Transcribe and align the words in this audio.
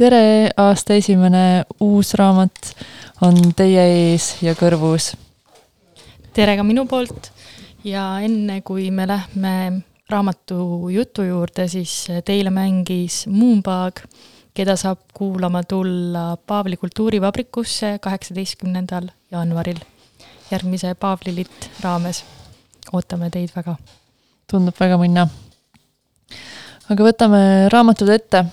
tere, 0.00 0.50
aasta 0.56 0.94
esimene 0.96 1.64
uus 1.82 2.14
raamat 2.14 2.70
on 3.26 3.36
teie 3.58 3.82
ees 3.82 4.36
ja 4.40 4.54
kõrvus. 4.54 5.10
tere 6.32 6.54
ka 6.56 6.62
minu 6.62 6.86
poolt 6.86 7.32
ja 7.84 8.04
enne, 8.24 8.60
kui 8.66 8.90
me 8.90 9.06
lähme 9.08 9.82
raamatu 10.10 10.88
jutu 10.90 11.24
juurde, 11.24 11.68
siis 11.68 12.08
teile 12.26 12.50
mängis 12.50 13.24
Moonbug, 13.30 14.02
keda 14.54 14.76
saab 14.76 15.06
kuulama 15.14 15.62
tulla 15.62 16.36
Paavli 16.36 16.76
kultuurivabrikusse 16.76 17.98
kaheksateistkümnendal 18.02 19.08
jaanuaril 19.30 19.78
järgmise 20.50 20.94
Paavli-litt 20.94 21.70
raames. 21.82 22.24
ootame 22.92 23.30
teid 23.30 23.50
väga. 23.56 23.76
tundub 24.50 24.74
väga 24.80 24.98
minna. 24.98 25.28
aga 26.90 27.04
võtame 27.04 27.42
raamatud 27.72 28.08
ette 28.08 28.44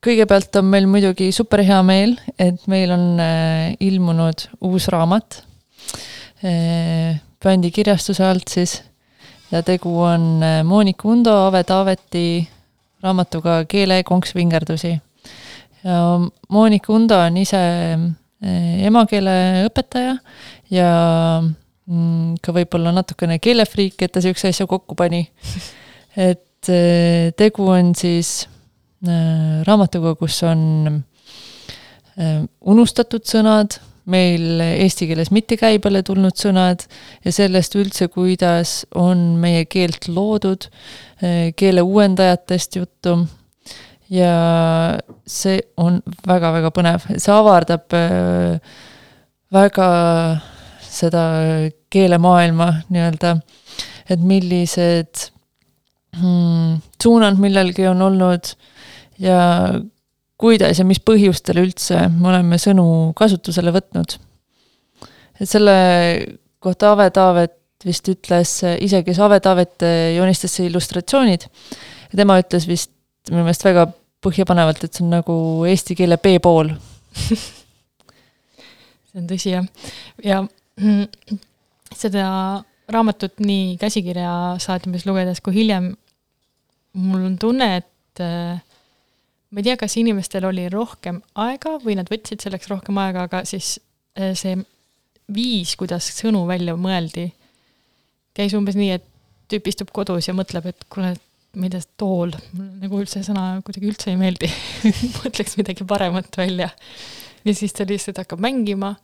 kõigepealt 0.00 0.56
on 0.56 0.64
meil 0.64 0.86
muidugi 0.88 1.32
super 1.32 1.60
hea 1.60 1.82
meel, 1.82 2.16
et 2.38 2.66
meil 2.66 2.90
on 2.90 3.20
äh, 3.20 3.76
ilmunud 3.80 4.48
uus 4.64 4.88
raamat 4.88 5.42
äh, 6.44 7.20
bändi 7.42 7.70
kirjastuse 7.70 8.24
alt 8.26 8.48
siis 8.48 8.80
ja 9.50 9.62
tegu 9.62 9.92
on 10.02 10.42
äh, 10.42 10.60
Monika 10.64 11.08
Undo, 11.08 11.34
Ave 11.46 11.64
Taaveti 11.64 12.48
raamatuga 13.02 13.64
Keelekonks 13.68 14.34
vingerdusi. 14.34 14.98
ja 15.84 15.96
Monika 16.48 16.92
Undo 16.92 17.18
on 17.18 17.36
ise 17.36 17.62
emakeeleõpetaja 18.88 20.14
ja 20.70 20.92
mm, 21.86 22.38
ka 22.42 22.52
võib-olla 22.56 22.92
natukene 22.92 23.38
keelefriik, 23.38 24.00
et 24.00 24.12
ta 24.12 24.20
niisuguse 24.20 24.48
asja 24.48 24.66
kokku 24.66 24.94
pani. 24.96 25.26
et 26.30 26.70
tegu 27.36 27.68
on 27.68 27.92
siis 27.96 28.48
Äh, 29.00 29.62
raamatuga, 29.64 30.12
kus 30.20 30.42
on 30.44 30.60
äh, 32.20 32.42
unustatud 32.68 33.24
sõnad, 33.24 33.78
meil 34.10 34.62
eesti 34.64 35.08
keeles 35.10 35.30
mitte 35.34 35.58
käibele 35.60 36.02
tulnud 36.06 36.36
sõnad 36.38 36.84
ja 37.24 37.34
sellest 37.34 37.76
üldse, 37.78 38.10
kuidas 38.12 38.80
on 38.98 39.36
meie 39.42 39.66
keelt 39.70 40.08
loodud, 40.10 40.68
äh, 41.22 41.50
keele 41.56 41.84
uuendajatest 41.86 42.80
juttu. 42.80 43.20
Ja 44.10 44.98
see 45.22 45.60
on 45.78 46.00
väga-väga 46.26 46.72
põnev, 46.74 47.04
see 47.14 47.30
avardab 47.30 47.94
väga 49.54 49.90
seda 50.82 51.22
keelemaailma 51.94 52.72
nii-öelda, 52.90 53.36
et 54.10 54.24
millised 54.26 55.30
hmm, 56.18 56.80
suunad 57.02 57.38
millalgi 57.42 57.86
on 57.90 58.02
olnud 58.08 58.52
ja 59.22 59.40
kuidas 60.40 60.80
ja 60.80 60.86
mis 60.88 61.00
põhjustel 61.04 61.60
üldse 61.62 62.06
me 62.14 62.30
oleme 62.32 62.58
sõnu 62.60 62.84
kasutusele 63.18 63.72
võtnud. 63.74 64.16
et 65.40 65.48
selle 65.48 65.74
kohta 66.60 66.94
Ave 66.94 67.10
Taavet 67.14 67.56
vist 67.84 68.08
ütles 68.12 68.58
ise, 68.84 69.02
kes 69.04 69.20
Ave 69.24 69.40
Taavet 69.40 69.86
joonistas 70.16 70.58
illustratsioonid, 70.64 71.46
tema 72.16 72.38
ütles 72.42 72.66
vist 72.68 72.92
minu 73.30 73.44
meelest 73.44 73.64
väga 73.64 73.86
põhjapanevalt, 74.24 74.84
et 74.84 74.96
see 74.96 75.04
on 75.06 75.14
nagu 75.14 75.36
eesti 75.68 75.96
keele 75.96 76.18
B-pool 76.20 76.74
see 79.10 79.20
on 79.20 79.28
tõsi, 79.30 79.54
jah. 79.54 79.64
ja 80.24 80.42
seda 81.96 82.24
raamatut 82.90 83.40
nii 83.44 83.76
käsikirja 83.80 84.56
saatimis 84.62 85.06
lugedes 85.08 85.40
kui 85.44 85.54
hiljem 85.60 85.92
mul 86.92 87.24
on 87.28 87.36
tunne, 87.38 87.76
et 87.80 88.24
ma 89.50 89.60
ei 89.60 89.66
tea, 89.66 89.76
kas 89.80 89.96
inimestel 89.98 90.46
oli 90.48 90.68
rohkem 90.72 91.20
aega 91.42 91.76
või 91.82 91.96
nad 91.98 92.10
võtsid 92.10 92.42
selleks 92.44 92.70
rohkem 92.70 92.98
aega, 93.02 93.26
aga 93.28 93.42
siis 93.48 93.78
äh, 94.18 94.32
see 94.38 94.56
viis, 95.30 95.76
kuidas 95.78 96.06
sõnu 96.14 96.44
välja 96.48 96.76
mõeldi, 96.78 97.28
käis 98.36 98.54
umbes 98.58 98.78
nii, 98.78 98.94
et 98.98 99.06
tüüp 99.50 99.70
istub 99.70 99.90
kodus 99.94 100.28
ja 100.28 100.34
mõtleb, 100.36 100.70
et 100.70 100.86
kuule, 100.92 101.12
ma 101.58 101.66
ei 101.66 101.72
tea, 101.74 101.82
tool, 101.98 102.34
mulle 102.54 102.84
nagu 102.84 103.00
üldse 103.02 103.22
sõna 103.26 103.44
kuidagi 103.66 103.90
üldse 103.90 104.12
ei 104.12 104.18
meeldi 104.20 104.50
mõtleks 105.20 105.56
midagi 105.58 105.86
paremat 105.88 106.38
välja. 106.38 106.70
ja 107.44 107.54
siis 107.56 107.74
ta 107.74 107.86
lihtsalt 107.88 108.22
hakkab 108.22 108.42
mängima, 108.42 108.94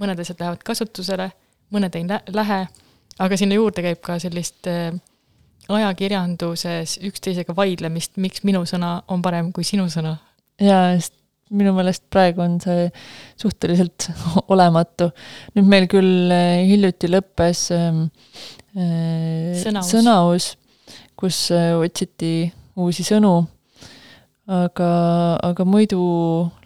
mõned 0.00 0.20
asjad 0.20 0.40
lähevad 0.40 0.64
kasutusele, 0.64 1.30
mõned 1.74 1.96
ei 1.98 2.08
lähe, 2.08 2.60
aga 3.24 3.40
sinna 3.40 3.60
juurde 3.60 3.84
käib 3.84 4.00
ka 4.04 4.16
sellist 4.22 4.68
äh, 4.70 4.94
ajakirjanduses 5.72 6.98
üksteisega 7.08 7.54
vaidlemist, 7.56 8.16
miks 8.20 8.44
minu 8.44 8.64
sõna 8.68 8.98
on 9.08 9.22
parem 9.24 9.50
kui 9.54 9.64
sinu 9.66 9.86
sõna. 9.92 10.16
jaa, 10.60 10.94
sest 10.98 11.16
minu 11.54 11.74
meelest 11.76 12.04
praegu 12.12 12.42
on 12.44 12.58
see 12.62 12.88
suhteliselt 13.40 14.10
olematu. 14.54 15.10
nüüd 15.56 15.70
meil 15.70 15.88
küll 15.90 16.32
äh, 16.32 16.64
hiljuti 16.68 17.10
lõppes 17.12 17.66
äh, 17.76 18.04
sõnaus, 19.62 19.90
sõnaus, 19.90 20.52
kus 21.16 21.46
äh, 21.54 21.72
otsiti 21.78 22.50
uusi 22.80 23.04
sõnu, 23.06 23.36
aga, 24.50 24.88
aga 25.46 25.66
muidu 25.68 26.00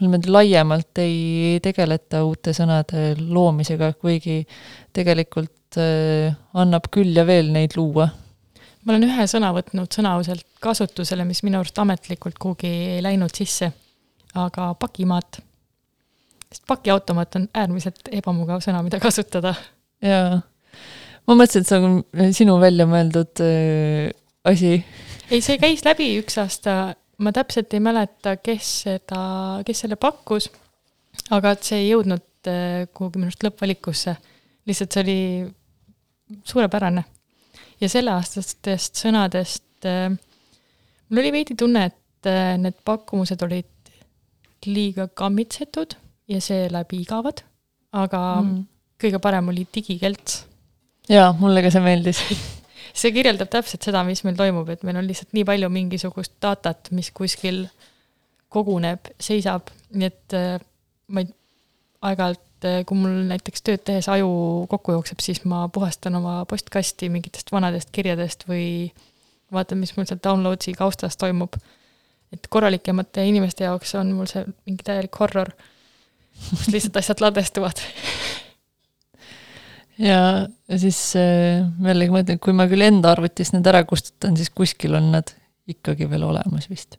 niimoodi 0.01 0.33
laiemalt 0.33 1.03
ei 1.05 1.59
tegeleta 1.63 2.25
uute 2.27 2.55
sõnade 2.57 3.13
loomisega, 3.21 3.93
kuigi 4.01 4.41
tegelikult 4.97 5.79
äh, 5.79 6.33
annab 6.59 6.89
küll 6.95 7.15
ja 7.15 7.27
veel 7.29 7.53
neid 7.55 7.77
luua 7.79 8.09
ma 8.89 8.95
olen 8.95 9.05
ühe 9.05 9.25
sõna 9.29 9.51
võtnud 9.53 9.93
sõnauselt 9.93 10.47
kasutusele, 10.65 11.27
mis 11.29 11.43
minu 11.45 11.61
arust 11.61 11.77
ametlikult 11.77 12.39
kuhugi 12.41 12.71
ei 12.95 13.03
läinud 13.05 13.35
sisse, 13.37 13.69
aga 14.41 14.71
pakimaat. 14.81 15.43
sest 16.49 16.65
pakiautomaat 16.71 17.37
on 17.37 17.45
äärmiselt 17.53 18.09
ebamugav 18.09 18.63
sõna, 18.65 18.81
mida 18.87 19.01
kasutada. 19.03 19.53
jaa, 20.01 20.39
ma 21.29 21.37
mõtlesin, 21.37 21.67
et 21.67 21.69
see 21.69 21.83
on 21.85 22.33
sinu 22.39 22.57
välja 22.63 22.87
mõeldud 22.89 23.45
äh, 23.45 24.09
asi. 24.49 24.73
ei, 25.29 25.43
see 25.45 25.61
käis 25.61 25.85
läbi 25.85 26.09
üks 26.23 26.41
aasta, 26.41 26.79
ma 27.21 27.35
täpselt 27.37 27.77
ei 27.77 27.85
mäleta, 27.85 28.39
kes 28.41 28.73
seda, 28.87 29.21
kes 29.69 29.85
selle 29.85 30.01
pakkus, 30.01 30.49
aga 31.29 31.53
et 31.53 31.69
see 31.69 31.85
ei 31.85 31.93
jõudnud 31.93 32.49
äh, 32.49 32.89
kuhugi 32.89 33.21
minu 33.21 33.29
arust 33.29 33.45
lõppvalikusse. 33.45 34.17
lihtsalt 34.65 34.97
see 34.97 35.05
oli 35.05 35.21
suurepärane 36.49 37.05
ja 37.81 37.91
selleaastastest 37.91 38.99
sõnadest 39.03 39.87
äh, 39.89 40.11
mul 41.09 41.23
oli 41.23 41.33
veidi 41.33 41.57
tunne, 41.59 41.89
et 41.91 42.29
äh, 42.29 42.57
need 42.61 42.79
pakkumused 42.87 43.43
olid 43.47 43.93
liiga 44.67 45.09
kammitsetud 45.15 45.95
ja 46.29 46.41
seeläbi 46.43 47.03
igavad, 47.05 47.45
aga 47.97 48.23
mm. 48.43 48.63
kõige 49.01 49.21
parem 49.23 49.51
oli 49.53 49.67
digikelts. 49.75 50.43
jaa, 51.09 51.33
mulle 51.39 51.63
ka 51.65 51.73
see 51.73 51.85
meeldis 51.85 52.23
see 52.99 53.15
kirjeldab 53.15 53.51
täpselt 53.53 53.87
seda, 53.87 54.03
mis 54.07 54.25
meil 54.27 54.37
toimub, 54.39 54.69
et 54.73 54.83
meil 54.87 54.99
on 55.01 55.07
lihtsalt 55.07 55.37
nii 55.37 55.47
palju 55.49 55.71
mingisugust 55.73 56.37
datat, 56.43 56.91
mis 56.97 57.13
kuskil 57.15 57.65
koguneb, 58.53 59.13
seisab, 59.21 59.71
nii 59.95 60.11
et 60.11 60.37
äh, 60.37 60.59
ma 61.15 61.25
ei, 61.25 61.31
aeg-ajalt 62.09 62.45
et 62.59 62.67
eh, 62.67 62.85
kui 62.87 62.99
mul 62.99 63.23
näiteks 63.31 63.63
tööd 63.63 63.85
tehes 63.87 64.09
aju 64.11 64.31
kokku 64.71 64.97
jookseb, 64.97 65.23
siis 65.23 65.45
ma 65.47 65.67
puhastan 65.73 66.19
oma 66.19 66.41
postkasti 66.51 67.11
mingitest 67.13 67.53
vanadest 67.55 67.93
kirjadest 67.95 68.49
või 68.51 68.91
vaatan, 69.55 69.79
mis 69.79 69.95
mul 69.97 70.09
seal 70.09 70.21
download'i 70.25 70.75
kaustas 70.77 71.17
toimub. 71.17 71.57
et 72.33 72.47
korralikemate 72.51 73.25
inimeste 73.25 73.65
jaoks 73.65 73.95
on 73.97 74.11
mul 74.13 74.27
see 74.29 74.45
mingi 74.67 74.85
täielik 74.85 75.15
horror, 75.21 75.49
kus 76.51 76.69
lihtsalt 76.69 76.99
asjad 77.01 77.23
ladestuvad 77.25 77.81
ja 79.99 80.21
siis 80.77 81.01
äh, 81.17 81.65
jällegi 81.87 82.13
ma 82.13 82.25
ütlen, 82.27 82.43
kui 82.43 82.53
ma 82.53 82.69
küll 82.69 82.85
enda 82.85 83.15
arvutist 83.15 83.55
need 83.55 83.67
ära 83.71 83.85
kustutan, 83.89 84.37
siis 84.37 84.51
kuskil 84.51 84.99
on 84.99 85.13
nad 85.15 85.33
ikkagi 85.71 86.11
veel 86.11 86.27
olemas 86.27 86.69
vist 86.71 86.99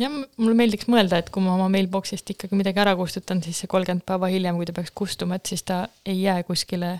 jah, 0.00 0.16
mulle 0.40 0.56
meeldiks 0.58 0.88
mõelda, 0.90 1.20
et 1.20 1.30
kui 1.32 1.44
ma 1.44 1.54
oma 1.56 1.68
mailbox'ist 1.72 2.32
ikkagi 2.34 2.58
midagi 2.58 2.80
ära 2.82 2.94
kustutan, 2.98 3.42
siis 3.44 3.62
see 3.62 3.70
kolmkümmend 3.70 4.06
päeva 4.08 4.30
hiljem, 4.32 4.58
kui 4.58 4.68
ta 4.68 4.74
peaks 4.76 4.94
kustuma, 4.96 5.38
et 5.38 5.50
siis 5.50 5.64
ta 5.66 5.82
ei 6.08 6.22
jää 6.22 6.42
kuskile 6.48 6.96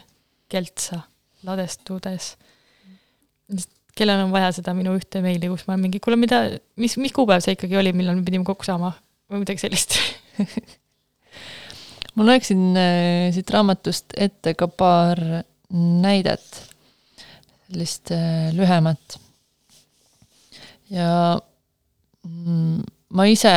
keltsa 0.50 1.02
ladestudes. 1.46 2.34
kellel 3.96 4.24
on 4.24 4.32
vaja 4.32 4.52
seda 4.56 4.74
minu 4.76 4.94
ühte 4.96 5.22
meili, 5.24 5.48
kus 5.50 5.66
ma 5.66 5.74
olen 5.74 5.86
mingi, 5.86 6.00
kuule, 6.02 6.16
mida, 6.20 6.42
mis, 6.80 6.96
mis 7.00 7.12
kuupäev 7.12 7.42
see 7.44 7.56
ikkagi 7.56 7.76
oli, 7.80 7.92
millal 7.96 8.16
me 8.18 8.24
pidime 8.26 8.46
kokku 8.48 8.64
saama 8.64 8.92
või 9.30 9.42
midagi 9.42 9.64
sellist 9.64 9.96
ma 12.16 12.26
loeksin 12.26 12.62
äh, 12.78 13.28
siit 13.34 13.50
raamatust 13.54 14.14
ette 14.16 14.54
ka 14.58 14.68
paar 14.68 15.20
näidet. 15.70 16.62
sellist 17.68 18.10
äh, 18.14 18.50
lühemat. 18.54 19.18
ja 20.90 21.40
ma 22.24 23.26
ise 23.26 23.52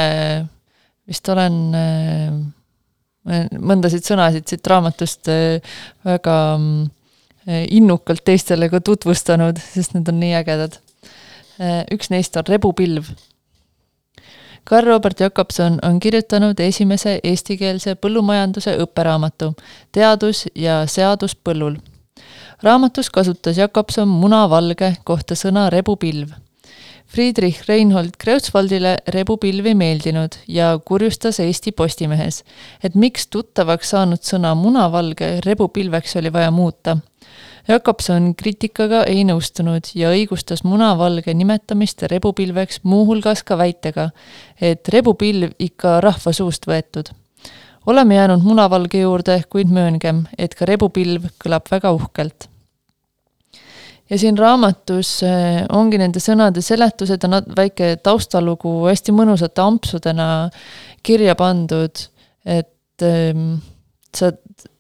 vist 1.08 1.30
olen 1.30 1.58
äh, 1.76 3.50
mõndasid 3.60 4.06
sõnasid 4.08 4.48
siit 4.48 4.68
raamatust 4.68 5.30
äh, 5.32 5.76
väga 6.08 6.38
mm, 6.58 6.88
innukalt 7.76 8.24
teistele 8.24 8.70
ka 8.72 8.80
tutvustanud, 8.80 9.60
sest 9.60 9.98
need 9.98 10.08
on 10.08 10.22
nii 10.22 10.32
ägedad. 10.40 10.78
üks 11.92 12.08
neist 12.10 12.38
on 12.40 12.48
Rebupilv. 12.48 13.10
Karl 14.64 14.88
Robert 14.88 15.20
Jakobson 15.20 15.76
on 15.84 16.00
kirjutanud 16.00 16.60
esimese 16.64 17.20
eestikeelse 17.24 17.98
põllumajanduse 18.00 18.78
õpperaamatu 18.80 19.52
Teadus 19.92 20.46
ja 20.56 20.86
seadus 20.88 21.36
põllul 21.36 21.76
raamatus 22.64 23.10
kasutas 23.10 23.58
Jakobson 23.58 24.08
munavalge 24.08 24.96
kohta 25.04 25.36
sõna 25.36 25.68
rebupilv. 25.74 26.32
Friedrich 27.14 27.68
Reinhold 27.68 28.16
Kreutzwaldile 28.18 28.96
rebupilv 29.08 29.68
ei 29.70 29.76
meeldinud 29.78 30.34
ja 30.50 30.80
kurjustas 30.86 31.38
Eesti 31.44 31.72
Postimehes, 31.72 32.40
et 32.84 32.96
miks 32.98 33.28
tuttavaks 33.30 33.92
saanud 33.94 34.24
sõna 34.26 34.56
munavalge 34.58 35.28
rebupilveks 35.46 36.16
oli 36.18 36.32
vaja 36.34 36.50
muuta. 36.52 36.96
Jakobson 37.68 38.32
kriitikaga 38.34 39.04
ei 39.12 39.22
nõustunud 39.30 39.92
ja 39.94 40.10
õigustas 40.10 40.66
munavalge 40.66 41.36
nimetamist 41.38 42.02
rebupilveks 42.10 42.82
muuhulgas 42.82 43.44
ka 43.46 43.60
väitega, 43.62 44.08
et 44.58 44.90
rebupilv 44.90 45.54
ikka 45.62 46.00
rahva 46.02 46.34
suust 46.34 46.66
võetud 46.66 47.14
oleme 47.86 48.16
jäänud 48.16 48.42
munavalge 48.42 49.04
juurde, 49.04 49.42
kuid 49.52 49.70
mööngem, 49.70 50.24
et 50.38 50.56
ka 50.56 50.66
rebupilv 50.66 51.30
kõlab 51.44 51.70
väga 51.70 51.92
uhkelt 51.94 52.48
ja 54.14 54.20
siin 54.22 54.38
raamatus 54.38 55.12
eh, 55.26 55.64
ongi 55.74 55.98
nende 56.02 56.22
sõnade 56.22 56.62
seletused 56.64 57.26
ja 57.26 57.42
väike 57.58 57.96
taustalugu 58.06 58.84
hästi 58.86 59.16
mõnusate 59.16 59.64
ampsudena 59.64 60.28
kirja 61.06 61.36
pandud, 61.40 62.04
et 62.46 63.06
ehm, 63.06 63.56
sa, 64.14 64.32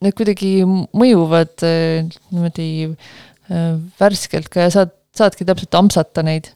need 0.04 0.18
kuidagi 0.18 0.52
mõjuvad 0.66 1.66
eh, 1.66 2.12
niimoodi 2.30 2.68
eh, 2.92 3.72
värskelt 4.02 4.52
ka 4.54 4.68
ja 4.68 4.76
saad, 4.76 4.94
saadki 5.18 5.48
täpselt 5.50 5.82
ampsata 5.82 6.26
neid. 6.26 6.52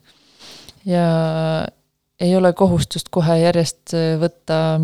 ja 0.88 1.08
ei 2.18 2.32
ole 2.34 2.52
kohustust 2.56 3.10
kohe 3.14 3.36
järjest 3.38 3.92
võtta 4.18 4.80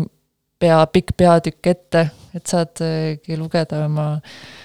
pea, 0.59 0.77
pikk 0.87 1.15
peatükk 1.17 1.67
ette, 1.67 2.05
et 2.35 2.47
saadki 2.47 3.35
lugeda 3.39 3.81
oma 3.87 4.13
äh, 4.13 4.21
Äh, 4.21 4.64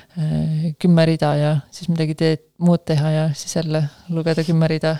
kümme 0.82 1.04
rida 1.06 1.34
ja 1.38 1.50
siis 1.70 1.88
midagi 1.90 2.16
teed, 2.18 2.42
muud 2.58 2.82
teha 2.88 3.10
ja 3.14 3.24
siis 3.34 3.56
jälle 3.56 3.84
lugeda 4.10 4.44
kümme 4.44 4.68
rida. 4.68 4.96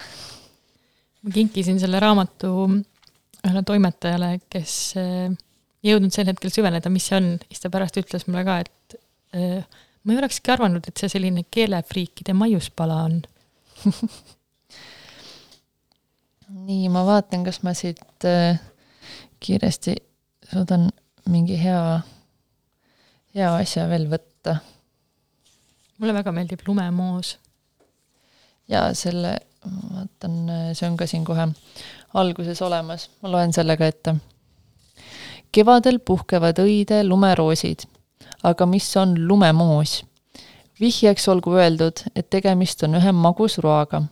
ma 1.23 1.31
kinkisin 1.35 1.81
selle 1.81 2.01
raamatu 2.01 2.53
ühele 3.45 3.63
toimetajale, 3.67 4.39
kes 4.53 4.75
äh, 5.01 5.31
ei 5.83 5.93
jõudnud 5.93 6.13
sel 6.15 6.29
hetkel 6.31 6.53
süveneda, 6.53 6.93
mis 6.93 7.07
see 7.09 7.17
on, 7.19 7.31
siis 7.49 7.63
ta 7.63 7.71
pärast 7.73 7.97
ütles 8.01 8.27
mulle 8.29 8.45
ka, 8.47 8.59
et 8.63 8.97
äh, 9.37 9.65
ma 10.05 10.15
ei 10.15 10.21
olekski 10.21 10.53
arvanud, 10.53 10.85
et 10.87 10.97
see 11.01 11.11
selline 11.13 11.43
keelefriikide 11.51 12.33
maiuspala 12.37 13.03
on. 13.09 13.21
Nii, 16.69 16.89
ma 16.93 17.05
vaatan, 17.07 17.45
kas 17.47 17.63
ma 17.63 17.73
siit 17.79 18.27
kiiresti 19.41 19.95
suudan 20.51 20.89
mingi 21.31 21.57
hea, 21.61 22.01
hea 23.37 23.51
asja 23.61 23.87
veel 23.91 24.09
võtta 24.11 24.59
mulle 26.01 26.15
väga 26.17 26.33
meeldib 26.33 26.61
lumemoos. 26.67 27.39
ja 28.69 28.95
selle, 28.95 29.37
vaatan, 29.95 30.37
see 30.73 30.89
on 30.89 30.97
ka 30.97 31.07
siin 31.07 31.25
kohe 31.25 31.49
alguses 32.15 32.63
olemas, 32.63 33.09
ma 33.23 33.33
loen 33.33 33.53
selle 33.53 33.77
ka 33.77 33.87
ette. 33.87 34.15
kevadel 35.53 35.99
puhkevad 35.99 36.63
õide 36.63 37.03
lumeroosid, 37.05 37.85
aga 38.43 38.67
mis 38.67 38.89
on 38.97 39.15
lumemoos? 39.29 40.01
vihjeks 40.81 41.29
olgu 41.29 41.59
öeldud, 41.61 42.07
et 42.17 42.31
tegemist 42.31 42.83
on 42.89 42.97
ühe 42.97 43.13
magusroaga 43.13 44.07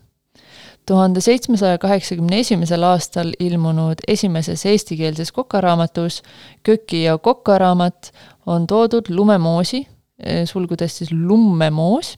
tuhande 0.88 1.20
seitsmesaja 1.20 1.78
kaheksakümne 1.78 2.38
esimesel 2.40 2.84
aastal 2.84 3.32
ilmunud 3.38 4.00
esimeses 4.08 4.66
eestikeelses 4.66 5.32
kokaraamatus 5.32 6.22
Köki 6.62 7.02
ja 7.02 7.18
kokaraamat 7.18 8.12
on 8.46 8.66
toodud 8.66 9.08
lumemoosi 9.08 9.86
sulgudes 10.46 10.98
siis 10.98 11.12
lummemoos. 11.12 12.16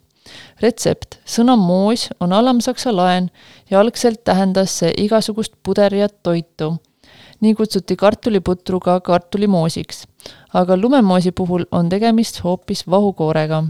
retsept, 0.62 1.17
sõna 1.26 1.56
moos 1.56 2.05
on 2.20 2.32
alamsaksa 2.32 2.93
laen 2.94 3.31
ja 3.70 3.81
algselt 3.81 4.20
tähendas 4.25 4.76
see 4.79 4.93
igasugust 5.05 5.52
puderjat 5.62 6.14
toitu. 6.23 6.76
nii 7.41 7.55
kutsuti 7.55 7.97
kartuliputru 7.97 8.81
ka 8.81 9.00
kartulimoosiks. 9.00 10.06
aga 10.55 10.76
lumemoosi 10.76 11.32
puhul 11.32 11.64
on 11.73 11.88
tegemist 11.88 12.44
hoopis 12.44 12.87
vahukoorega. 12.91 13.64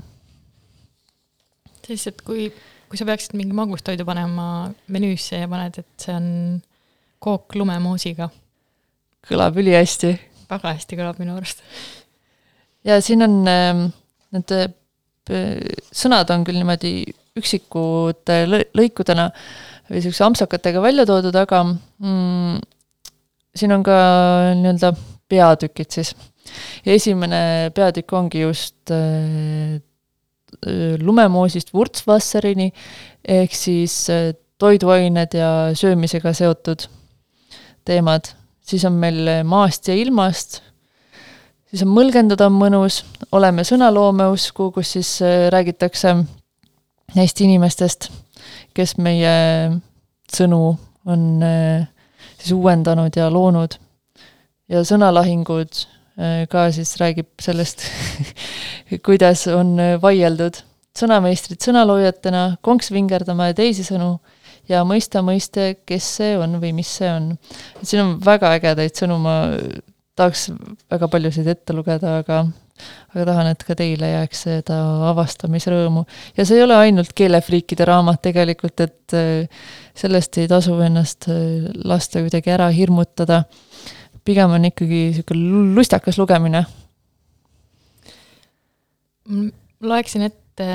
et 1.90 2.22
kui, 2.22 2.52
kui 2.88 2.98
sa 2.98 3.04
peaksid 3.04 3.34
mingi 3.34 3.52
magustoidu 3.52 4.04
panema 4.04 4.70
menüüsse 4.88 5.36
ja 5.36 5.48
paned, 5.48 5.78
et 5.78 5.86
see 5.98 6.14
on 6.14 6.62
kook 7.18 7.54
lumemoosiga. 7.54 8.30
kõlab 9.26 9.56
ülihästi. 9.56 10.18
väga 10.50 10.74
hästi 10.74 10.96
kõlab 10.96 11.18
minu 11.18 11.36
arust. 11.36 11.62
ja 12.84 13.00
siin 13.00 13.22
on 13.22 13.48
äh, 13.48 13.90
Need 14.34 14.54
äh, 14.54 14.68
sõnad 15.94 16.30
on 16.34 16.44
küll 16.46 16.58
niimoodi 16.58 16.94
üksikute 17.38 18.42
lõikudena 18.48 19.28
või 19.90 19.98
niisuguse 19.98 20.24
ampsakatega 20.26 20.82
välja 20.82 21.06
toodud, 21.08 21.36
aga 21.38 21.62
mm, 21.66 22.58
siin 23.58 23.74
on 23.74 23.84
ka 23.86 23.96
nii-öelda 24.58 24.92
peatükid 25.30 25.94
siis. 25.94 26.14
ja 26.84 26.94
esimene 26.94 27.70
peatükk 27.74 28.12
ongi 28.12 28.42
just 28.42 28.90
äh, 28.94 29.78
lumemoosist 31.00 31.74
Wurzwasserini 31.74 32.70
ehk 33.24 33.54
siis 33.54 33.94
äh, 34.10 34.32
toiduained 34.58 35.34
ja 35.34 35.70
söömisega 35.74 36.32
seotud 36.32 36.86
teemad. 37.84 38.34
siis 38.60 38.84
on 38.84 38.98
meil 39.02 39.44
maast 39.44 39.88
ja 39.88 39.94
ilmast 39.94 40.60
siis 41.70 41.84
on 41.86 41.92
Mõlgendada 41.94 42.48
on 42.50 42.56
mõnus, 42.58 43.02
oleme 43.32 43.64
sõnaloomeusku, 43.66 44.70
kus 44.74 44.96
siis 44.96 45.12
äh, 45.22 45.46
räägitakse 45.54 46.16
neist 47.16 47.40
inimestest, 47.42 48.10
kes 48.74 48.96
meie 49.02 49.34
sõnu 50.30 50.64
on 51.10 51.28
äh, 51.46 51.86
siis 52.38 52.52
uuendanud 52.56 53.16
ja 53.16 53.30
loonud. 53.32 53.78
ja 54.70 54.82
sõnalahingud 54.86 55.84
äh, 56.18 56.42
ka 56.50 56.70
siis 56.74 56.96
räägib 57.00 57.30
sellest 57.42 57.86
kuidas 59.06 59.46
on 59.50 59.76
vaieldud 60.02 60.62
sõnameistrid 60.98 61.62
sõnaloojatena, 61.62 62.56
konks 62.66 62.90
vingerdama 62.90 63.50
ja 63.50 63.56
teisi 63.62 63.84
sõnu 63.86 64.16
ja 64.70 64.82
mõista 64.86 65.22
mõiste, 65.22 65.76
kes 65.86 66.08
see 66.18 66.34
on 66.38 66.58
või 66.62 66.72
mis 66.74 66.90
see 66.98 67.10
on. 67.10 67.30
siin 67.82 68.02
on 68.02 68.16
väga 68.24 68.52
ägedaid 68.58 68.98
sõnu, 68.98 69.18
ma 69.22 69.36
tahaks 70.20 70.50
väga 70.90 71.08
paljusid 71.12 71.48
ette 71.50 71.76
lugeda, 71.76 72.18
aga 72.20 72.44
aga 73.12 73.24
tahan, 73.28 73.50
et 73.52 73.64
ka 73.66 73.76
teile 73.78 74.10
jääks 74.12 74.44
seda 74.46 74.78
avastamisrõõmu. 75.10 76.04
ja 76.36 76.46
see 76.46 76.58
ei 76.58 76.64
ole 76.64 76.76
ainult 76.80 77.12
keelefriikide 77.16 77.86
raamat 77.88 78.22
tegelikult, 78.24 78.80
et 78.84 79.16
äh, 79.16 79.66
sellest 79.98 80.38
ei 80.40 80.48
tasu 80.50 80.78
ennast 80.84 81.28
äh, 81.32 81.68
lasta 81.84 82.22
kuidagi 82.24 82.54
ära 82.54 82.70
hirmutada. 82.74 83.44
pigem 84.24 84.52
on 84.52 84.64
ikkagi 84.68 85.04
niisugune 85.10 85.74
lustakas 85.76 86.18
lugemine. 86.18 86.64
loeksin 89.80 90.22
ette 90.22 90.66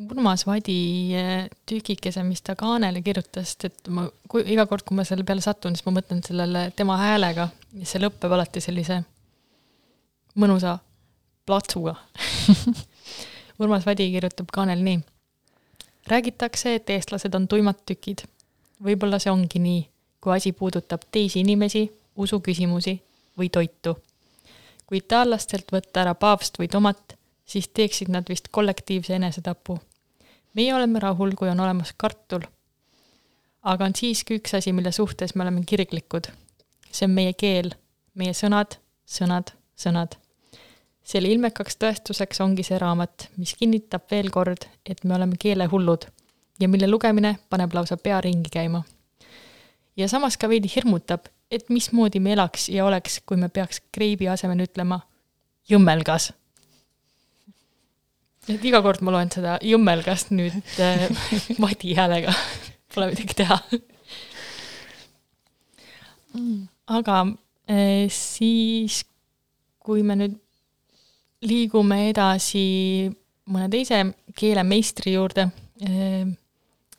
Urmas 0.00 0.46
Vadi 0.46 1.14
eh, 1.14 1.48
tükikese, 1.68 2.22
mis 2.24 2.40
ta 2.42 2.54
kaanele 2.56 3.02
kirjutas, 3.04 3.56
et 3.64 3.88
ma, 3.92 4.06
kui 4.28 4.44
iga 4.54 4.64
kord, 4.66 4.86
kui 4.88 4.96
ma 4.96 5.04
selle 5.04 5.24
peale 5.28 5.44
satun, 5.44 5.76
siis 5.76 5.84
ma 5.86 5.98
mõtlen 5.98 6.22
sellele 6.24 6.70
tema 6.76 6.96
häälega 7.00 7.48
ja 7.76 7.88
see 7.88 8.00
lõpeb 8.00 8.32
alati 8.32 8.62
sellise 8.64 9.02
mõnusa 10.40 10.78
platsuga 11.46 11.96
Urmas 13.62 13.86
Vadi 13.86 14.08
kirjutab 14.10 14.48
kaanel 14.52 14.80
nii. 14.82 15.00
räägitakse, 16.06 16.74
et 16.74 16.90
eestlased 16.90 17.34
on 17.34 17.48
tuimad 17.48 17.84
tükid. 17.86 18.24
võib-olla 18.82 19.18
see 19.22 19.30
ongi 19.30 19.58
nii, 19.62 19.82
kui 20.20 20.32
asi 20.34 20.52
puudutab 20.52 21.04
teisi 21.10 21.40
inimesi, 21.40 21.84
usuküsimusi 22.16 22.96
või 23.38 23.50
toitu. 23.50 23.98
kui 24.86 24.98
itaallastelt 24.98 25.72
võtta 25.72 26.00
ära 26.00 26.14
paavst 26.14 26.58
või 26.58 26.68
tomat, 26.68 27.16
siis 27.52 27.68
teeksid 27.68 28.08
nad 28.08 28.28
vist 28.28 28.48
kollektiivse 28.50 29.14
enesetapu 29.20 29.78
meie 30.54 30.74
oleme 30.74 30.98
rahul, 30.98 31.32
kui 31.36 31.48
on 31.48 31.60
olemas 31.60 31.94
kartul. 31.96 32.44
aga 33.62 33.84
on 33.86 33.94
siiski 33.94 34.40
üks 34.40 34.56
asi, 34.58 34.72
mille 34.72 34.92
suhtes 34.92 35.34
me 35.34 35.42
oleme 35.42 35.62
kirglikud. 35.66 36.28
see 36.90 37.06
on 37.06 37.14
meie 37.16 37.32
keel, 37.32 37.72
meie 38.14 38.32
sõnad, 38.32 38.76
sõnad, 39.06 39.54
sõnad. 39.76 40.16
selle 41.04 41.28
ilmekaks 41.28 41.76
tõestuseks 41.76 42.42
ongi 42.44 42.62
see 42.62 42.78
raamat, 42.78 43.28
mis 43.36 43.54
kinnitab 43.58 44.10
veel 44.10 44.30
kord, 44.30 44.68
et 44.86 45.04
me 45.04 45.14
oleme 45.14 45.36
keelehullud 45.38 46.06
ja 46.60 46.68
mille 46.68 46.90
lugemine 46.90 47.38
paneb 47.50 47.74
lausa 47.74 47.96
pea 47.96 48.20
ringi 48.20 48.50
käima. 48.50 48.82
ja 49.96 50.08
samas 50.08 50.36
ka 50.36 50.48
veidi 50.48 50.70
hirmutab, 50.76 51.28
et 51.50 51.68
mismoodi 51.68 52.20
me 52.20 52.32
elaks 52.32 52.68
ja 52.68 52.84
oleks, 52.84 53.20
kui 53.26 53.36
me 53.36 53.48
peaks 53.48 53.80
kreibi 53.92 54.28
asemel 54.28 54.66
ütlema 54.68 55.00
jõmmelgas. 55.70 56.32
Et 58.50 58.64
iga 58.66 58.82
kord 58.82 59.02
ma 59.04 59.14
loen 59.14 59.30
seda 59.32 59.56
jõmmelgast 59.62 60.32
nüüd 60.34 60.78
äh, 60.82 61.06
Madi 61.62 61.94
häälega, 61.98 62.34
pole 62.94 63.12
midagi 63.12 63.38
teha. 63.42 63.58
Aga 66.92 67.18
äh, 67.70 68.08
siis, 68.10 69.02
kui 69.82 70.02
me 70.06 70.18
nüüd 70.18 70.38
liigume 71.46 72.08
edasi 72.10 72.64
mõne 73.52 73.68
teise 73.70 74.04
keelemeistri 74.38 75.14
juurde, 75.16 75.48
äh, 75.86 76.24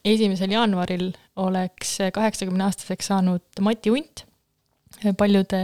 esimesel 0.03 0.51
jaanuaril 0.55 1.11
oleks 1.39 1.97
kaheksakümne 2.13 2.67
aastaseks 2.67 3.11
saanud 3.11 3.63
Mati 3.63 3.91
Unt, 3.91 4.25
paljude 5.17 5.61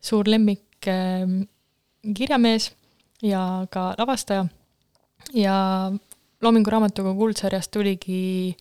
suur 0.00 0.28
lemmik 0.30 0.88
ähm, 0.88 1.42
kirjamees 2.16 2.70
ja 3.22 3.66
ka 3.70 3.94
lavastaja. 3.98 4.46
ja 5.34 5.56
Loomingu 6.40 6.70
Raamatukogu 6.70 7.18
kuldsarjast 7.18 7.70
tuligi 7.70 8.56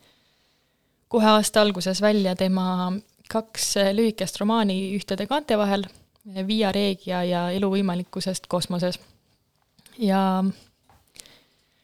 kohe 1.07 1.25
aasta 1.25 1.61
alguses 1.61 2.01
välja 2.01 2.35
tema 2.35 2.91
kaks 3.29 3.75
lühikest 3.95 4.39
romaani 4.41 4.81
ühtede 4.97 5.27
kaante 5.29 5.57
vahel, 5.57 5.85
Via 6.47 6.71
Regia 6.75 7.23
ja 7.25 7.47
Elu 7.55 7.69
võimalikkusest 7.71 8.49
kosmoses. 8.51 8.99
ja 9.97 10.43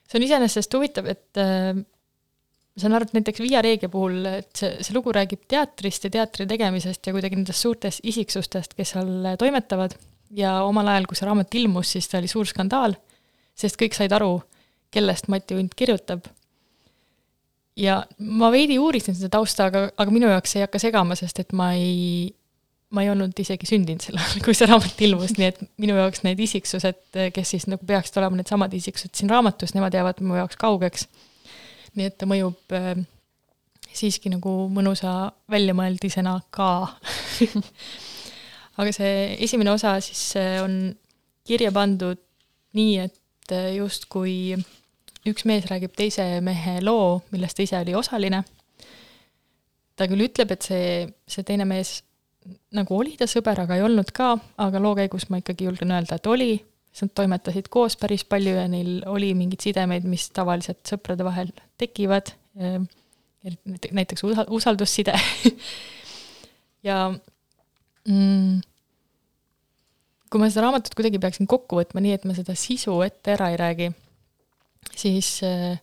see 0.06 0.20
on 0.20 0.26
iseenesest 0.26 0.74
huvitav, 0.74 1.08
et 1.10 1.40
ma 1.40 2.82
saan 2.82 2.98
aru, 2.98 3.08
et 3.08 3.16
näiteks 3.16 3.42
Via 3.42 3.62
Regia 3.64 3.90
puhul, 3.90 4.20
et 4.42 4.52
see, 4.60 4.76
see 4.84 4.94
lugu 4.94 5.14
räägib 5.16 5.48
teatrist 5.48 6.06
ja 6.06 6.12
teatri 6.20 6.48
tegemisest 6.50 7.08
ja 7.08 7.16
kuidagi 7.16 7.40
nendest 7.40 7.64
suurtest 7.64 8.04
isiksustest, 8.04 8.76
kes 8.76 8.94
seal 8.94 9.32
toimetavad 9.40 9.96
ja 10.34 10.56
omal 10.66 10.88
ajal, 10.92 11.08
kui 11.10 11.18
see 11.18 11.28
raamat 11.28 11.58
ilmus, 11.60 11.92
siis 11.96 12.08
ta 12.10 12.20
oli 12.20 12.30
suur 12.32 12.48
skandaal, 12.50 12.96
sest 13.58 13.78
kõik 13.80 13.96
said 13.98 14.14
aru, 14.16 14.40
kellest 14.94 15.30
Mati 15.32 15.58
Unt 15.60 15.76
kirjutab. 15.78 16.26
ja 17.76 18.06
ma 18.18 18.50
veidi 18.52 18.78
uurisin 18.80 19.16
seda 19.18 19.34
tausta, 19.36 19.68
aga, 19.68 19.90
aga 19.98 20.12
minu 20.12 20.30
jaoks 20.32 20.56
ei 20.56 20.64
hakka 20.64 20.80
segama, 20.80 21.16
sest 21.20 21.42
et 21.44 21.52
ma 21.54 21.74
ei, 21.76 22.30
ma 22.96 23.04
ei 23.04 23.10
olnud 23.12 23.36
isegi 23.40 23.68
sündinud 23.68 24.06
sel 24.06 24.16
ajal, 24.16 24.40
kui 24.46 24.56
see 24.56 24.70
raamat 24.70 25.02
ilmus, 25.08 25.36
nii 25.36 25.50
et 25.52 25.60
minu 25.84 25.98
jaoks 26.00 26.24
need 26.24 26.40
isiksused, 26.48 27.02
kes 27.36 27.52
siis 27.56 27.68
nagu 27.68 27.84
peaksid 27.88 28.22
olema 28.22 28.40
needsamad 28.40 28.74
isiksused 28.74 29.16
siin 29.18 29.32
raamatus, 29.32 29.76
nemad 29.76 29.96
jäävad 29.96 30.24
mu 30.24 30.40
jaoks 30.40 30.60
kaugeks. 30.62 31.10
nii 31.96 32.08
et 32.08 32.18
ta 32.20 32.28
mõjub 32.28 32.76
äh, 32.76 32.96
siiski 33.96 34.32
nagu 34.32 34.56
mõnusa 34.72 35.34
väljamõeldisena 35.52 36.40
ka 36.56 36.70
aga 38.76 38.92
see 38.96 39.36
esimene 39.46 39.72
osa 39.72 39.96
siis 40.04 40.34
on 40.64 40.96
kirja 41.46 41.72
pandud 41.76 42.20
nii, 42.76 43.06
et 43.06 43.54
justkui 43.78 44.56
üks 45.30 45.46
mees 45.50 45.66
räägib 45.70 45.94
teise 45.98 46.26
mehe 46.46 46.80
loo, 46.86 47.22
millest 47.34 47.58
ta 47.58 47.66
ise 47.66 47.80
oli 47.80 47.96
osaline. 47.98 48.44
ta 49.96 50.10
küll 50.12 50.26
ütleb, 50.26 50.52
et 50.52 50.66
see, 50.66 51.06
see 51.28 51.46
teine 51.48 51.66
mees 51.70 52.02
nagu 52.76 52.98
oli 53.00 53.16
ta 53.18 53.28
sõber, 53.30 53.64
aga 53.64 53.78
ei 53.78 53.86
olnud 53.86 54.12
ka, 54.16 54.34
aga 54.62 54.82
loo 54.82 54.94
käigus 54.98 55.30
ma 55.32 55.40
ikkagi 55.42 55.70
julgen 55.70 55.94
öelda, 55.96 56.20
et 56.20 56.28
oli, 56.30 56.52
sest 56.92 57.08
nad 57.08 57.16
toimetasid 57.22 57.70
koos 57.74 57.96
päris 58.00 58.26
palju 58.28 58.58
ja 58.58 58.68
neil 58.72 59.00
oli 59.10 59.32
mingeid 59.38 59.66
sidemeid, 59.66 60.06
mis 60.10 60.28
tavaliselt 60.36 60.84
sõprade 60.88 61.26
vahel 61.26 61.50
tekivad, 61.82 62.34
näiteks 63.96 64.26
usaldusside 64.26 65.16
ja 66.88 67.00
mm, 68.10 68.62
kui 70.30 70.42
ma 70.42 70.50
seda 70.50 70.66
raamatut 70.66 70.96
kuidagi 70.98 71.22
peaksin 71.22 71.50
kokku 71.50 71.80
võtma 71.80 72.04
nii, 72.04 72.16
et 72.18 72.26
ma 72.28 72.36
seda 72.38 72.56
sisu 72.60 72.98
ette 73.06 73.36
ära 73.36 73.52
ei 73.54 73.60
räägi, 73.62 73.90
siis 74.96 75.38
äh, 75.46 75.78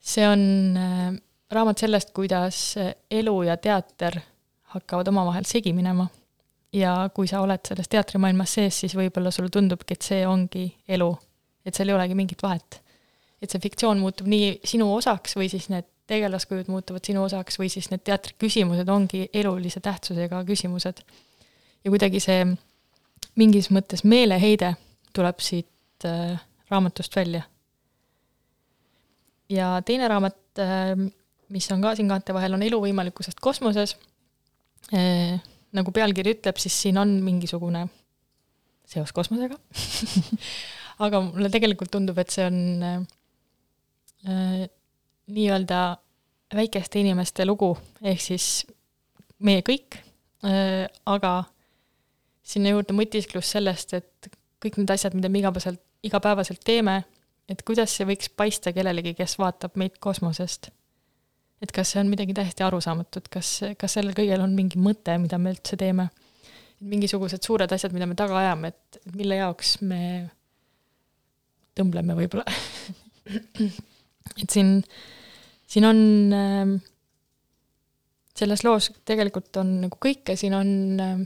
see 0.00 0.26
on 0.28 0.42
äh, 0.78 1.12
raamat 1.54 1.84
sellest, 1.84 2.12
kuidas 2.16 2.62
äh, 2.80 2.94
elu 3.20 3.36
ja 3.48 3.56
teater 3.56 4.20
hakkavad 4.74 5.08
omavahel 5.12 5.48
segi 5.48 5.72
minema. 5.72 6.08
ja 6.72 7.08
kui 7.16 7.24
sa 7.24 7.40
oled 7.40 7.64
selles 7.64 7.88
teatrimaailmas 7.88 8.52
sees, 8.58 8.80
siis 8.82 8.92
võib-olla 8.96 9.30
sulle 9.32 9.48
tundubki, 9.48 9.96
et 9.96 10.04
see 10.04 10.26
ongi 10.28 10.66
elu, 10.88 11.08
et 11.64 11.74
seal 11.74 11.88
ei 11.88 11.96
olegi 11.96 12.16
mingit 12.18 12.42
vahet. 12.44 12.82
et 13.40 13.50
see 13.50 13.62
fiktsioon 13.62 14.02
muutub 14.02 14.26
nii 14.28 14.58
sinu 14.66 14.90
osaks 14.96 15.36
või 15.38 15.48
siis 15.48 15.70
need 15.72 15.86
tegelaskujud 16.08 16.70
muutuvad 16.72 17.04
sinu 17.04 17.22
osaks 17.26 17.58
või 17.60 17.68
siis 17.72 17.90
need 17.92 18.02
teatri 18.06 18.34
küsimused 18.40 18.88
ongi 18.88 19.26
elulise 19.36 19.80
tähtsusega 19.84 20.40
küsimused. 20.48 21.02
ja 21.84 21.90
kuidagi 21.92 22.20
see 22.20 22.46
mingis 23.38 23.68
mõttes 23.74 24.04
meeleheide 24.08 24.74
tuleb 25.16 25.42
siit 25.44 26.06
äh, 26.08 26.40
raamatust 26.70 27.16
välja. 27.16 27.42
ja 29.48 29.76
teine 29.84 30.08
raamat 30.08 30.64
äh,, 30.64 30.96
mis 31.48 31.68
on 31.72 31.84
ka 31.84 31.94
siin 31.96 32.08
kaante 32.08 32.34
vahel, 32.36 32.56
on 32.56 32.64
Elu 32.64 32.80
võimalikkusest 32.88 33.40
kosmoses 33.40 33.96
äh,. 34.92 35.36
nagu 35.72 35.92
pealkiri 35.92 36.38
ütleb, 36.38 36.56
siis 36.56 36.82
siin 36.86 36.98
on 36.98 37.18
mingisugune 37.24 37.86
seos 38.88 39.12
kosmosega 39.12 39.60
aga 41.04 41.20
mulle 41.28 41.52
tegelikult 41.52 41.92
tundub, 41.92 42.18
et 42.18 42.32
see 42.32 42.48
on 42.48 42.58
äh, 42.82 42.98
äh 44.24 44.66
nii-öelda 45.28 45.96
väikeste 46.54 47.00
inimeste 47.00 47.46
lugu, 47.46 47.74
ehk 48.02 48.20
siis 48.22 48.66
meie 49.44 49.62
kõik 49.66 49.98
äh,, 50.44 50.88
aga 51.06 51.42
sinna 52.42 52.72
juurde 52.72 52.96
mõtisklus 52.96 53.52
sellest, 53.52 53.94
et 53.98 54.30
kõik 54.62 54.80
need 54.80 54.90
asjad, 54.90 55.14
mida 55.14 55.28
me 55.28 55.42
igapäevaselt, 55.42 55.82
igapäevaselt 56.06 56.62
teeme, 56.64 57.02
et 57.48 57.62
kuidas 57.66 57.92
see 57.94 58.06
võiks 58.08 58.30
paista 58.36 58.72
kellelegi, 58.72 59.14
kes 59.18 59.36
vaatab 59.40 59.76
meid 59.80 59.98
kosmosest. 60.00 60.70
et 61.62 61.72
kas 61.74 61.92
see 61.92 62.00
on 62.00 62.08
midagi 62.08 62.34
täiesti 62.34 62.62
arusaamatut, 62.62 63.28
kas, 63.28 63.60
kas 63.78 63.98
sellel 63.98 64.14
kõigel 64.16 64.40
on 64.40 64.54
mingi 64.56 64.78
mõte, 64.80 65.18
mida 65.18 65.38
me 65.38 65.54
üldse 65.56 65.76
teeme? 65.76 66.08
mingisugused 66.78 67.42
suured 67.42 67.72
asjad, 67.74 67.90
mida 67.90 68.06
me 68.06 68.14
taga 68.14 68.36
ajame, 68.38 68.68
et 68.68 69.14
mille 69.16 69.34
jaoks 69.34 69.80
me 69.82 70.30
tõmbleme 71.74 72.14
võib-olla 72.14 72.44
et 74.42 74.46
siin 74.46 74.76
äh, 74.78 75.17
siin 75.68 75.84
on 75.84 75.98
äh, 76.32 76.78
selles 78.38 78.64
loos 78.64 78.92
tegelikult 79.08 79.56
on 79.60 79.74
nagu 79.84 79.98
kõike, 80.00 80.36
siin 80.38 80.54
on 80.56 80.70
äh,, 81.02 81.18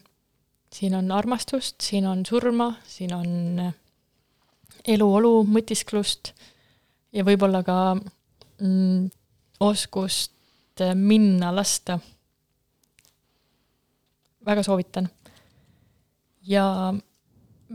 siin 0.73 0.97
on 0.97 1.11
armastust, 1.13 1.81
siin 1.85 2.07
on 2.09 2.25
surma, 2.27 2.73
siin 2.89 3.13
on 3.15 3.61
äh, 3.61 3.75
eluolu, 4.95 5.43
mõtisklust 5.49 6.33
ja 7.13 7.25
võib-olla 7.27 7.63
ka 7.67 7.79
mm, 7.95 9.11
oskust 9.63 10.81
äh, 10.81 10.95
minna, 10.97 11.53
lasta. 11.55 11.99
väga 14.47 14.63
soovitan. 14.63 15.09
ja 16.43 16.95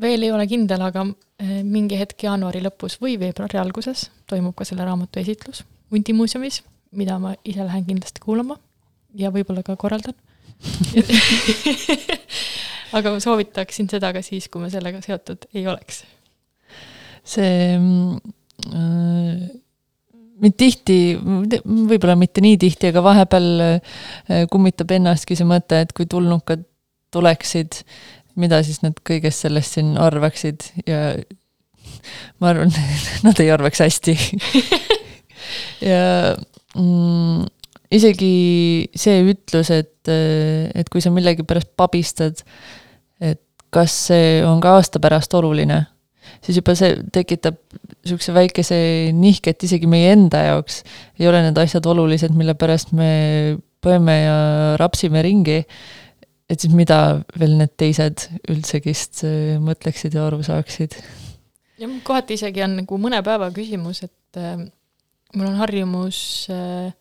veel 0.01 0.23
ei 0.23 0.31
ole 0.31 0.47
kindel, 0.47 0.81
aga 0.81 1.05
äh, 1.05 1.61
mingi 1.63 1.99
hetk 1.99 2.23
jaanuari 2.23 2.65
lõpus 2.65 2.99
või 3.01 3.19
veebruari 3.19 3.61
alguses 3.61 4.09
toimub 4.27 4.55
ka 4.57 4.65
selle 4.65 4.85
raamatu 4.85 5.19
esitlus 5.19 5.63
hundimuuseumis, 5.91 6.61
mida 6.97 7.17
ma 7.21 7.35
ise 7.45 7.65
lähen 7.65 7.85
kindlasti 7.87 8.23
kuulama 8.23 8.57
ja 9.17 9.31
võib-olla 9.33 9.63
ka 9.65 9.75
korraldan. 9.79 10.15
Aga 12.97 13.11
ma 13.13 13.19
soovitaksin 13.21 13.89
seda 13.91 14.13
ka 14.15 14.23
siis, 14.25 14.47
kui 14.49 14.63
ma 14.63 14.69
sellega 14.73 15.01
seotud 15.03 15.45
ei 15.53 15.67
oleks. 15.67 16.03
see 17.27 17.75
äh, 17.75 19.47
mind 20.41 20.55
tihti, 20.57 20.97
võib-olla 21.19 22.15
mitte 22.19 22.41
nii 22.43 22.57
tihti, 22.61 22.87
aga 22.91 23.03
vahepeal 23.03 23.47
äh, 23.65 24.45
kummitab 24.51 24.93
ennastki 24.95 25.35
see 25.35 25.47
mõte, 25.49 25.81
et 25.83 25.91
kui 25.97 26.07
tulnukad 26.09 26.63
tuleksid, 27.11 27.81
mida 28.39 28.61
siis 28.63 28.79
nad 28.85 28.95
kõigest 29.07 29.43
sellest 29.43 29.75
siin 29.75 29.97
arvaksid. 29.99 30.69
Ja 30.87 31.17
ma 32.39 32.53
arvan, 32.53 32.71
nad 33.27 33.43
ei 33.43 33.51
arvaks 33.51 33.83
hästi 33.83 34.15
ja 35.83 36.33
mm, 36.75 37.45
isegi 37.93 38.31
see 38.97 39.21
ütlus, 39.31 39.71
et, 39.75 40.09
et 40.09 40.89
kui 40.91 41.03
sa 41.03 41.11
millegipärast 41.13 41.73
pabistad, 41.79 42.41
et 43.23 43.41
kas 43.73 43.93
see 44.09 44.41
on 44.47 44.61
ka 44.63 44.77
aasta 44.77 45.01
pärast 45.03 45.33
oluline, 45.37 45.83
siis 46.43 46.59
juba 46.59 46.75
see 46.77 46.95
tekitab 47.13 47.59
niisuguse 48.07 48.33
väikese 48.35 48.79
nihke, 49.15 49.53
et 49.53 49.67
isegi 49.67 49.89
meie 49.89 50.11
enda 50.15 50.43
jaoks 50.51 50.81
ei 51.19 51.27
ole 51.29 51.41
need 51.45 51.57
asjad 51.59 51.87
olulised, 51.89 52.35
mille 52.37 52.55
pärast 52.59 52.93
me 52.95 53.57
põeme 53.83 54.17
ja 54.23 54.37
rapsime 54.81 55.23
ringi. 55.25 55.63
et 56.47 56.63
siis 56.63 56.71
mida 56.71 57.19
veel 57.35 57.57
need 57.59 57.73
teised 57.75 58.29
üldsegist 58.47 59.25
äh, 59.27 59.57
mõtleksid 59.59 60.15
ja 60.15 60.27
aru 60.29 60.39
saaksid. 60.43 60.95
jah, 61.77 61.97
kohati 62.07 62.37
isegi 62.39 62.63
on 62.63 62.79
nagu 62.81 62.99
mõne 63.01 63.19
päeva 63.23 63.51
küsimus, 63.55 64.03
et 64.07 64.39
äh, 64.39 64.63
mul 65.35 65.49
on 65.49 65.59
harjumus 65.61 66.19
äh, 66.53 66.93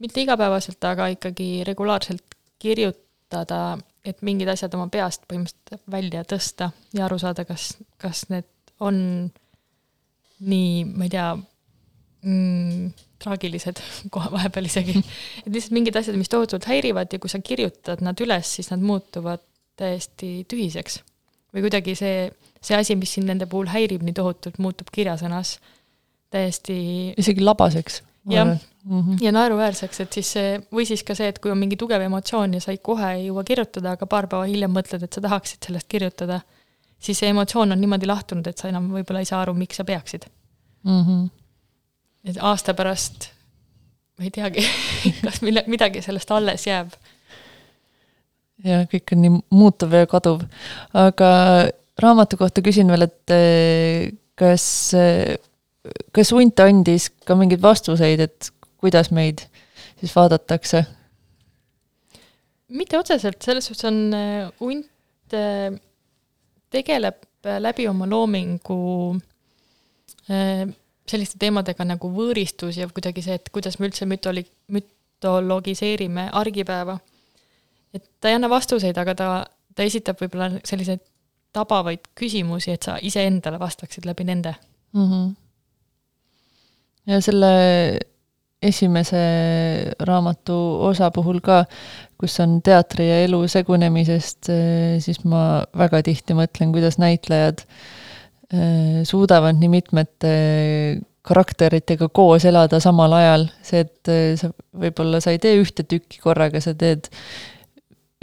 mitte 0.00 0.24
igapäevaselt, 0.24 0.84
aga 0.84 1.10
ikkagi 1.14 1.64
regulaarselt 1.68 2.36
kirjutada, 2.60 3.78
et 4.04 4.22
mingid 4.24 4.48
asjad 4.48 4.74
oma 4.76 4.88
peast 4.92 5.26
põhimõtteliselt 5.28 5.92
välja 5.92 6.24
tõsta 6.28 6.70
ja 6.96 7.04
aru 7.06 7.18
saada, 7.20 7.44
kas, 7.48 7.74
kas 8.00 8.24
need 8.32 8.48
on 8.80 8.96
nii, 10.40 10.84
ma 10.88 11.04
ei 11.04 11.12
tea 11.12 11.28
mm,, 11.36 12.92
traagilised 13.20 13.82
kohe 14.14 14.32
vahepeal 14.32 14.70
isegi. 14.70 14.96
et 15.44 15.52
lihtsalt 15.52 15.76
mingid 15.76 16.00
asjad, 16.00 16.16
mis 16.20 16.32
tohutult 16.32 16.68
häirivad 16.70 17.12
ja 17.12 17.20
kui 17.20 17.32
sa 17.32 17.42
kirjutad 17.44 18.04
nad 18.04 18.20
üles, 18.24 18.56
siis 18.56 18.72
nad 18.72 18.84
muutuvad 18.84 19.44
täiesti 19.80 20.40
tühiseks. 20.48 21.00
või 21.54 21.66
kuidagi 21.66 21.96
see, 21.98 22.30
see 22.62 22.76
asi, 22.78 22.96
mis 22.96 23.12
sind 23.16 23.28
nende 23.28 23.48
puhul 23.50 23.68
häirib 23.72 24.04
nii 24.06 24.16
tohutult, 24.16 24.60
muutub 24.62 24.88
kirjasõnas 24.94 25.58
täiesti 26.30 26.76
isegi 27.18 27.44
labaseks. 27.44 28.02
jah 28.30 28.46
mm 28.46 29.00
-hmm. 29.00 29.18
ja 29.20 29.32
naeruväärseks, 29.32 30.00
et 30.00 30.12
siis 30.12 30.32
see, 30.32 30.60
või 30.72 30.86
siis 30.86 31.02
ka 31.04 31.14
see, 31.14 31.28
et 31.28 31.38
kui 31.38 31.50
on 31.50 31.58
mingi 31.58 31.76
tugev 31.76 32.02
emotsioon 32.02 32.54
ja 32.54 32.60
sa 32.60 32.70
ei 32.70 32.78
kohe 32.78 33.12
ei 33.14 33.26
jõua 33.26 33.44
kirjutada, 33.44 33.92
aga 33.92 34.06
paar 34.06 34.26
päeva 34.28 34.44
hiljem 34.44 34.72
mõtled, 34.72 35.04
et 35.04 35.12
sa 35.12 35.20
tahaksid 35.20 35.66
sellest 35.66 35.88
kirjutada, 35.88 36.40
siis 36.98 37.18
see 37.18 37.28
emotsioon 37.28 37.72
on 37.72 37.80
niimoodi 37.80 38.06
lahtunud, 38.06 38.46
et 38.46 38.58
sa 38.58 38.68
enam 38.68 38.90
võib-olla 38.92 39.18
ei 39.18 39.28
saa 39.28 39.42
aru, 39.42 39.54
miks 39.54 39.76
sa 39.76 39.84
peaksid 39.84 40.26
mm. 40.84 41.04
-hmm 41.04 41.28
et 42.24 42.40
aasta 42.40 42.74
pärast 42.76 43.30
ma 44.18 44.26
ei 44.26 44.32
teagi 44.34 44.64
kas 45.24 45.40
mille, 45.44 45.64
midagi 45.70 46.02
sellest 46.04 46.32
alles 46.36 46.66
jääb. 46.68 46.92
jah, 48.64 48.84
kõik 48.90 49.14
on 49.16 49.22
nii 49.24 49.36
muutuv 49.56 49.96
ja 49.96 50.08
kaduv. 50.10 50.44
aga 50.92 51.30
raamatu 52.00 52.40
kohta 52.40 52.64
küsin 52.64 52.90
veel, 52.92 53.08
et 53.08 53.34
eh, 53.36 54.10
kas, 54.40 54.64
eh, 54.96 55.36
kas 56.12 56.32
Hunt 56.34 56.60
andis 56.60 57.10
ka 57.26 57.36
mingeid 57.38 57.62
vastuseid, 57.62 58.20
et 58.20 58.50
kuidas 58.80 59.10
meid 59.10 59.46
siis 60.00 60.14
vaadatakse? 60.16 60.84
mitte 62.70 62.98
otseselt, 62.98 63.42
selles 63.42 63.66
suhtes 63.66 63.88
on 63.88 64.14
eh, 64.14 64.46
Hunt 64.60 64.86
tegeleb 66.70 67.26
läbi 67.60 67.86
oma 67.88 68.06
loomingu 68.10 68.78
selliste 71.10 71.38
teemadega 71.40 71.86
nagu 71.86 72.10
võõristus 72.14 72.78
ja 72.80 72.88
kuidagi 72.90 73.22
see, 73.24 73.38
et 73.38 73.50
kuidas 73.54 73.78
me 73.78 73.88
üldse 73.88 74.06
mütoli-, 74.08 74.46
mütologiseerime 74.74 76.28
argipäeva. 76.40 76.98
et 77.94 78.04
ta 78.20 78.30
ei 78.30 78.38
anna 78.38 78.50
vastuseid, 78.50 78.98
aga 78.98 79.14
ta, 79.14 79.28
ta 79.74 79.86
esitab 79.86 80.20
võib-olla 80.20 80.60
selliseid 80.64 81.02
tabavaid 81.52 82.12
küsimusi, 82.14 82.70
et 82.70 82.86
sa 82.86 82.98
iseendale 83.02 83.58
vastaksid 83.58 84.06
läbi 84.06 84.24
nende 84.24 84.54
mm. 84.92 85.06
-hmm. 85.06 85.34
Ja 87.10 87.20
selle 87.24 87.52
esimese 88.62 89.20
raamatu 90.04 90.54
osa 90.90 91.08
puhul 91.14 91.40
ka, 91.44 91.64
kus 92.20 92.36
on 92.44 92.58
teatri 92.64 93.08
ja 93.08 93.22
elu 93.24 93.40
segunemisest, 93.48 94.50
siis 95.00 95.22
ma 95.24 95.62
väga 95.76 96.02
tihti 96.04 96.36
mõtlen, 96.36 96.74
kuidas 96.74 97.00
näitlejad 97.00 97.64
Äh, 98.50 99.04
suudavad 99.06 99.54
nii 99.60 99.68
mitmete 99.70 100.30
karakteritega 101.22 102.08
koos 102.10 102.42
elada 102.48 102.80
samal 102.82 103.12
ajal, 103.14 103.44
see, 103.62 103.84
et 103.84 104.10
äh, 104.10 104.32
sa 104.40 104.48
võib-olla 104.74 105.20
sa 105.22 105.30
ei 105.30 105.38
tee 105.38 105.52
ühte 105.60 105.84
tükki 105.86 106.18
korraga, 106.18 106.58
sa 106.58 106.74
teed 106.74 107.06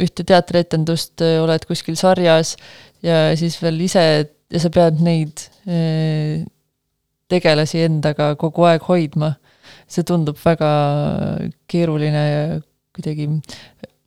ühte 0.03 0.25
teatrietendust, 0.27 1.23
oled 1.23 1.63
kuskil 1.69 1.95
sarjas 1.95 2.57
ja 3.05 3.29
siis 3.39 3.55
veel 3.63 3.79
ise 3.87 4.03
ja 4.27 4.59
sa 4.59 4.69
pead 4.73 4.99
neid 5.01 5.47
tegelasi 7.29 7.83
endaga 7.87 8.35
kogu 8.35 8.67
aeg 8.69 8.87
hoidma. 8.87 9.35
see 9.87 10.03
tundub 10.03 10.37
väga 10.39 10.69
keeruline 11.67 12.23
ja 12.27 12.59
kuidagi 12.95 13.27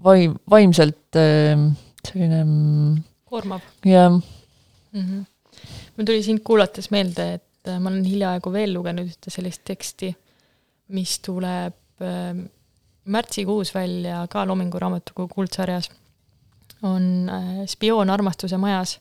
vaim, 0.05 0.35
vaimselt 0.51 1.17
selline 1.17 2.45
mm, 2.45 2.97
koormav. 3.29 3.61
jah 3.85 4.11
mm 4.11 4.21
-hmm 4.93 5.25
mul 6.01 6.07
tuli 6.07 6.23
sind 6.25 6.41
kuulates 6.45 6.89
meelde, 6.91 7.27
et 7.37 7.69
äh, 7.69 7.77
ma 7.77 7.91
olen 7.91 8.07
hiljaaegu 8.09 8.53
veel 8.55 8.73
lugenud 8.73 9.11
ühte 9.11 9.33
sellist 9.33 9.61
teksti, 9.69 10.09
mis 10.97 11.19
tuleb 11.25 12.05
äh, 12.05 12.33
märtsikuus 13.11 13.75
välja 13.75 14.23
ka 14.33 14.47
Loomingu 14.49 14.81
Raamatukogu 14.81 15.35
kuldsarjas, 15.35 15.91
on 16.89 17.29
äh, 17.29 17.51
Spioon 17.69 18.11
armastuse 18.11 18.57
majas, 18.61 18.97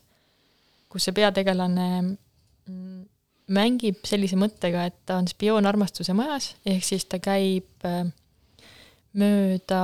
kus 0.92 1.08
see 1.08 1.16
peategelane 1.16 1.88
mm, 2.02 2.99
mängib 3.50 4.04
sellise 4.06 4.38
mõttega, 4.38 4.86
et 4.90 4.98
ta 5.08 5.18
on 5.20 5.28
spioon 5.30 5.66
armastuse 5.66 6.14
majas, 6.16 6.52
ehk 6.68 6.84
siis 6.86 7.06
ta 7.10 7.18
käib 7.22 7.86
mööda, 9.18 9.82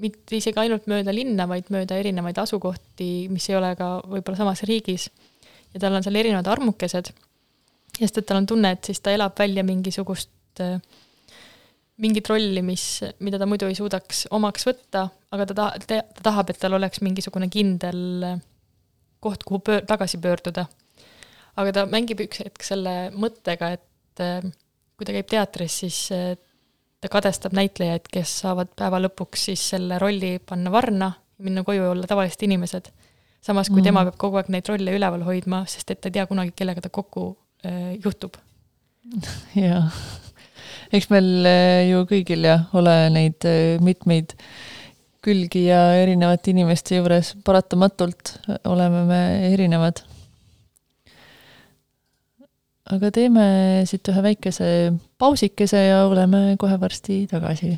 mitte 0.00 0.38
isegi 0.38 0.60
ainult 0.62 0.88
mööda 0.90 1.12
linna, 1.14 1.46
vaid 1.50 1.68
mööda 1.74 1.98
erinevaid 2.00 2.38
asukohti, 2.40 3.28
mis 3.32 3.48
ei 3.50 3.58
ole 3.58 3.74
ka 3.76 3.98
võib-olla 4.08 4.40
samas 4.40 4.64
riigis 4.68 5.10
ja 5.74 5.80
tal 5.80 5.96
on 5.96 6.04
seal 6.04 6.18
erinevad 6.20 6.48
armukesed, 6.52 7.12
sest 7.98 8.20
et 8.20 8.28
tal 8.28 8.42
on 8.42 8.48
tunne, 8.48 8.74
et 8.74 8.90
siis 8.90 9.00
ta 9.04 9.12
elab 9.14 9.36
välja 9.38 9.64
mingisugust, 9.66 10.32
äh, 10.60 10.78
mingit 12.02 12.28
rolli, 12.28 12.62
mis, 12.66 12.86
mida 13.24 13.40
ta 13.40 13.48
muidu 13.48 13.68
ei 13.68 13.76
suudaks 13.78 14.26
omaks 14.34 14.66
võtta, 14.68 15.06
aga 15.32 15.48
ta 15.48 15.58
ta-, 15.58 15.72
ta 15.86 16.02
tahab, 16.22 16.52
et 16.52 16.60
tal 16.60 16.78
oleks 16.78 17.02
mingisugune 17.04 17.48
kindel 17.52 18.28
äh, 18.28 18.38
koht, 19.22 19.44
kuhu 19.48 19.62
pöör-, 19.64 19.84
tagasi 19.88 20.20
pöörduda. 20.22 20.66
Aga 21.56 21.74
ta 21.76 21.86
mängib 21.90 22.22
üks 22.24 22.44
hetk 22.44 22.64
selle 22.66 22.96
mõttega, 23.14 23.74
et 23.78 24.24
äh, 24.24 24.40
kui 24.96 25.08
ta 25.08 25.16
käib 25.16 25.28
teatris, 25.30 25.78
siis 25.82 25.98
ta 27.02 27.10
kadestab 27.10 27.54
näitlejaid, 27.56 28.06
kes 28.12 28.38
saavad 28.44 28.70
päeva 28.78 29.00
lõpuks 29.02 29.48
siis 29.50 29.64
selle 29.74 29.98
rolli 29.98 30.36
panna 30.46 30.70
varna, 30.70 31.10
minna 31.42 31.64
koju 31.66 31.88
ja 31.88 31.94
olla 31.94 32.06
tavalised 32.06 32.44
inimesed 32.46 32.92
samas 33.42 33.70
kui 33.70 33.80
mm. 33.80 33.88
tema 33.88 34.04
peab 34.06 34.18
kogu 34.20 34.38
aeg 34.40 34.50
neid 34.54 34.68
rolle 34.70 34.94
üleval 34.96 35.24
hoidma, 35.26 35.64
sest 35.70 35.90
et 35.92 36.00
ta 36.00 36.10
ei 36.10 36.18
tea 36.18 36.26
kunagi, 36.30 36.54
kellega 36.58 36.84
ta 36.84 36.92
kokku 36.94 37.32
äh, 37.66 37.94
juhtub. 38.02 38.38
jaa, 39.58 39.82
eks 40.94 41.10
meil 41.12 41.48
äh, 41.48 41.88
ju 41.90 42.04
kõigil 42.10 42.46
jah, 42.46 42.68
ole 42.78 42.96
neid 43.14 43.48
äh, 43.48 43.82
mitmeid 43.82 44.36
külgi 45.22 45.66
ja 45.68 45.82
erinevate 46.00 46.50
inimeste 46.50 46.98
juures 46.98 47.34
paratamatult 47.46 48.36
oleme 48.70 49.04
me 49.06 49.20
erinevad. 49.52 50.02
Aga 52.92 53.10
teeme 53.14 53.46
siit 53.88 54.08
ühe 54.12 54.22
väikese 54.26 54.68
pausikese 55.20 55.80
ja 55.86 56.04
oleme 56.08 56.56
kohe 56.60 56.76
varsti 56.80 57.22
tagasi 57.30 57.72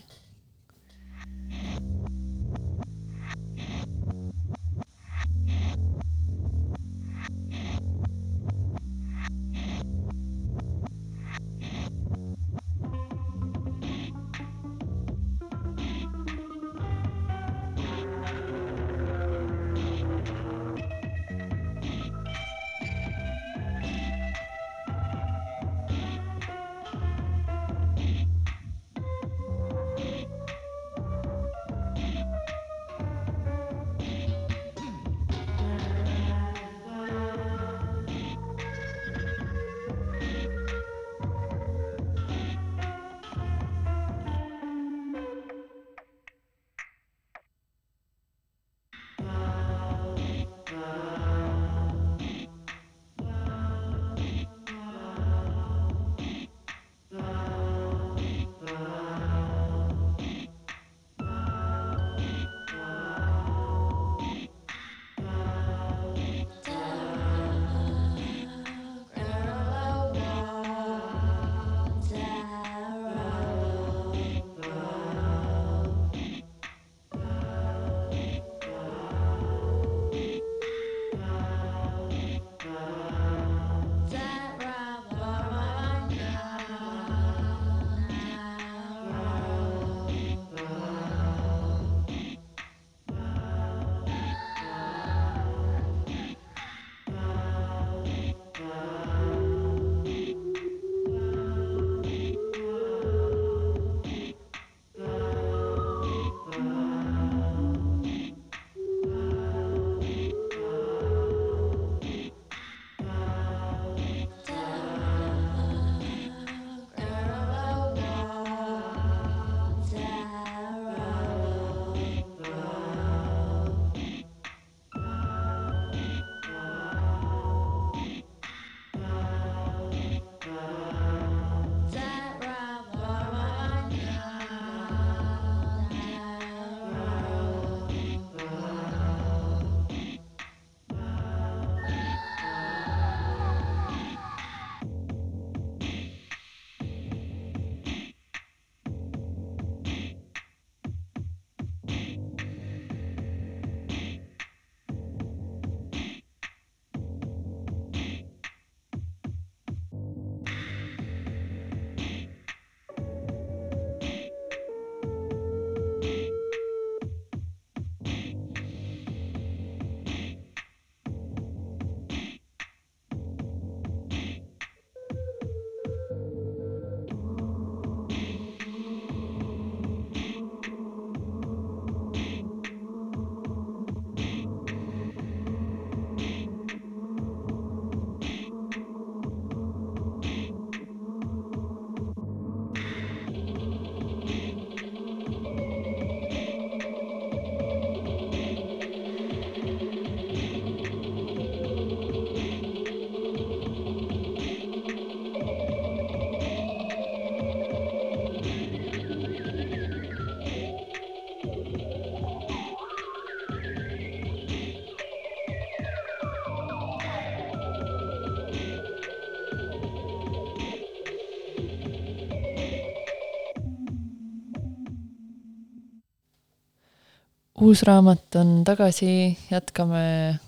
uus 227.65 227.83
raamat 227.87 228.37
on 228.37 228.49
tagasi, 228.65 229.39
jätkame 229.51 230.39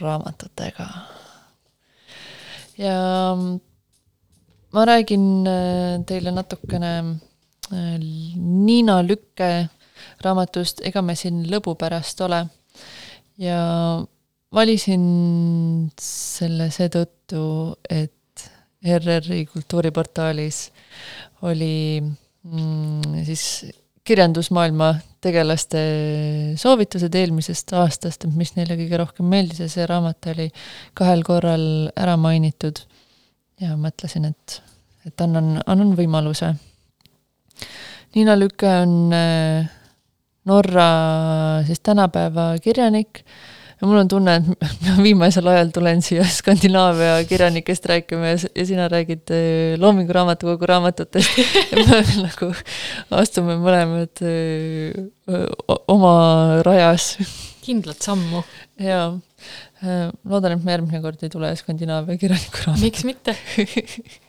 raamatutega. 0.00 0.86
ja 2.78 2.98
ma 4.72 4.84
räägin 4.84 5.46
äh, 5.48 6.04
teile 6.06 6.30
natukene 6.30 6.92
äh, 7.72 7.96
Niina 8.36 9.00
Lükke 9.02 9.68
raamatust 10.20 10.84
Ega 10.84 11.02
me 11.02 11.16
siin 11.16 11.46
lõbu 11.48 11.74
pärast 11.80 12.20
ole. 12.20 12.44
ja 13.38 13.58
valisin 14.54 15.90
selle 16.00 16.70
seetõttu, 16.74 17.42
et 17.88 18.48
ERR-i 18.84 19.46
kultuuriportaalis 19.46 20.66
oli 21.48 22.00
mm, 22.02 23.24
siis 23.24 23.44
kirjandusmaailma 24.08 24.92
tegelaste 25.24 25.80
soovitused 26.60 27.14
eelmisest 27.18 27.74
aastast, 27.76 28.24
et 28.24 28.36
mis 28.38 28.54
neile 28.56 28.78
kõige 28.78 29.00
rohkem 29.00 29.28
meeldis 29.28 29.60
ja 29.64 29.68
see 29.72 29.86
raamat 29.88 30.30
oli 30.32 30.48
kahel 30.98 31.24
korral 31.26 31.66
ära 31.98 32.16
mainitud. 32.20 32.80
ja 33.60 33.74
mõtlesin, 33.76 34.28
et, 34.30 34.60
et 35.06 35.20
annan, 35.20 35.56
annan 35.66 35.96
võimaluse. 35.98 36.52
Niina 38.14 38.36
Lüke 38.38 38.70
on 38.84 39.12
äh, 39.12 39.66
Norra 40.48 40.90
siis 41.66 41.82
tänapäeva 41.84 42.52
kirjanik 42.62 43.24
ja 43.78 43.86
mul 43.86 44.00
on 44.00 44.10
tunne, 44.10 44.34
et 44.38 44.86
ma 44.86 44.96
viimasel 45.06 45.48
ajal 45.52 45.70
tulen 45.74 46.02
siia 46.04 46.26
Skandinaavia 46.32 47.18
kirjanikest 47.28 47.86
rääkima 47.90 48.32
ja, 48.32 48.38
ja 48.54 48.66
sina 48.66 48.88
räägid 48.90 49.32
äh, 49.34 49.78
Loomingu 49.80 50.12
Raamatukogu 50.16 50.66
raamatutest 50.66 51.38
ja 51.72 51.84
me 51.86 52.02
nagu 52.24 52.50
astume 53.20 53.58
mõlemad 53.62 54.24
äh, 54.26 55.48
oma 55.88 56.14
rajas. 56.66 57.16
kindlat 57.64 58.00
sammu. 58.02 58.42
jaa, 58.80 59.10
äh, 59.84 60.08
loodan, 60.24 60.56
et 60.56 60.64
me 60.64 60.74
järgmine 60.74 61.02
kord 61.04 61.22
ei 61.22 61.32
tule 61.32 61.52
Skandinaavia 61.56 62.18
kirjaniku 62.20 62.64
raamatu. 62.64 62.86
miks 62.86 63.06
mitte 63.08 63.36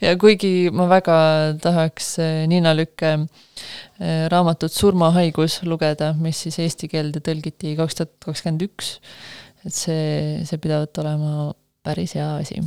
ja 0.00 0.16
kuigi 0.20 0.70
ma 0.72 0.88
väga 0.90 1.18
tahaks 1.62 2.16
Niina 2.50 2.74
Lükke 2.76 3.16
Äh, 3.96 4.26
raamatut 4.28 4.72
Surmahaigus 4.72 5.62
lugeda, 5.64 6.10
mis 6.20 6.42
siis 6.44 6.58
eesti 6.60 6.88
keelde 6.92 7.22
tõlgiti 7.24 7.70
kaks 7.78 7.96
tuhat 7.96 8.10
kakskümmend 8.26 8.64
üks. 8.66 8.98
et 9.64 9.72
see, 9.72 10.42
see 10.44 10.60
pidavat 10.60 10.98
olema 11.00 11.30
päris 11.82 12.12
hea 12.18 12.26
asi. 12.42 12.60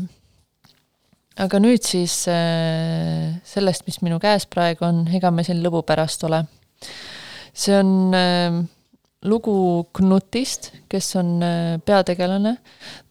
aga 1.37 1.59
nüüd 1.61 1.85
siis 1.85 2.23
äh, 2.33 3.37
sellest, 3.45 3.85
mis 3.85 4.01
minu 4.01 4.17
käes 4.19 4.47
praegu 4.49 4.87
on, 4.89 5.03
ega 5.13 5.29
me 5.29 5.45
siin 5.45 5.61
lõbu 5.61 5.83
pärast 5.85 6.25
ole. 6.25 6.41
see 7.53 7.77
on 7.77 7.93
lugu 9.25 9.89
Knutist, 9.93 10.71
kes 10.89 11.15
on 11.19 11.41
peategelane. 11.85 12.57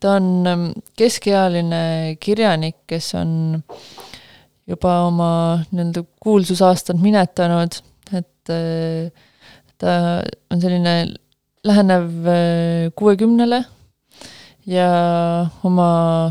ta 0.01 0.15
on 0.17 0.73
keskealine 0.97 2.17
kirjanik, 2.21 2.77
kes 2.87 3.15
on 3.15 3.63
juba 4.69 4.95
oma 5.07 5.31
nii-öelda 5.71 6.05
kuulsusaastad 6.21 7.01
minetanud 7.01 7.77
et 8.17 8.53
ta 9.79 9.95
on 10.51 10.61
selline 10.61 10.95
lähenev 11.67 12.27
äh, 12.27 12.93
kuuekümnele 12.97 13.65
ja 14.69 14.89
oma 15.65 15.91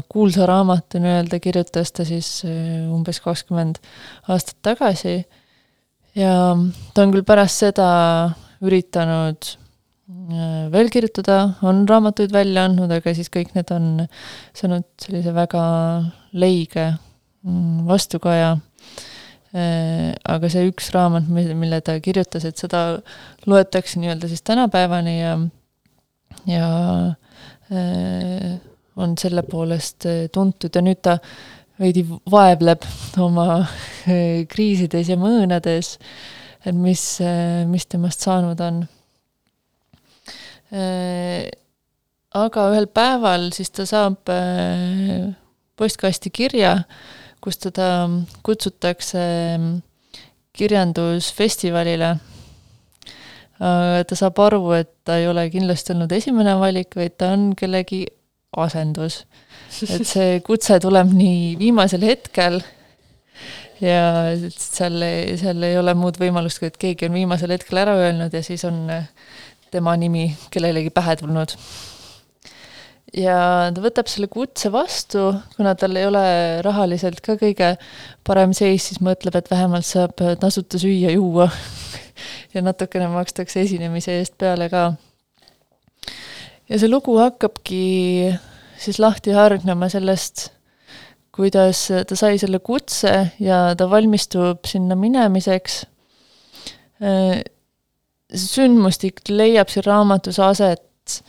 kuulsa 0.10 0.46
raamatu 0.50 1.02
nii-öelda 1.02 1.40
kirjutas 1.44 1.92
ta 1.92 2.06
siis 2.08 2.30
äh, 2.46 2.88
umbes 2.94 3.22
kakskümmend 3.24 3.80
aastat 4.28 4.58
tagasi 4.66 5.18
ja 6.16 6.34
ta 6.94 7.06
on 7.06 7.16
küll 7.16 7.28
pärast 7.28 7.66
seda 7.66 7.88
üritanud 8.66 9.52
äh, 9.54 9.67
veel 10.72 10.92
kirjutada, 10.94 11.40
on 11.68 11.84
raamatuid 11.90 12.32
välja 12.32 12.64
andnud, 12.68 12.92
aga 12.96 13.12
siis 13.16 13.28
kõik 13.34 13.52
need 13.58 13.72
on 13.76 14.06
saanud 14.56 14.88
sellise 15.04 15.34
väga 15.36 15.64
leige 16.32 16.86
mm, 17.44 17.84
vastukaja 17.90 18.56
Äh, 19.56 20.12
aga 20.28 20.50
see 20.52 20.68
üks 20.68 20.90
raamat, 20.92 21.30
mille 21.32 21.80
ta 21.86 21.96
kirjutas, 22.04 22.44
et 22.46 22.60
seda 22.60 23.00
loetakse 23.48 24.02
nii-öelda 24.02 24.28
siis 24.28 24.44
tänapäevani 24.46 25.14
ja, 25.22 25.38
ja 26.52 26.68
äh, 27.72 28.58
on 29.00 29.16
selle 29.18 29.46
poolest 29.48 30.06
äh, 30.10 30.26
tuntud 30.34 30.76
ja 30.76 30.84
nüüd 30.84 31.00
ta 31.00 31.16
veidi 31.80 32.04
vaevleb 32.04 32.84
oma 33.24 33.62
kriisides 34.52 35.14
ja 35.14 35.18
mõõnades, 35.22 35.96
et 36.66 36.76
mis, 36.76 37.04
mis 37.70 37.86
temast 37.88 38.26
saanud 38.26 38.62
on. 38.66 38.82
Aga 42.38 42.64
ühel 42.74 42.88
päeval 42.92 43.50
siis 43.56 43.72
ta 43.72 43.86
saab 43.88 44.28
postkasti 45.78 46.32
kirja, 46.34 46.74
kus 47.42 47.62
teda 47.62 48.10
kutsutakse 48.44 49.24
kirjandusfestivalile. 50.58 52.16
ta 53.58 54.18
saab 54.18 54.40
aru, 54.40 54.62
et 54.78 54.92
ta 55.06 55.18
ei 55.18 55.28
ole 55.28 55.48
kindlasti 55.54 55.94
olnud 55.96 56.12
esimene 56.14 56.58
valik, 56.60 56.96
vaid 56.98 57.18
ta 57.18 57.32
on 57.34 57.52
kellegi 57.58 58.06
asendus. 58.58 59.26
et 59.90 60.08
see 60.08 60.40
kutse 60.46 60.80
tuleb 60.82 61.12
nii 61.14 61.56
viimasel 61.60 62.06
hetkel 62.08 62.62
ja 63.82 64.02
seal, 64.50 65.04
seal 65.38 65.66
ei 65.68 65.78
ole 65.78 65.94
muud 65.98 66.18
võimalust, 66.22 66.62
kui 66.62 66.70
et 66.72 66.78
keegi 66.82 67.10
on 67.10 67.18
viimasel 67.18 67.54
hetkel 67.54 67.82
ära 67.84 67.98
öelnud 68.00 68.34
ja 68.34 68.42
siis 68.46 68.64
on 68.66 68.88
tema 69.78 69.94
nimi 70.00 70.32
kellelegi 70.54 70.92
pähe 70.94 71.16
tulnud 71.22 71.56
ja 73.16 73.38
ta 73.74 73.84
võtab 73.84 74.10
selle 74.12 74.28
kutse 74.32 74.72
vastu, 74.74 75.30
kuna 75.56 75.74
tal 75.80 75.96
ei 76.00 76.08
ole 76.08 76.24
rahaliselt 76.66 77.22
ka 77.24 77.38
kõige 77.40 77.76
parem 78.28 78.54
seis, 78.58 78.90
siis 78.90 79.02
mõtleb, 79.04 79.38
et 79.40 79.50
vähemalt 79.52 79.88
saab 79.88 80.18
tasuta 80.42 80.80
süüa-juua 80.82 81.48
ja 82.54 82.64
natukene 82.66 83.10
makstakse 83.14 83.64
esinemise 83.64 84.20
eest 84.20 84.36
peale 84.40 84.70
ka. 84.74 84.92
ja 86.68 86.80
see 86.80 86.92
lugu 86.92 87.18
hakkabki 87.22 87.82
siis 88.78 89.00
lahti 89.00 89.34
hargnema 89.36 89.90
sellest, 89.90 90.50
kuidas 91.38 91.88
ta 92.10 92.18
sai 92.18 92.40
selle 92.42 92.60
kutse 92.60 93.14
ja 93.40 93.72
ta 93.78 93.90
valmistub 93.90 94.66
sinna 94.66 94.98
minemiseks. 94.98 95.86
Sündmustik 98.34 99.22
leiab 99.30 99.70
siin 99.72 99.86
raamatus 99.88 100.40
aset 100.44 101.22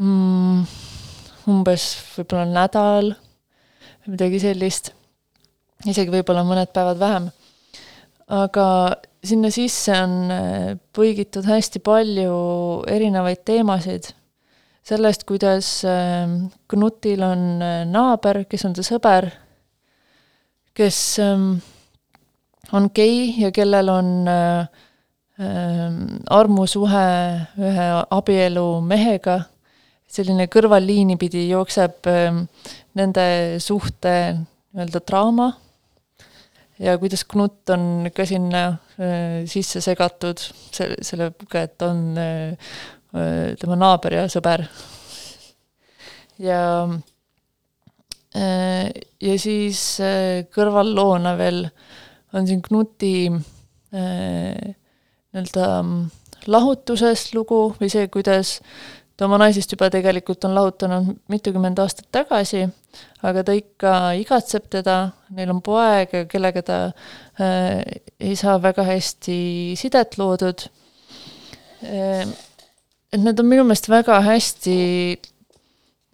mm, 0.00 0.64
umbes 1.50 1.84
võib-olla 2.16 2.46
nädal 2.48 3.12
või 3.14 4.14
midagi 4.16 4.40
sellist, 4.42 4.92
isegi 5.86 6.12
võib-olla 6.12 6.42
mõned 6.46 6.72
päevad 6.74 6.98
vähem. 7.00 7.30
aga 8.30 8.66
sinna 9.24 9.50
sisse 9.50 9.94
on 9.94 10.16
äh, 10.32 10.78
põigitud 10.96 11.46
hästi 11.46 11.82
palju 11.84 12.34
erinevaid 12.88 13.44
teemasid, 13.44 14.10
sellest, 14.86 15.26
kuidas 15.28 15.84
ähm, 15.84 16.50
Knutil 16.70 17.22
on 17.22 17.62
äh, 17.62 17.82
naaber, 17.86 18.44
kes 18.50 18.64
on 18.66 18.74
ta 18.74 18.84
sõber, 18.86 19.30
kes 20.74 21.00
ähm, 21.22 21.58
on 22.72 22.88
gei 22.94 23.34
ja 23.42 23.50
kellel 23.54 23.92
on 23.92 24.14
äh, 24.30 24.86
armusuhe 25.40 27.06
ühe 27.56 27.86
abielu 28.12 28.66
mehega 28.84 29.38
selline 30.10 30.48
kõrvalliini 30.50 31.16
pidi 31.20 31.46
jookseb 31.48 32.08
ähm, 32.10 32.42
nende 32.98 33.24
suhte 33.62 34.14
nii-öelda 34.36 35.00
draama 35.06 35.46
ja 36.80 36.96
kuidas 36.98 37.24
Knut 37.28 37.70
on 37.74 38.08
ka 38.14 38.24
sinna 38.28 38.62
äh, 38.98 39.44
sisse 39.50 39.82
segatud, 39.84 40.40
selle, 40.72 40.98
sellega, 41.04 41.64
et 41.66 41.84
on 41.84 42.02
äh, 42.18 42.72
äh, 43.14 43.52
tema 43.60 43.78
naaber 43.78 44.20
ja 44.20 44.26
sõber. 44.32 44.66
ja 46.40 46.60
ja 48.30 49.32
siis 49.42 49.80
kõrvalloona 50.54 51.32
veel 51.34 51.64
on 52.38 52.46
siin 52.46 52.60
Knuti 52.62 53.26
nii-öelda 55.34 55.66
lahutusest 56.50 57.34
lugu 57.34 57.70
või 57.80 57.90
see, 57.92 58.08
kuidas 58.12 58.58
ta 59.20 59.26
oma 59.28 59.36
naisest 59.42 59.74
juba 59.74 59.90
tegelikult 59.92 60.46
on 60.48 60.54
lahutanud 60.56 61.08
mitukümmend 61.28 61.80
aastat 61.82 62.06
tagasi, 62.14 62.62
aga 63.20 63.42
ta 63.44 63.52
ikka 63.52 63.94
igatseb 64.16 64.70
teda, 64.72 64.94
neil 65.36 65.52
on 65.52 65.60
poeg, 65.64 66.14
kellega 66.30 66.62
ta 66.64 66.78
äh, 67.36 67.82
ei 68.16 68.36
saa 68.40 68.56
väga 68.62 68.86
hästi 68.88 69.40
sidet 69.76 70.16
loodud 70.16 70.64
äh,. 71.84 72.24
et 73.12 73.20
need 73.20 73.42
on 73.42 73.50
minu 73.50 73.66
meelest 73.68 73.90
väga 73.92 74.22
hästi, 74.24 74.78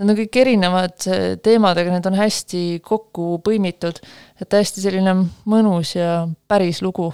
need 0.01 0.11
on 0.11 0.19
kõik 0.25 0.41
erinevad 0.43 1.07
äh, 1.07 1.29
teemad, 1.39 1.79
aga 1.79 1.95
need 1.95 2.11
on 2.11 2.19
hästi 2.19 2.65
kokku 2.83 3.37
põimitud, 3.47 4.03
et 4.43 4.59
hästi 4.59 4.83
selline 4.83 5.15
mõnus 5.47 5.95
ja 5.95 6.25
päris 6.51 6.83
lugu. 6.83 7.13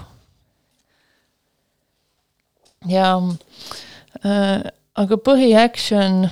Ja 2.88 3.18
Äh, 4.22 4.60
aga 5.00 5.16
põhiaction 5.24 6.26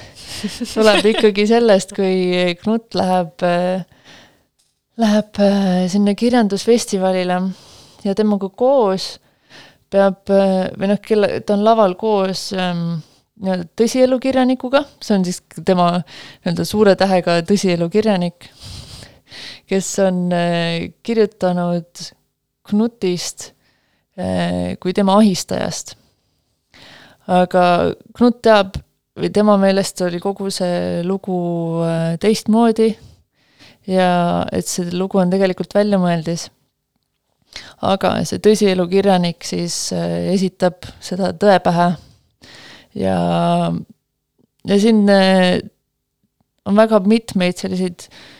tuleb 0.74 1.08
ikkagi 1.12 1.44
sellest, 1.46 1.92
kui 1.94 2.54
Knut 2.62 2.96
läheb, 2.96 3.44
läheb 5.00 5.40
sinna 5.92 6.14
kirjandusfestivalile 6.18 7.36
ja 8.06 8.16
temaga 8.16 8.48
koos 8.48 9.12
peab 9.92 10.32
või 10.32 10.90
noh, 10.90 10.98
kelle, 11.04 11.42
ta 11.44 11.54
on 11.58 11.64
laval 11.66 11.94
koos 12.00 12.48
ähm, 12.56 13.02
nii-öelda 13.42 13.68
tõsielukirjanikuga, 13.78 14.84
see 15.02 15.18
on 15.18 15.26
siis 15.26 15.42
tema 15.66 15.92
nii-öelda 16.00 16.66
suure 16.66 16.96
tähega 16.98 17.40
tõsielukirjanik, 17.46 18.48
kes 19.70 19.92
on 20.06 20.28
äh, 20.34 20.90
kirjutanud 21.04 22.06
Knutist 22.70 23.50
äh, 23.50 23.59
kui 24.80 24.94
tema 24.96 25.16
ahistajast. 25.20 25.94
Aga 27.30 27.64
Knut 28.16 28.40
teab 28.42 28.78
või 29.20 29.30
tema 29.34 29.56
meelest 29.60 30.00
oli 30.06 30.20
kogu 30.22 30.50
see 30.54 31.02
lugu 31.06 31.36
äh, 31.84 32.14
teistmoodi. 32.22 32.90
Ja 33.90 34.46
et 34.54 34.68
see 34.68 34.90
lugu 34.94 35.18
on 35.18 35.32
tegelikult 35.32 35.74
väljamõeldis. 35.74 36.50
aga 37.82 38.12
see 38.28 38.38
tõsielukirjanik 38.38 39.44
siis 39.44 39.92
äh, 39.96 40.30
esitab 40.34 40.86
seda 41.02 41.32
tõe 41.32 41.58
pähe. 41.64 41.88
Ja, 42.94 43.16
ja 44.66 44.78
siin 44.78 45.08
äh, 45.10 45.58
on 46.66 46.76
väga 46.76 47.00
mitmeid 47.06 47.58
selliseid 47.58 48.06
ähm, 48.06 48.39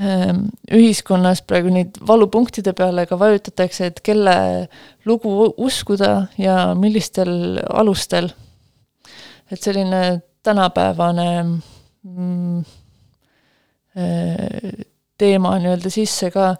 ühiskonnas 0.00 1.42
praegu 1.44 1.68
neid 1.74 1.98
valupunktide 2.08 2.72
peale 2.72 3.04
ka 3.06 3.18
vajutatakse, 3.20 3.90
et 3.90 3.98
kelle 4.00 4.34
lugu 5.04 5.50
uskuda 5.60 6.30
ja 6.40 6.74
millistel 6.74 7.60
alustel. 7.68 8.30
et 9.50 9.58
selline 9.62 10.22
tänapäevane 10.42 11.42
mm, 12.02 12.58
äh, 13.98 14.84
teema 15.18 15.56
nii-öelda 15.58 15.90
sisse 15.90 16.30
ka 16.30 16.54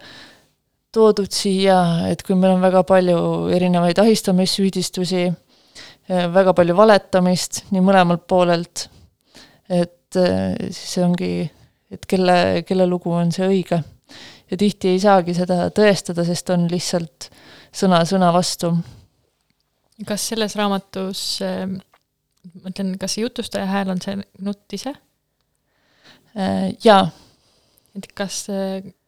toodud 0.92 1.30
siia, 1.32 1.78
et 2.10 2.22
kui 2.26 2.36
meil 2.36 2.56
on 2.56 2.64
väga 2.64 2.82
palju 2.88 3.20
erinevaid 3.54 4.00
ahistamissüüdistusi, 4.02 5.28
äh, 6.10 6.26
väga 6.34 6.54
palju 6.58 6.76
valetamist 6.76 7.64
nii 7.70 7.84
mõlemalt 7.86 8.26
poolelt, 8.28 8.88
et 9.70 10.18
äh, 10.18 10.58
siis 10.68 10.96
see 10.96 11.06
ongi, 11.06 11.32
et 11.90 12.06
kelle, 12.06 12.62
kelle 12.66 12.86
lugu 12.88 13.12
on 13.14 13.32
see 13.34 13.46
õige. 13.48 13.82
ja 14.50 14.58
tihti 14.58 14.94
ei 14.94 15.00
saagi 15.02 15.34
seda 15.34 15.68
tõestada, 15.74 16.24
sest 16.26 16.50
on 16.50 16.66
lihtsalt 16.70 17.30
sõna 17.72 18.02
sõna 18.08 18.32
vastu. 18.34 18.72
kas 20.06 20.28
selles 20.32 20.56
raamatus, 20.58 21.22
ähm, 21.46 21.78
ma 22.62 22.72
ütlen, 22.72 22.94
kas 22.98 23.16
see 23.16 23.26
jutustaja 23.26 23.68
hääl 23.70 23.92
on 23.92 24.00
see 24.02 24.16
Nutt 24.40 24.72
ise? 24.72 24.94
Äh, 26.38 26.70
jaa. 26.84 27.10
et 27.96 28.06
kas, 28.14 28.44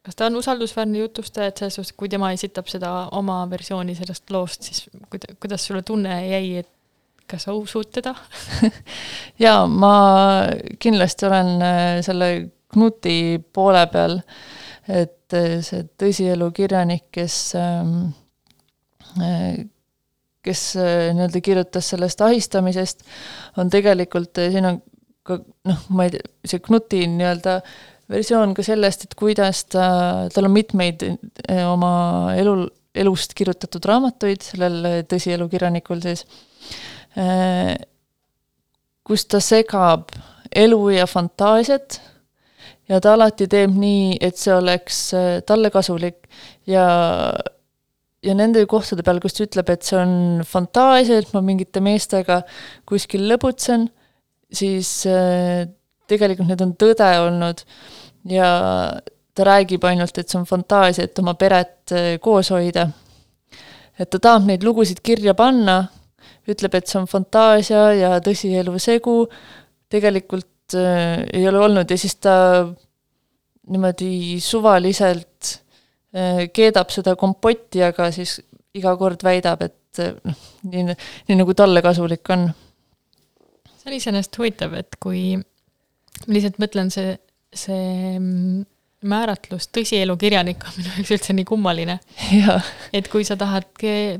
kas 0.03 0.15
ta 0.19 0.27
on 0.27 0.35
usaldusväärne 0.35 1.05
jutustaja, 1.05 1.49
et 1.49 1.57
selles 1.57 1.79
suhtes, 1.79 1.95
kui 1.97 2.11
tema 2.11 2.33
esitab 2.35 2.67
seda 2.67 2.91
oma 3.15 3.45
versiooni 3.49 3.95
sellest 3.95 4.31
loost, 4.31 4.67
siis 4.67 4.89
kuida-, 5.09 5.35
kuidas 5.39 5.65
sulle 5.65 5.81
tunne 5.87 6.17
jäi, 6.27 6.57
et 6.59 6.69
kas 7.27 7.47
sa 7.47 7.53
usud 7.55 7.87
teda 7.95 8.11
jaa, 9.45 9.63
ma 9.71 9.93
kindlasti 10.83 11.25
olen 11.29 11.55
äh, 11.63 12.01
selle 12.05 12.29
Knuti 12.73 13.15
poole 13.53 13.85
peal, 13.93 14.19
et 14.89 15.37
äh, 15.37 15.59
see 15.65 15.85
tõsielu 15.99 16.49
kirjanik, 16.55 17.07
kes 17.13 17.37
ähm, 17.59 18.11
kes 20.43 20.63
äh, 20.75 21.11
nii-öelda 21.15 21.41
kirjutas 21.43 21.89
sellest 21.93 22.21
ahistamisest, 22.21 23.05
on 23.57 23.71
tegelikult, 23.71 24.37
äh, 24.41 24.51
siin 24.51 24.67
on 24.67 24.79
ka 25.23 25.39
noh, 25.39 25.83
ma 25.95 26.07
ei 26.07 26.13
tea, 26.17 26.31
see 26.51 26.63
Knuti 26.65 27.03
nii-öelda 27.07 27.57
versioon 28.11 28.55
ka 28.57 28.65
sellest, 28.65 29.07
et 29.07 29.15
kuidas 29.19 29.63
ta, 29.71 29.85
tal 30.33 30.49
on 30.49 30.55
mitmeid 30.55 31.05
äh, 31.07 31.63
oma 31.69 31.93
elul, 32.35 32.67
elust 32.93 33.33
kirjutatud 33.37 33.87
raamatuid, 33.89 34.43
sellel 34.45 35.05
tõsielukirjanikul 35.09 36.03
siis, 36.03 36.27
kus 39.01 39.23
ta 39.29 39.39
segab 39.41 40.11
elu 40.53 40.77
ja 40.93 41.07
fantaasiat 41.09 41.97
ja 42.89 42.99
ta 42.99 43.13
alati 43.15 43.47
teeb 43.47 43.73
nii, 43.77 44.17
et 44.21 44.37
see 44.37 44.53
oleks 44.53 45.01
talle 45.47 45.71
kasulik. 45.73 46.25
Ja 46.67 46.87
ja 48.23 48.35
nende 48.37 48.63
kohtade 48.69 49.03
peal, 49.05 49.19
kus 49.23 49.35
ta 49.35 49.45
ütleb, 49.45 49.69
et 49.73 49.85
see 49.87 49.97
on 49.99 50.43
fantaasia, 50.47 51.19
et 51.19 51.33
ma 51.35 51.41
mingite 51.45 51.83
meestega 51.83 52.41
kuskil 52.89 53.25
lõbutsen, 53.29 53.87
siis 54.53 54.91
äh, 55.09 55.65
tegelikult 56.09 56.51
need 56.51 56.63
on 56.63 56.75
tõde 56.79 57.09
olnud. 57.23 57.63
Ja 58.31 58.47
ta 59.35 59.47
räägib 59.47 59.83
ainult, 59.89 60.17
et 60.17 60.29
see 60.29 60.39
on 60.39 60.47
fantaasia, 60.47 61.07
et 61.07 61.19
oma 61.19 61.35
peret 61.39 61.95
äh, 61.95 62.13
koos 62.23 62.53
hoida. 62.53 62.89
et 63.99 64.09
ta 64.09 64.17
tahab 64.17 64.47
neid 64.47 64.63
lugusid 64.65 65.03
kirja 65.05 65.35
panna, 65.37 65.83
ütleb, 66.49 66.73
et 66.73 66.87
see 66.89 66.97
on 66.97 67.05
fantaasia 67.07 67.83
ja 67.93 68.15
tõsielu 68.25 68.79
segu, 68.81 69.27
tegelikult 69.91 70.49
äh, 70.79 71.23
ei 71.33 71.47
ole 71.49 71.59
olnud 71.63 71.91
ja 71.91 71.97
siis 71.97 72.15
ta 72.21 72.35
niimoodi 73.69 74.39
suvaliselt 74.43 75.63
Äh, 76.13 76.47
keedab 76.53 76.91
seda 76.93 77.15
kompotti, 77.17 77.81
aga 77.81 78.11
siis 78.13 78.37
iga 78.77 78.91
kord 78.99 79.23
väidab, 79.25 79.63
et 79.65 80.01
äh, 80.01 80.13
noh, 80.21 80.41
nii, 80.69 80.93
nii 80.93 81.37
nagu 81.39 81.55
talle 81.57 81.81
kasulik 81.81 82.29
on. 82.35 82.51
see 83.79 83.89
on 83.89 83.95
iseenesest 83.97 84.37
huvitav, 84.37 84.75
et 84.77 84.99
kui, 85.01 85.39
ma 85.39 86.35
lihtsalt 86.35 86.59
mõtlen, 86.61 86.93
see, 86.93 87.15
see 87.49 87.87
mm, 88.19 88.61
määratlus 89.09 89.71
tõsielu 89.73 90.13
kirjanik 90.21 90.61
on 90.69 90.77
minu 90.77 90.93
jaoks 90.93 91.15
üldse 91.17 91.33
nii 91.33 91.49
kummaline. 91.49 91.97
et 92.93 93.09
kui 93.09 93.25
sa 93.25 93.39
tahad 93.39 93.65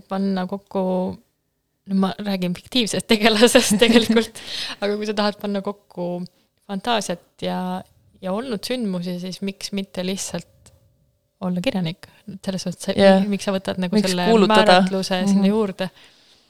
panna 0.09 0.47
kokku, 0.49 0.83
no 1.93 1.99
ma 2.01 2.09
räägin 2.25 2.57
fiktiivsest 2.57 3.05
tegelasest 3.05 3.77
tegelikult 3.77 4.41
aga 4.81 4.97
kui 4.97 5.05
sa 5.05 5.13
tahad 5.21 5.37
panna 5.37 5.61
kokku 5.61 6.23
fantaasiat 6.67 7.43
ja, 7.43 7.59
ja 8.21 8.33
olnud 8.33 8.63
sündmusi, 8.65 9.17
siis 9.21 9.41
miks 9.45 9.71
mitte 9.75 10.05
lihtsalt 10.05 10.47
olla 11.43 11.61
kirjanik, 11.63 12.07
selles 12.45 12.63
suhtes 12.63 12.93
yeah., 12.95 13.23
miks 13.27 13.47
sa 13.47 13.53
võtad 13.55 13.79
nagu 13.81 13.95
miks 13.97 14.07
selle 14.11 14.29
kuulutada? 14.31 14.79
määratluse 14.79 15.17
mm 15.17 15.25
-hmm. 15.25 15.33
sinna 15.33 15.47
juurde, 15.51 15.89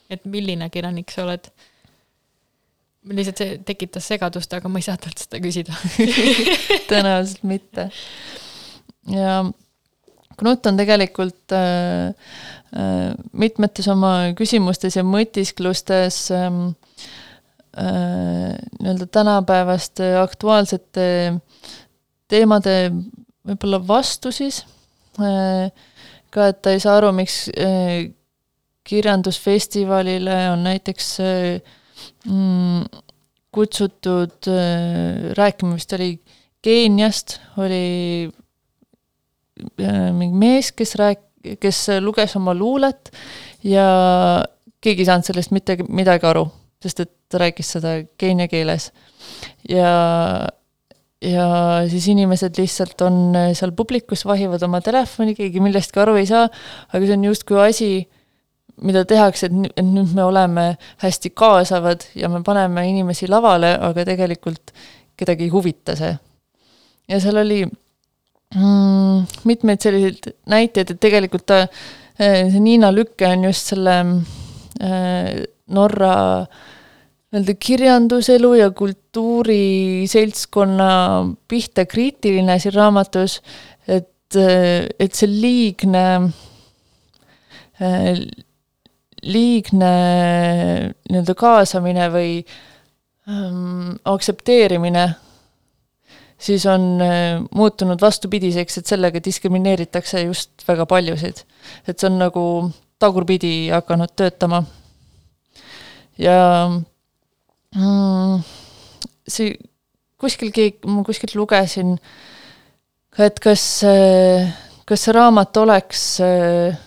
et 0.10 0.26
milline 0.26 0.70
kirjanik 0.70 1.12
sa 1.12 1.24
oled. 1.26 1.50
lihtsalt 3.10 3.38
see 3.38 3.58
tekitas 3.66 4.08
segadust, 4.08 4.54
aga 4.54 4.70
ma 4.70 4.80
ei 4.80 4.86
saa 4.86 4.98
talt 4.98 5.18
seda 5.18 5.42
küsida 5.44 5.74
tõenäoliselt 6.90 7.44
mitte. 7.44 7.90
ja 9.10 9.44
Knut 10.38 10.66
on 10.66 10.78
tegelikult 10.78 11.54
äh, 11.54 12.08
äh, 12.74 13.14
mitmetes 13.32 13.88
oma 13.88 14.34
küsimustes 14.38 14.96
ja 14.98 15.04
mõtisklustes 15.06 16.32
ähm, 16.34 16.64
äh, 16.74 17.23
nii-öelda 17.74 19.08
tänapäevaste 19.10 20.12
aktuaalsete 20.22 21.06
teemade 22.30 22.76
võib-olla 23.48 23.80
vastu 23.88 24.32
siis. 24.34 24.64
Äh, 25.22 25.70
ka, 26.34 26.50
et 26.50 26.62
ta 26.66 26.74
ei 26.74 26.82
saa 26.84 26.98
aru, 27.00 27.12
miks 27.16 27.46
äh, 27.54 28.10
kirjandusfestivalile 28.88 30.38
on 30.54 30.66
näiteks 30.68 31.10
äh, 31.24 31.74
mm, 32.28 32.86
kutsutud 33.54 34.50
rääkima, 35.38 35.76
vist 35.78 35.94
oli 35.94 36.16
Keeniast, 36.64 37.36
oli 37.60 38.32
mingi 39.78 40.40
mees, 40.40 40.72
kes 40.74 40.96
rääk-, 40.98 41.58
kes 41.62 41.82
luges 42.02 42.34
oma 42.40 42.56
luulet 42.56 43.12
ja 43.68 43.84
keegi 44.82 45.04
ei 45.04 45.10
saanud 45.10 45.28
sellest 45.28 45.52
mitte 45.54 45.76
midagi 45.86 46.26
aru, 46.26 46.48
sest 46.84 47.06
et 47.06 47.12
ta 47.32 47.42
rääkis 47.42 47.72
seda 47.78 47.96
keenia 48.20 48.50
keeles. 48.52 48.92
ja 49.70 49.94
ja 51.24 51.46
siis 51.88 52.08
inimesed 52.12 52.58
lihtsalt 52.60 53.02
on 53.06 53.38
seal 53.56 53.72
publikus, 53.76 54.26
vahivad 54.28 54.64
oma 54.68 54.82
telefoni, 54.84 55.36
keegi 55.38 55.62
millestki 55.64 56.02
aru 56.04 56.18
ei 56.20 56.28
saa, 56.28 56.50
aga 56.92 57.06
see 57.06 57.16
on 57.16 57.24
justkui 57.30 57.62
asi, 57.64 57.90
mida 58.84 59.06
tehakse, 59.08 59.48
et, 59.48 59.70
et 59.80 59.88
nüüd 59.88 60.12
me 60.18 60.26
oleme 60.26 60.66
hästi 61.04 61.32
kaasavad 61.38 62.04
ja 62.20 62.30
me 62.32 62.44
paneme 62.44 62.84
inimesi 62.90 63.30
lavale, 63.32 63.72
aga 63.80 64.06
tegelikult 64.10 64.74
kedagi 65.20 65.48
ei 65.48 65.54
huvita 65.54 65.96
see. 65.96 66.12
ja 67.08 67.20
seal 67.24 67.40
oli 67.40 67.62
mm, 67.64 69.24
mitmeid 69.48 69.84
selliseid 69.86 70.34
näiteid, 70.52 70.92
et 70.92 71.00
tegelikult 71.00 71.48
ta, 71.48 71.64
äh, 72.20 72.44
see 72.52 72.64
Niina 72.64 72.92
Lükke 72.92 73.32
on 73.32 73.48
just 73.48 73.72
selle 73.72 74.00
äh, 74.84 75.44
Norra 75.72 76.16
äh, 76.42 76.72
nii-öelda 77.34 77.54
kirjanduselu 77.58 78.54
ja 78.54 78.72
kultuuriseltskonna 78.72 80.90
pihta 81.48 81.86
kriitiline 81.90 82.60
siin 82.62 82.74
raamatus, 82.76 83.42
et, 83.88 84.36
et 85.00 85.14
see 85.18 85.30
liigne, 85.32 86.30
liigne 89.26 89.90
nii-öelda 91.10 91.36
kaasamine 91.42 92.12
või 92.14 92.46
ähm, 93.26 93.98
aktsepteerimine, 94.06 95.10
siis 96.38 96.70
on 96.70 97.02
äh, 97.02 97.42
muutunud 97.50 97.98
vastupidiseks, 98.02 98.78
et 98.78 98.86
sellega 98.94 99.18
diskrimineeritakse 99.26 100.22
just 100.28 100.68
väga 100.70 100.86
paljusid. 100.86 101.42
et 101.88 101.98
see 101.98 102.08
on 102.14 102.20
nagu 102.22 102.72
tagurpidi 103.00 103.70
hakanud 103.74 104.10
töötama. 104.16 104.64
ja 106.18 106.70
mm, 107.76 108.44
see 109.28 109.56
kuskil 110.22 110.54
keegi, 110.56 110.80
ma 110.88 111.04
kuskilt 111.04 111.36
lugesin 111.36 111.98
et 113.22 113.40
kas, 113.42 113.64
kas 114.88 115.06
see 115.06 115.14
raamat 115.16 115.58
oleks 115.62 116.04
äh, 116.26 116.80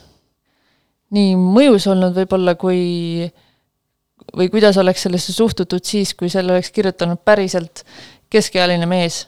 nii 1.14 1.36
mõjus 1.38 1.86
olnud 1.92 2.16
võib-olla, 2.16 2.56
kui 2.58 3.28
või 4.36 4.50
kuidas 4.50 4.76
oleks 4.80 5.06
sellesse 5.06 5.32
suhtutud 5.32 5.84
siis, 5.86 6.12
kui 6.18 6.28
selle 6.32 6.56
oleks 6.56 6.72
kirjutanud 6.74 7.20
päriselt 7.24 7.84
keskealine 8.32 8.88
mees. 8.90 9.26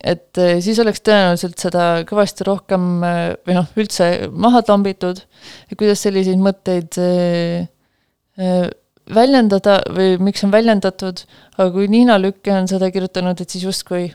et 0.00 0.38
äh, 0.40 0.58
siis 0.64 0.78
oleks 0.82 1.02
tõenäoliselt 1.04 1.60
seda 1.60 1.86
kõvasti 2.08 2.46
rohkem 2.48 3.04
äh, 3.04 3.22
või 3.46 3.58
noh, 3.60 3.70
üldse 3.78 4.10
maha 4.32 4.64
tambitud 4.66 5.22
ja 5.70 5.76
kuidas 5.78 6.02
selliseid 6.02 6.40
mõtteid 6.40 6.98
väljendada 9.14 9.80
või 9.94 10.16
miks 10.22 10.44
on 10.46 10.52
väljendatud, 10.54 11.22
aga 11.56 11.68
kui 11.74 11.88
Niina 11.90 12.18
Lükke 12.20 12.52
on 12.54 12.68
seda 12.70 12.90
kirjutanud, 12.92 13.40
et 13.40 13.50
siis 13.50 13.64
justkui 13.66 14.08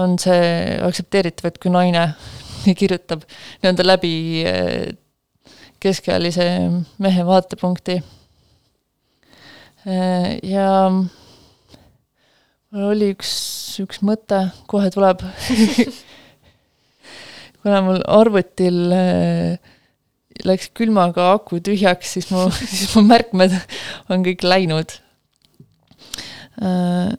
on 0.00 0.16
see 0.18 0.78
aktsepteeritav, 0.84 1.50
et 1.50 1.60
kui 1.62 1.72
naine 1.72 2.06
kirjutab 2.80 3.24
nii-öelda 3.62 3.86
läbi 3.86 4.14
eh, 4.48 4.94
keskealise 5.82 6.48
mehe 7.02 7.26
vaatepunkti. 7.26 8.00
Eh, 9.84 10.30
ja 10.48 10.68
mul 10.90 12.88
oli 12.90 13.12
üks, 13.14 13.30
üks 13.84 14.00
mõte, 14.06 14.46
kohe 14.70 14.88
tuleb 14.94 15.22
kuna 17.64 17.80
mul 17.80 18.02
arvutil 18.12 18.92
äh, 18.92 19.73
läks 20.42 20.70
külmaga 20.74 21.30
aku 21.36 21.60
tühjaks, 21.64 22.16
siis 22.16 22.30
mu, 22.32 22.48
siis 22.72 22.94
mu 22.96 23.04
märkmed 23.06 23.54
on 24.12 24.24
kõik 24.26 24.42
läinud. 24.46 24.96
Äh, 26.62 27.14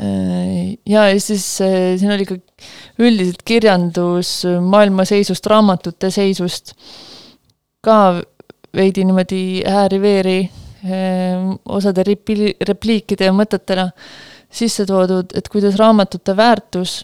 äh, 0.00 0.76
ja, 0.88 1.06
ja 1.10 1.20
siis 1.20 1.44
äh, 1.64 1.96
siin 2.00 2.12
oli 2.14 2.28
ka 2.28 2.38
üldiselt 3.00 3.44
kirjandus 3.48 4.40
maailma 4.64 5.06
seisust, 5.08 5.46
raamatute 5.50 6.10
seisust 6.12 6.74
ka 7.84 8.20
veidi 8.76 9.04
niimoodi 9.08 9.62
ääri-veeri 9.66 10.40
osade 11.68 12.04
repli-, 12.06 12.54
repliikide 12.64 13.26
ja 13.28 13.32
mõtetena 13.36 13.88
sisse 14.52 14.86
toodud, 14.88 15.32
et 15.36 15.48
kuidas 15.52 15.76
raamatute 15.80 16.32
väärtus 16.36 17.02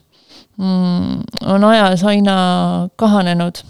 mm, 0.56 1.24
on 1.52 1.66
ajas 1.68 2.04
aina 2.08 2.36
kahanenud 2.96 3.60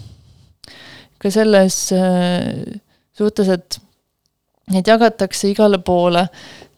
ka 1.21 1.31
selles 1.33 1.79
äh, 1.95 2.79
suhtes, 3.17 3.49
et 3.49 3.79
neid 4.71 4.87
jagatakse 4.87 5.51
igale 5.51 5.79
poole 5.79 6.27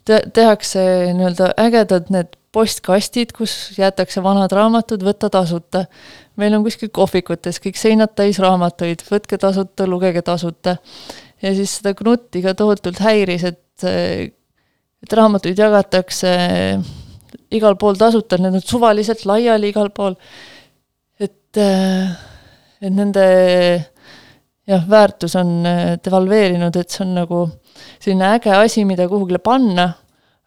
te, 0.04 0.20
tehakse 0.34 0.82
nii-öelda 1.16 1.52
ägedad 1.60 2.10
need 2.14 2.36
postkastid, 2.54 3.30
kus 3.36 3.52
jäetakse 3.78 4.22
vanad 4.22 4.52
raamatud, 4.54 5.04
võtta 5.06 5.30
tasuta. 5.30 5.84
meil 6.40 6.54
on 6.56 6.64
kuskil 6.64 6.90
kohvikutes 6.90 7.60
kõik 7.62 7.78
seinad 7.78 8.14
täis 8.16 8.40
raamatuid, 8.42 9.04
võtke 9.06 9.38
tasuta, 9.38 9.86
lugege 9.86 10.22
tasuta. 10.22 10.76
ja 11.42 11.54
siis 11.54 11.76
seda 11.78 11.94
Knutti 11.94 12.42
ka 12.42 12.54
tohutult 12.54 12.98
häiris, 12.98 13.44
et, 13.44 13.84
et 15.02 15.12
raamatuid 15.12 15.58
jagatakse 15.58 16.32
igal 17.54 17.76
pool 17.78 17.98
tasuta, 17.98 18.38
need 18.38 18.58
on 18.58 18.66
suvaliselt 18.66 19.24
laiali 19.26 19.70
igal 19.70 19.90
pool. 19.94 20.18
et, 21.20 21.56
et 21.56 22.90
nende 22.90 23.26
jah, 24.70 24.84
väärtus 24.90 25.36
on 25.36 25.66
äh, 25.66 25.96
devalveerinud, 26.04 26.76
et 26.76 26.92
see 26.94 27.04
on 27.06 27.16
nagu 27.20 27.40
selline 27.98 28.34
äge 28.36 28.54
asi, 28.56 28.84
mida 28.88 29.08
kuhugile 29.10 29.40
panna, 29.42 29.88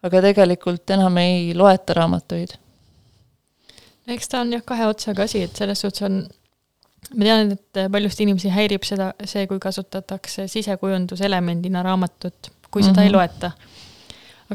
aga 0.04 0.22
tegelikult 0.28 0.90
enam 0.96 1.18
ei 1.22 1.52
loeta 1.56 1.96
raamatuid. 2.00 2.56
eks 4.14 4.28
ta 4.28 4.40
on 4.44 4.52
jah, 4.52 4.64
kahe 4.66 4.88
otsaga 4.88 5.28
asi, 5.28 5.44
et 5.48 5.56
selles 5.56 5.80
suhtes 5.80 6.04
on, 6.08 6.18
ma 7.14 7.28
tean, 7.28 7.54
et 7.56 7.84
paljusid 7.92 8.26
inimesi 8.26 8.52
häirib 8.52 8.84
seda, 8.86 9.12
see, 9.24 9.46
kui 9.50 9.60
kasutatakse 9.62 10.48
sisekujunduselemendina 10.52 11.82
raamatut, 11.86 12.52
kui 12.70 12.82
seda 12.82 12.92
mm 12.92 12.96
-hmm. 12.96 13.02
ei 13.02 13.08
mhm. 13.08 13.16
loeta 13.16 13.50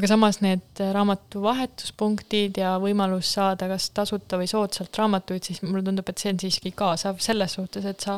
aga 0.00 0.08
samas 0.08 0.38
need 0.40 0.80
raamatu 0.94 1.42
vahetuspunktid 1.44 2.60
ja 2.62 2.74
võimalus 2.80 3.34
saada 3.36 3.68
kas 3.68 3.90
tasuta 3.96 4.38
või 4.40 4.48
soodsalt 4.48 4.96
raamatuid, 4.96 5.44
siis 5.44 5.60
mulle 5.66 5.84
tundub, 5.84 6.08
et 6.08 6.22
see 6.22 6.32
on 6.32 6.40
siiski 6.40 6.72
kaasav 6.76 7.20
selles 7.20 7.58
suhtes, 7.58 7.84
et 7.84 8.06
sa, 8.06 8.16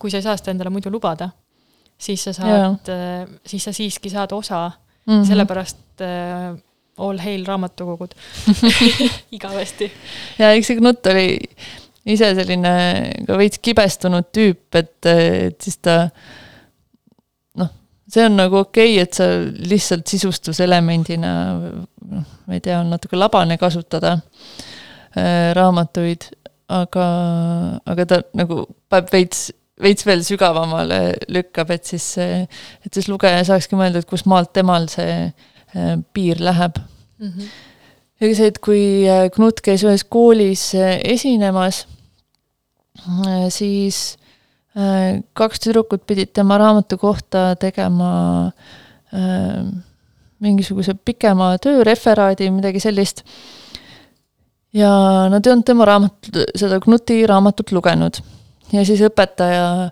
kui 0.00 0.10
sa 0.10 0.18
ei 0.18 0.26
saa 0.26 0.38
seda 0.40 0.54
endale 0.54 0.72
muidu 0.74 0.92
lubada, 0.92 1.30
siis 2.00 2.24
sa 2.26 2.34
saad, 2.34 2.90
äh, 2.90 3.22
siis 3.46 3.68
sa 3.68 3.74
siiski 3.76 4.10
saad 4.10 4.34
osa 4.34 4.66
mm, 4.70 5.12
-hmm. 5.12 5.28
sellepärast 5.28 6.02
äh, 6.02 6.58
all 6.98 7.22
hail 7.22 7.46
raamatukogud 7.46 8.16
igavesti. 9.38 9.92
ja 10.38 10.52
eks 10.52 10.66
see 10.66 10.80
Knut 10.80 11.06
oli 11.06 11.28
ise 12.10 12.34
selline 12.34 12.74
ka 13.26 13.38
veits 13.38 13.62
kibestunud 13.62 14.32
tüüp, 14.34 14.66
et, 14.74 15.06
et 15.06 15.60
siis 15.62 15.78
ta 15.78 16.08
see 18.10 18.26
on 18.26 18.36
nagu 18.38 18.60
okei 18.64 18.94
okay,, 18.94 19.04
et 19.04 19.16
sa 19.16 19.28
lihtsalt 19.70 20.10
sisustuselemendina, 20.10 21.30
noh, 22.10 22.34
ma 22.46 22.56
ei 22.56 22.62
tea, 22.64 22.80
on 22.80 22.90
natuke 22.94 23.18
labane 23.18 23.58
kasutada 23.60 24.16
äh, 24.18 25.50
raamatuid, 25.56 26.26
aga, 26.70 27.06
aga 27.90 28.06
ta 28.10 28.20
nagu 28.38 28.64
paneb 28.90 29.10
veits, 29.14 29.48
veits 29.80 30.06
veel 30.06 30.24
sügavamale 30.26 31.00
lükkab, 31.32 31.72
et 31.76 31.88
siis, 31.92 32.12
et 32.18 32.90
siis 32.94 33.08
lugeja 33.10 33.44
saakski 33.46 33.78
mõelda, 33.78 34.02
et 34.02 34.10
kus 34.10 34.26
maalt 34.30 34.52
temal 34.56 34.90
see 34.92 35.16
äh, 35.30 35.96
piir 36.14 36.42
läheb 36.42 36.78
mm. 36.82 37.28
-hmm. 37.30 37.50
ja 38.20 38.34
see, 38.34 38.50
et 38.52 38.58
kui 38.58 38.84
äh, 39.08 39.28
Knut 39.34 39.62
käis 39.64 39.86
ühes 39.86 40.04
koolis 40.04 40.72
esinemas, 40.74 41.86
siis 43.48 44.19
kaks 45.34 45.64
tüdrukut 45.64 46.04
pidid 46.06 46.30
tema 46.34 46.58
raamatu 46.60 46.98
kohta 46.98 47.54
tegema 47.58 48.10
äh, 49.14 49.64
mingisuguse 50.40 50.94
pikema 50.94 51.56
tööreferaadi, 51.58 52.50
midagi 52.54 52.80
sellist. 52.80 53.24
ja 54.72 54.90
nad 55.30 55.46
ei 55.46 55.52
olnud 55.52 55.66
tema 55.66 55.84
raamatut, 55.84 56.44
seda 56.54 56.78
Knuti 56.80 57.24
raamatut 57.26 57.72
lugenud. 57.72 58.20
ja 58.72 58.84
siis 58.86 59.02
õpetaja 59.02 59.90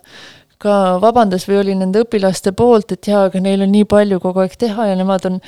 ka 0.59 0.77
vabandas 1.01 1.45
või 1.47 1.59
oli 1.59 1.75
nende 1.75 2.05
õpilaste 2.05 2.51
poolt, 2.55 2.91
et 2.91 3.07
jaa, 3.07 3.25
aga 3.27 3.39
neil 3.39 3.61
on 3.63 3.71
nii 3.71 3.83
palju 3.83 4.19
kogu 4.23 4.45
aeg 4.45 4.55
teha 4.59 4.87
ja 4.91 4.95
nemad 4.95 5.27
on 5.27 5.41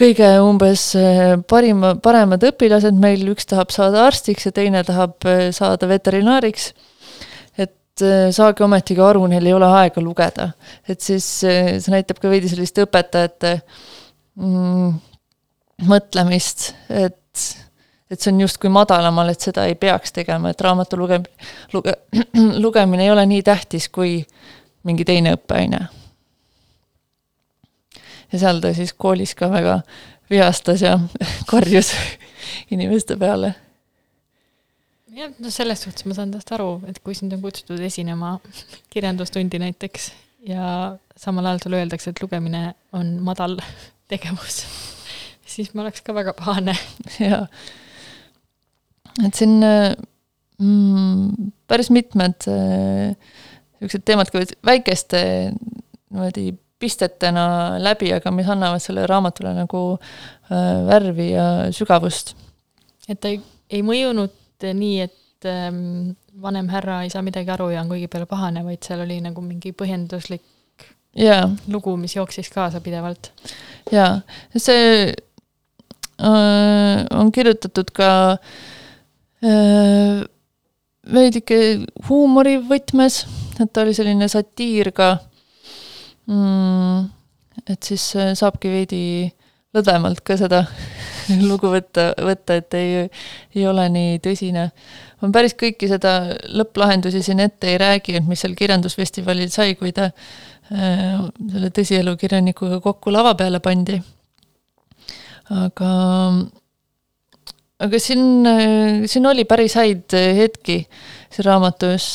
kõige 0.00 0.28
umbes 0.44 0.84
äh, 1.00 1.40
parima, 1.48 1.94
paremad 1.96 2.44
õpilased 2.44 3.00
meil, 3.00 3.24
üks 3.32 3.48
tahab 3.48 3.72
saada 3.72 4.04
arstiks 4.12 4.46
ja 4.48 4.52
teine 4.52 4.84
tahab 4.84 5.16
saada 5.56 5.88
veterinaariks 5.88 6.74
et 8.00 8.06
äh, 8.06 8.30
saage 8.34 8.64
ometigi 8.64 9.00
aru, 9.04 9.26
neil 9.30 9.46
ei 9.46 9.54
ole 9.54 9.66
aega 9.66 10.00
lugeda. 10.00 10.50
et 10.88 11.00
siis 11.00 11.44
äh, 11.44 11.76
see 11.80 11.92
näitab 11.92 12.20
ka 12.20 12.30
veidi 12.30 12.48
sellist 12.48 12.78
õpetajate 12.80 13.60
mm, 14.40 14.92
mõtlemist, 15.90 16.72
et, 16.88 17.46
et 18.10 18.20
see 18.20 18.32
on 18.32 18.42
justkui 18.44 18.72
madalamal, 18.72 19.32
et 19.32 19.40
seda 19.40 19.66
ei 19.68 19.74
peaks 19.74 20.12
tegema, 20.12 20.50
et 20.50 20.60
raamatu 20.60 20.98
luge-, 21.00 21.22
luge-, 21.72 21.96
lugemine 22.64 23.06
ei 23.06 23.14
ole 23.14 23.26
nii 23.26 23.42
tähtis 23.46 23.88
kui 23.88 24.20
mingi 24.84 25.04
teine 25.04 25.34
õppeaine. 25.36 25.86
ja 28.32 28.38
seal 28.38 28.60
ta 28.60 28.74
siis 28.74 28.92
koolis 28.92 29.34
ka 29.34 29.50
väga 29.50 29.80
vihastas 30.30 30.82
ja 30.86 30.98
karjus 31.50 31.92
inimeste 32.70 33.16
peale 33.16 33.54
jah, 35.16 35.32
no 35.38 35.50
selles 35.52 35.82
suhtes 35.84 36.06
ma 36.06 36.16
saan 36.16 36.32
tast 36.34 36.50
aru, 36.54 36.74
et 36.90 36.98
kui 37.04 37.16
sind 37.18 37.34
on 37.34 37.42
kutsutud 37.42 37.80
esinema 37.84 38.36
kirjandustundi 38.92 39.60
näiteks 39.62 40.10
ja 40.48 40.96
samal 41.18 41.50
ajal 41.50 41.62
sulle 41.64 41.82
öeldakse, 41.82 42.12
et 42.12 42.22
lugemine 42.22 42.62
on 42.96 43.16
madal 43.26 43.58
tegevus, 44.10 44.62
siis 45.46 45.74
ma 45.74 45.84
oleks 45.84 46.04
ka 46.06 46.14
väga 46.16 46.34
pahane. 46.38 46.76
jaa. 47.30 47.44
et 49.26 49.36
siin 49.36 49.58
mm, 49.60 51.52
päris 51.68 51.90
mitmed 51.94 52.46
niisugused 52.46 54.02
äh, 54.02 54.06
teemad 54.06 54.32
käivad 54.32 54.56
väikeste 54.66 55.22
niimoodi 55.52 56.50
pistetena 56.80 57.76
läbi, 57.82 58.08
aga 58.16 58.32
mis 58.32 58.48
annavad 58.48 58.80
sellele 58.80 59.08
raamatule 59.10 59.52
nagu 59.58 59.82
äh, 59.98 60.86
värvi 60.88 61.32
ja 61.34 61.46
sügavust. 61.76 62.36
et 63.08 63.20
ta 63.20 63.28
ei, 63.28 63.40
ei 63.70 63.82
mõjunud 63.84 64.39
nii, 64.64 65.00
et 65.06 65.48
ähm, 65.48 66.12
vanem 66.42 66.68
härra 66.72 67.02
ei 67.04 67.10
saa 67.12 67.22
midagi 67.26 67.50
aru 67.52 67.70
ja 67.74 67.82
on 67.84 67.90
kõigi 67.92 68.08
peale 68.12 68.28
pahane, 68.30 68.64
vaid 68.66 68.82
seal 68.84 69.04
oli 69.04 69.20
nagu 69.24 69.44
mingi 69.44 69.72
põhjenduslik 69.76 70.44
jaa 71.16 71.48
lugu, 71.68 71.96
mis 71.96 72.16
jooksis 72.16 72.50
kaasa 72.50 72.80
pidevalt. 72.80 73.32
jaa, 73.92 74.20
see 74.56 75.14
äh, 76.22 77.06
on 77.10 77.32
kirjutatud 77.32 77.90
ka 77.94 78.10
äh, 79.44 80.22
veidike 81.12 81.60
huumorivõtmes, 82.08 83.24
et 83.60 83.72
ta 83.72 83.84
oli 83.84 83.94
selline 83.96 84.28
satiir 84.30 84.92
ka 84.94 85.16
mm,. 86.26 87.10
et 87.66 87.82
siis 87.82 88.10
äh, 88.16 88.32
saabki 88.38 88.70
veidi 88.70 89.02
lõdvemalt 89.74 90.22
ka 90.26 90.38
seda 90.38 90.64
lugu 91.50 91.70
võtta, 91.72 92.10
võtta, 92.26 92.58
et 92.60 92.76
ei, 92.78 93.08
ei 93.56 93.66
ole 93.68 93.86
nii 93.92 94.20
tõsine. 94.24 94.68
ma 95.20 95.32
päris 95.34 95.56
kõiki 95.58 95.88
seda 95.90 96.14
lõpplahendusi 96.56 97.22
siin 97.24 97.42
ette 97.44 97.72
ei 97.72 97.80
räägi, 97.80 98.16
et 98.18 98.28
mis 98.28 98.40
seal 98.40 98.56
kirjandusfestivalil 98.58 99.50
sai, 99.52 99.74
kui 99.80 99.92
ta 99.96 100.10
äh, 100.10 101.18
selle 101.52 101.72
tõsielukirjanikuga 101.76 102.80
kokku 102.84 103.12
lava 103.14 103.34
peale 103.38 103.60
pandi. 103.64 104.00
aga, 105.50 105.92
aga 107.86 108.02
siin, 108.02 108.46
siin 109.10 109.26
oli 109.26 109.44
päris 109.44 109.74
häid 109.80 110.14
hetki 110.14 110.84
siin 111.30 111.48
raamatus. 111.48 112.12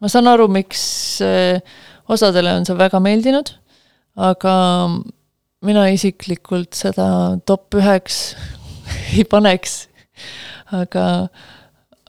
ma 0.00 0.12
saan 0.12 0.28
aru, 0.28 0.48
miks 0.52 0.86
äh, 1.24 1.60
osadele 2.08 2.52
on 2.56 2.66
see 2.66 2.76
väga 2.78 3.00
meeldinud, 3.02 3.52
aga 4.16 4.54
mina 5.66 5.86
isiklikult 5.92 6.76
seda 6.76 7.08
top 7.48 7.76
üheks 7.78 8.20
ei 9.16 9.24
paneks, 9.28 9.86
aga, 10.76 11.06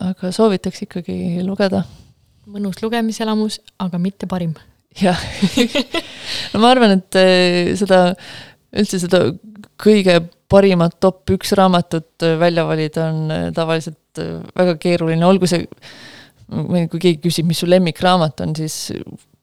aga 0.04 0.34
soovitaks 0.34 0.86
ikkagi 0.88 1.44
lugeda. 1.46 1.84
mõnus 2.48 2.80
lugemiselamus, 2.84 3.60
aga 3.84 4.00
mitte 4.00 4.30
parim. 4.30 4.56
jah 4.98 5.20
no 6.54 6.64
ma 6.64 6.72
arvan, 6.74 6.98
et 7.00 7.20
eh, 7.20 7.74
seda, 7.80 8.02
üldse 8.74 9.02
seda 9.04 9.24
kõige 9.78 10.20
parimat 10.50 10.96
top 11.04 11.28
üks 11.36 11.52
raamatut 11.58 12.24
välja 12.40 12.66
valida 12.68 13.10
on 13.12 13.34
eh, 13.34 13.48
tavaliselt 13.56 14.22
eh, 14.24 14.38
väga 14.56 14.78
keeruline, 14.82 15.26
olgu 15.28 15.50
see, 15.50 15.68
kui 16.48 17.02
keegi 17.02 17.20
küsib, 17.26 17.50
mis 17.50 17.60
su 17.62 17.70
lemmikraamat 17.70 18.46
on, 18.46 18.56
siis 18.58 18.78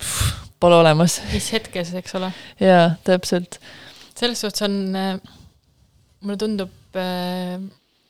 pff, 0.01 0.41
pole 0.63 0.79
olemas. 0.81 1.21
mis 1.33 1.51
hetkes, 1.53 1.93
eks 2.01 2.17
ole. 2.21 2.31
jaa, 2.63 2.95
täpselt 3.05 3.61
selles 4.19 4.41
suhtes 4.41 4.63
on, 4.67 4.77
äh, 4.97 5.17
mulle 6.25 6.39
tundub, 6.41 6.75
äh, 6.99 7.57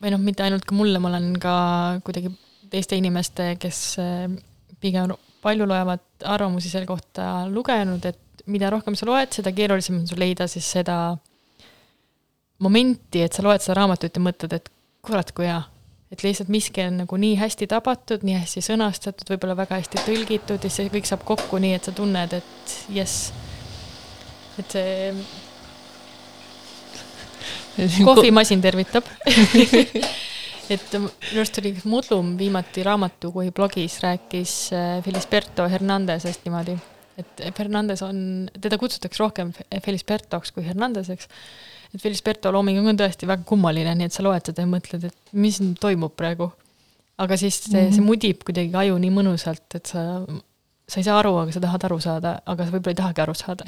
või 0.02 0.12
noh, 0.12 0.22
mitte 0.22 0.44
ainult 0.44 0.66
ka 0.68 0.76
mulle, 0.76 1.00
ma 1.00 1.10
olen 1.12 1.32
ka 1.40 1.54
kuidagi 2.04 2.32
teiste 2.72 2.98
inimeste, 2.98 3.54
kes 3.60 3.80
äh, 4.02 4.26
pigem 4.82 5.14
palju 5.44 5.66
loevad 5.68 6.04
arvamusi 6.24 6.70
selle 6.72 6.88
kohta 6.88 7.44
lugenud, 7.50 8.04
et 8.08 8.44
mida 8.50 8.70
rohkem 8.72 8.96
sa 8.96 9.08
loed, 9.08 9.32
seda 9.32 9.52
keerulisem 9.56 10.00
on 10.00 10.08
sul 10.08 10.20
leida 10.20 10.46
siis 10.50 10.66
seda 10.76 10.96
momenti, 12.64 13.22
et 13.24 13.32
sa 13.32 13.44
loed 13.44 13.62
seda 13.64 13.78
raamatut 13.80 14.16
ja 14.16 14.24
mõtled, 14.24 14.56
et 14.56 14.68
kurat, 15.04 15.32
kui 15.36 15.48
hea. 15.48 15.62
et 16.14 16.22
lihtsalt 16.22 16.50
miski 16.52 16.78
on 16.84 17.00
nagu 17.02 17.16
nii 17.18 17.34
hästi 17.40 17.66
tabatud, 17.66 18.22
nii 18.22 18.36
hästi 18.38 18.60
sõnastatud, 18.62 19.26
võib-olla 19.32 19.56
väga 19.58 19.80
hästi 19.80 20.04
tõlgitud 20.06 20.62
ja 20.62 20.70
see 20.70 20.86
kõik 20.92 21.08
saab 21.08 21.24
kokku 21.26 21.58
nii, 21.58 21.72
et 21.74 21.88
sa 21.88 21.94
tunned, 21.96 22.36
et 22.38 22.76
jess. 22.94 23.32
et 24.60 24.76
see 24.76 25.10
kohvimasin 28.04 28.62
tervitab 28.62 29.08
et 30.72 30.94
minu 30.96 31.10
arust 31.34 31.60
oli 31.60 31.74
Mudlum 31.90 32.34
viimati 32.38 32.84
raamatukohi 32.86 33.52
blogis 33.54 33.98
rääkis 34.04 34.54
äh, 34.72 34.96
Felisberto 35.04 35.66
Hernandesest 35.68 36.46
niimoodi, 36.46 36.76
et 37.20 37.44
Fernandes 37.56 38.02
on, 38.06 38.48
teda 38.60 38.78
kutsutakse 38.80 39.22
rohkem 39.22 39.52
Felisbertoks 39.84 40.54
kui 40.54 40.64
Hernandeseks. 40.66 41.28
et 41.94 42.02
Felisberto 42.02 42.52
looming 42.52 42.80
on 42.88 42.98
tõesti 42.98 43.28
väga 43.28 43.46
kummaline, 43.48 43.94
nii 43.98 44.08
et 44.08 44.16
sa 44.16 44.24
loed 44.24 44.50
seda 44.50 44.64
ja 44.64 44.70
mõtled, 44.70 45.08
et 45.10 45.36
mis 45.36 45.60
toimub 45.80 46.16
praegu. 46.16 46.50
aga 47.18 47.36
siis 47.36 47.60
see 47.62 47.78
mm, 47.78 47.86
-hmm. 47.86 47.94
see 47.94 48.04
mudib 48.08 48.42
kuidagi 48.46 48.74
aju 48.74 48.98
nii 48.98 49.14
mõnusalt, 49.14 49.66
et 49.74 49.86
sa, 49.86 50.24
sa 50.88 51.00
ei 51.00 51.04
saa 51.04 51.18
aru, 51.18 51.36
aga 51.44 51.52
sa 51.52 51.60
tahad 51.60 51.84
aru 51.84 52.00
saada, 52.00 52.38
aga 52.46 52.64
sa 52.64 52.72
võib-olla 52.72 52.96
ei 52.96 53.02
tahagi 53.02 53.20
aru 53.22 53.34
saada 53.34 53.64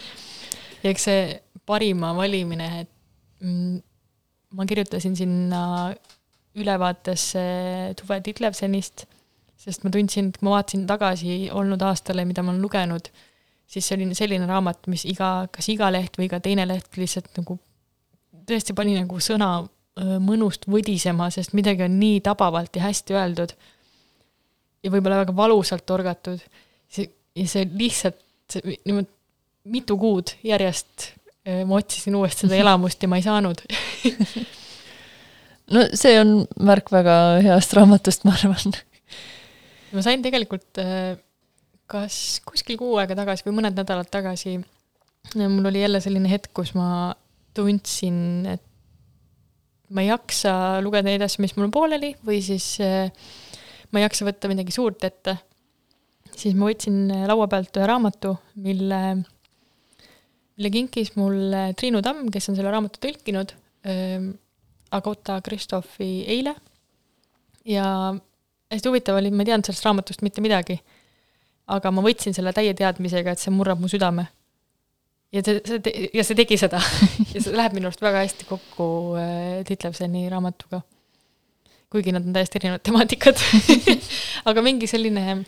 ja 0.82 0.90
eks 0.90 1.04
see 1.08 1.40
parima 1.66 2.12
valimine, 2.16 2.68
et 2.80 2.99
ma 3.40 4.66
kirjutasin 4.66 5.16
sinna 5.16 5.62
ülevaatesse 6.58 7.42
Tuve 8.00 8.20
Titlevsenist, 8.26 9.06
sest 9.60 9.84
ma 9.84 9.92
tundsin, 9.94 10.30
et 10.30 10.38
kui 10.38 10.48
ma 10.48 10.56
vaatasin 10.58 10.86
tagasi 10.88 11.40
olnud 11.54 11.82
aastale, 11.86 12.24
mida 12.28 12.42
ma 12.42 12.52
olen 12.52 12.62
lugenud, 12.64 13.10
siis 13.70 13.86
see 13.86 13.98
oli 13.98 14.16
selline 14.18 14.48
raamat, 14.50 14.88
mis 14.90 15.06
iga, 15.08 15.46
kas 15.52 15.70
iga 15.72 15.92
leht 15.94 16.18
või 16.18 16.26
iga 16.26 16.40
teine 16.42 16.66
leht 16.68 16.98
lihtsalt 16.98 17.30
nagu 17.38 17.58
tõesti 18.50 18.74
pani 18.76 18.96
nagu 18.98 19.20
sõna 19.22 19.60
mõnust 20.22 20.66
võdisema, 20.70 21.28
sest 21.34 21.54
midagi 21.56 21.84
on 21.84 21.98
nii 22.00 22.20
tabavalt 22.24 22.76
ja 22.76 22.86
hästi 22.86 23.16
öeldud 23.18 23.54
ja 24.82 24.92
võib-olla 24.92 25.22
väga 25.24 25.34
valusalt 25.36 25.84
torgatud. 25.86 26.40
see, 26.88 27.10
ja 27.36 27.46
see 27.46 27.66
lihtsalt 27.68 28.60
niimoodi 28.86 29.08
mitu 29.70 29.96
kuud 30.00 30.32
järjest 30.42 31.10
ma 31.46 31.78
otsisin 31.78 32.16
uuesti 32.18 32.44
seda 32.44 32.58
elamust 32.60 33.02
ja 33.02 33.08
ma 33.08 33.16
ei 33.16 33.24
saanud 33.24 33.62
no 35.74 35.86
see 35.96 36.18
on 36.20 36.44
märk 36.62 36.90
väga 36.92 37.16
heast 37.44 37.74
raamatust, 37.78 38.26
ma 38.26 38.34
arvan. 38.36 38.76
ma 39.94 40.04
sain 40.04 40.22
tegelikult 40.24 40.80
äh, 40.82 41.14
kas 41.90 42.40
kuskil 42.46 42.78
kuu 42.80 42.98
aega 43.02 43.16
tagasi 43.18 43.46
või 43.46 43.60
mõned 43.60 43.78
nädalad 43.78 44.10
tagasi, 44.12 44.58
äh, 44.60 45.46
mul 45.46 45.70
oli 45.70 45.84
jälle 45.84 46.02
selline 46.02 46.30
hetk, 46.32 46.52
kus 46.56 46.74
ma 46.78 47.12
tundsin, 47.56 48.46
et 48.56 48.66
ma 49.90 50.04
ei 50.04 50.10
jaksa 50.10 50.52
lugeda 50.84 51.08
neid 51.08 51.22
asju, 51.26 51.42
mis 51.42 51.56
mul 51.58 51.70
pooleli 51.74 52.12
või 52.26 52.38
siis 52.46 52.76
ma 52.78 53.98
ei 53.98 54.04
jaksa 54.04 54.26
võtta 54.28 54.50
midagi 54.50 54.74
suurt 54.74 55.02
ette. 55.02 55.34
siis 56.30 56.54
ma 56.54 56.68
võtsin 56.70 57.10
laua 57.26 57.48
pealt 57.50 57.74
ühe 57.74 57.88
raamatu, 57.90 58.36
mille 58.62 59.00
mille 60.60 60.70
kinkis 60.74 61.14
mulle 61.16 61.70
Triinu 61.72 62.02
Tamm, 62.04 62.28
kes 62.32 62.50
on 62.52 62.58
selle 62.58 62.70
raamatu 62.72 63.00
tõlkinud 63.00 63.54
äh,, 63.88 64.28
Agota 64.90 65.38
Kristoffi 65.40 66.24
eile. 66.28 66.52
ja 67.64 67.84
hästi 68.72 68.88
huvitav 68.88 69.16
oli, 69.20 69.30
ma 69.30 69.44
ei 69.44 69.50
teadnud 69.50 69.68
sellest 69.68 69.86
raamatust 69.86 70.24
mitte 70.26 70.42
midagi. 70.44 70.76
aga 71.70 71.90
ma 71.94 72.02
võtsin 72.02 72.34
selle 72.34 72.52
täie 72.52 72.74
teadmisega, 72.74 73.32
et 73.32 73.40
see 73.40 73.54
murrab 73.54 73.80
mu 73.80 73.88
südame. 73.88 74.26
ja 75.32 75.42
see, 75.46 75.60
see, 75.64 76.06
ja 76.12 76.24
see 76.26 76.36
tegi 76.36 76.58
seda 76.60 76.82
ja 77.32 77.40
see 77.40 77.56
läheb 77.56 77.78
minu 77.78 77.88
arust 77.88 78.02
väga 78.04 78.24
hästi 78.26 78.48
kokku 78.50 78.88
äh, 79.16 79.60
Titlevseni 79.64 80.28
raamatuga. 80.28 80.82
kuigi 81.90 82.12
nad 82.12 82.26
on 82.26 82.36
täiesti 82.36 82.60
erinevad 82.60 82.84
temaatikad 82.84 83.40
aga 84.50 84.62
mingi 84.62 84.90
selline, 84.90 85.44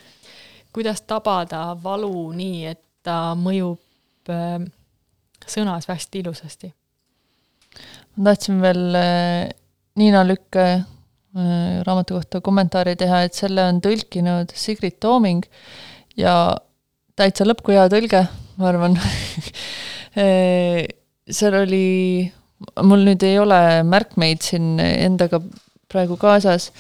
kuidas 0.73 1.05
tabada 1.05 1.73
valu 1.83 2.31
nii, 2.39 2.63
et 2.71 2.81
ta 3.03 3.35
mõjub 3.37 4.33
äh, 4.33 4.63
sõnas 5.51 5.89
hästi 5.91 6.23
ilusasti. 6.23 6.73
ma 8.17 8.31
tahtsin 8.31 8.61
veel 8.61 8.99
äh, 8.99 9.49
Niina 9.97 10.25
Lükke 10.29 10.67
äh, 10.73 11.83
raamatu 11.87 12.19
kohta 12.19 12.41
kommentaari 12.45 12.97
teha, 13.01 13.23
et 13.27 13.35
selle 13.35 13.65
on 13.69 13.81
tõlkinud 13.85 14.53
Sigrid 14.55 14.99
Tooming 15.01 15.45
ja 16.17 16.57
täitsa 17.17 17.47
lõpp 17.49 17.63
kui 17.65 17.77
hea 17.79 17.89
tõlge, 17.93 18.27
ma 18.59 18.69
arvan 18.73 18.99
äh, 20.21 20.83
seal 21.29 21.57
oli, 21.63 22.29
mul 22.85 23.09
nüüd 23.09 23.25
ei 23.25 23.39
ole 23.41 23.63
märkmeid 23.89 24.45
siin 24.45 24.77
endaga 24.83 25.41
praegu 25.93 26.17
kaasas, 26.21 26.71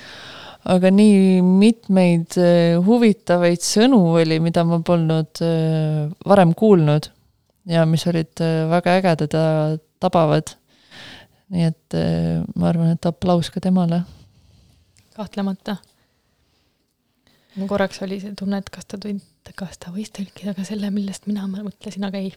aga 0.68 0.92
nii 0.94 1.40
mitmeid 1.42 2.36
huvitavaid 2.86 3.64
sõnu 3.64 3.98
oli, 4.20 4.38
mida 4.40 4.62
ma 4.64 4.78
polnud 4.84 5.40
varem 6.28 6.52
kuulnud 6.54 7.08
ja 7.68 7.84
mis 7.86 8.06
olid 8.10 8.40
äh, 8.42 8.64
väga 8.70 8.96
ägedad 8.98 9.36
ja 9.36 9.78
tabavad. 10.00 10.56
nii 11.52 11.66
et 11.68 11.94
äh, 11.94 12.40
ma 12.56 12.70
arvan, 12.70 12.94
et 12.94 13.06
aplaus 13.06 13.50
ka 13.50 13.60
temale. 13.60 14.02
kahtlemata. 15.16 15.76
mul 17.56 17.68
korraks 17.68 18.02
oli 18.02 18.20
see 18.20 18.34
tunne, 18.38 18.58
et 18.58 18.70
kas 18.70 18.86
ta 18.88 18.98
tund-, 18.98 19.52
kas 19.54 19.78
ta 19.78 19.92
võis 19.92 20.10
tõlkida 20.10 20.54
ka 20.56 20.64
selle, 20.64 20.90
millest 20.90 21.26
mina 21.26 21.46
mõtlesin, 21.46 22.04
aga 22.08 22.18
ei 22.18 22.32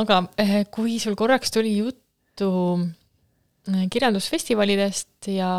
aga 0.00 0.22
eh, 0.38 0.64
kui 0.70 0.98
sul 1.02 1.16
korraks 1.18 1.50
tuli 1.50 1.76
juttu 1.78 2.50
kirjandusfestivalidest 3.68 5.28
ja 5.34 5.50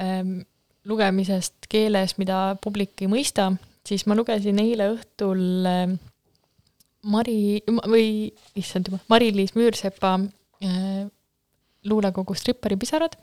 ähm, 0.00 0.40
lugemisest 0.84 1.66
keeles, 1.68 2.18
mida 2.20 2.56
publik 2.62 3.02
ei 3.02 3.08
mõista, 3.10 3.48
siis 3.88 4.06
ma 4.08 4.16
lugesin 4.16 4.60
eile 4.62 4.88
õhtul 4.94 5.68
äh, 5.68 5.94
Mari, 7.04 7.60
või 7.68 8.30
issand 8.56 8.88
juba, 8.88 9.02
Mari-Liis 9.12 9.52
Müürsepa 9.58 10.14
äh, 10.64 11.04
luulekogu 11.84 12.36
Strippari 12.36 12.78
pisarad 12.80 13.18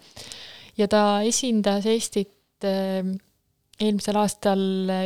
ja 0.78 0.86
ta 0.92 1.22
esindas 1.26 1.88
Eestit 1.90 2.68
äh, 2.68 3.02
eelmisel 3.82 4.20
aastal 4.22 4.62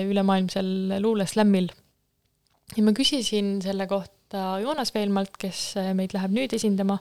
ülemaailmsel 0.10 0.98
luuleslämmil. 1.00 1.70
ja 2.76 2.84
ma 2.84 2.92
küsisin 2.92 3.62
selle 3.64 3.88
kohta 3.88 4.58
Joonas 4.60 4.92
Veelmalt, 4.92 5.38
kes 5.40 5.78
meid 5.96 6.12
läheb 6.12 6.34
nüüd 6.36 6.56
esindama, 6.58 6.98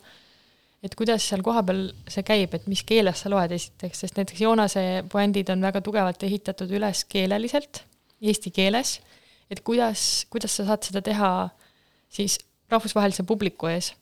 et 0.85 0.95
kuidas 0.95 1.25
seal 1.27 1.43
kohapeal 1.43 1.89
see 2.07 2.23
käib, 2.23 2.55
et 2.55 2.69
mis 2.71 2.85
keeles 2.87 3.25
sa 3.25 3.33
loed 3.33 3.51
esiteks, 3.57 4.05
sest 4.05 4.21
näiteks 4.21 4.45
Joonase 4.45 4.85
puändid 5.11 5.51
on 5.51 5.67
väga 5.67 5.83
tugevalt 5.83 6.23
ehitatud 6.23 6.71
üles 6.79 7.03
keeleliselt, 7.11 7.83
eesti 8.25 8.51
keeles, 8.55 8.99
et 9.51 9.61
kuidas, 9.61 10.25
kuidas 10.33 10.57
sa 10.57 10.67
saad 10.69 10.87
seda 10.87 11.03
teha 11.05 11.31
siis 12.09 12.39
rahvusvahelise 12.73 13.27
publiku 13.29 13.69
ees 13.71 13.93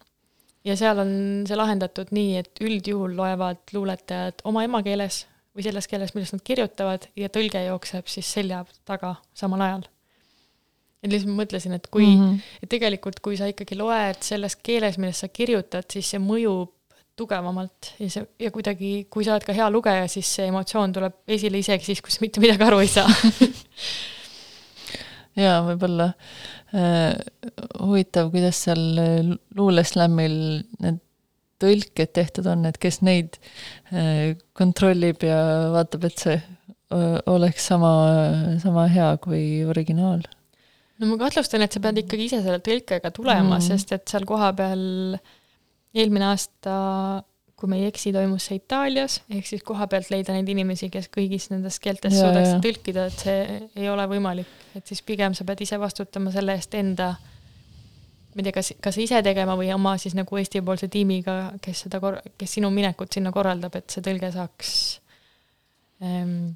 ja 0.64 0.76
seal 0.78 1.02
on 1.02 1.12
see 1.48 1.58
lahendatud 1.58 2.12
nii, 2.14 2.36
et 2.42 2.62
üldjuhul 2.62 3.16
loevad 3.18 3.62
luuletajad 3.74 4.44
oma 4.48 4.64
emakeeles 4.66 5.24
või 5.52 5.66
selles 5.66 5.88
keeles, 5.90 6.14
milles 6.14 6.32
nad 6.32 6.44
kirjutavad 6.44 7.08
ja 7.18 7.28
tõlge 7.32 7.64
jookseb 7.66 8.08
siis 8.10 8.30
selja 8.38 8.62
taga 8.88 9.16
samal 9.36 9.64
ajal. 9.66 9.88
et 11.02 11.10
lihtsalt 11.10 11.32
ma 11.32 11.42
mõtlesin, 11.42 11.74
et 11.74 11.88
kui 11.90 12.06
mm, 12.06 12.20
-hmm. 12.20 12.52
et 12.62 12.68
tegelikult, 12.70 13.20
kui 13.20 13.36
sa 13.36 13.50
ikkagi 13.50 13.76
loed 13.76 14.22
selles 14.22 14.56
keeles, 14.56 14.98
milles 14.98 15.18
sa 15.18 15.28
kirjutad, 15.28 15.88
siis 15.90 16.10
see 16.14 16.22
mõjub 16.22 16.70
tugevamalt 17.18 17.92
ja 18.00 18.08
see, 18.10 18.24
ja 18.40 18.50
kuidagi, 18.54 18.92
kui 19.12 19.26
sa 19.26 19.36
oled 19.36 19.46
ka 19.46 19.54
hea 19.56 19.68
lugeja, 19.72 20.08
siis 20.10 20.30
see 20.38 20.48
emotsioon 20.50 20.94
tuleb 20.96 21.36
esile 21.36 21.60
isegi 21.60 21.90
siis, 21.90 22.02
kui 22.04 22.14
sa 22.14 22.24
mitte 22.24 22.42
midagi 22.42 22.66
aru 22.66 22.80
ei 22.82 22.90
saa 22.90 23.08
jaa, 25.44 25.60
võib-olla 25.68 26.10
äh, 26.74 27.14
huvitav, 27.80 28.32
kuidas 28.34 28.64
seal 28.66 28.84
luuleslämmil 29.56 30.36
need 30.84 31.00
tõlked 31.62 32.10
tehtud 32.16 32.48
on, 32.50 32.64
et 32.66 32.78
kes 32.82 32.98
neid 33.06 33.38
äh, 33.94 34.32
kontrollib 34.58 35.22
ja 35.26 35.38
vaatab, 35.76 36.08
et 36.08 36.26
see 36.26 36.40
oleks 37.26 37.66
sama, 37.70 37.90
sama 38.62 38.86
hea 38.92 39.10
kui 39.22 39.42
originaal? 39.68 40.24
no 41.00 41.08
ma 41.10 41.18
kahtlustan, 41.18 41.64
et 41.64 41.74
sa 41.74 41.80
pead 41.82 42.02
ikkagi 42.02 42.28
ise 42.28 42.42
selle 42.44 42.60
tõlkega 42.62 43.10
tulema 43.14 43.56
mm., 43.56 43.64
sest 43.64 43.94
et 43.96 44.04
seal 44.10 44.26
kohapeal 44.28 45.16
eelmine 45.94 46.28
aasta, 46.30 46.74
kui 47.56 47.70
ma 47.70 47.78
ei 47.78 47.86
eksi, 47.90 48.12
toimus 48.14 48.48
see 48.48 48.58
Itaalias, 48.58 49.20
ehk 49.30 49.46
siis 49.46 49.62
koha 49.66 49.86
pealt 49.90 50.10
leida 50.10 50.34
neid 50.34 50.48
inimesi, 50.50 50.88
kes 50.92 51.10
kõigis 51.12 51.50
nendes 51.52 51.78
keeltes 51.82 52.16
suudaks 52.18 52.56
tõlkida, 52.64 53.06
et 53.10 53.26
see 53.26 53.60
ei 53.78 53.90
ole 53.92 54.06
võimalik. 54.10 54.48
et 54.74 54.86
siis 54.88 55.02
pigem 55.06 55.36
sa 55.36 55.44
pead 55.44 55.60
ise 55.62 55.78
vastutama 55.78 56.32
selle 56.34 56.56
eest 56.58 56.74
enda 56.74 57.12
ma 58.32 58.40
ei 58.40 58.48
tea, 58.48 58.54
kas, 58.56 58.72
kas 58.80 58.98
ise 59.02 59.20
tegema 59.24 59.54
või 59.58 59.68
oma 59.74 59.94
siis 60.00 60.16
nagu 60.16 60.38
Eesti-poolse 60.40 60.88
tiimiga, 60.92 61.52
kes 61.62 61.84
seda 61.86 62.00
kor-, 62.00 62.20
kes 62.40 62.56
sinu 62.56 62.70
minekut 62.72 63.12
sinna 63.12 63.32
korraldab, 63.34 63.76
et 63.76 63.92
see 63.92 64.04
tõlge 64.04 64.32
saaks 64.32 64.72
ähm, 66.00 66.54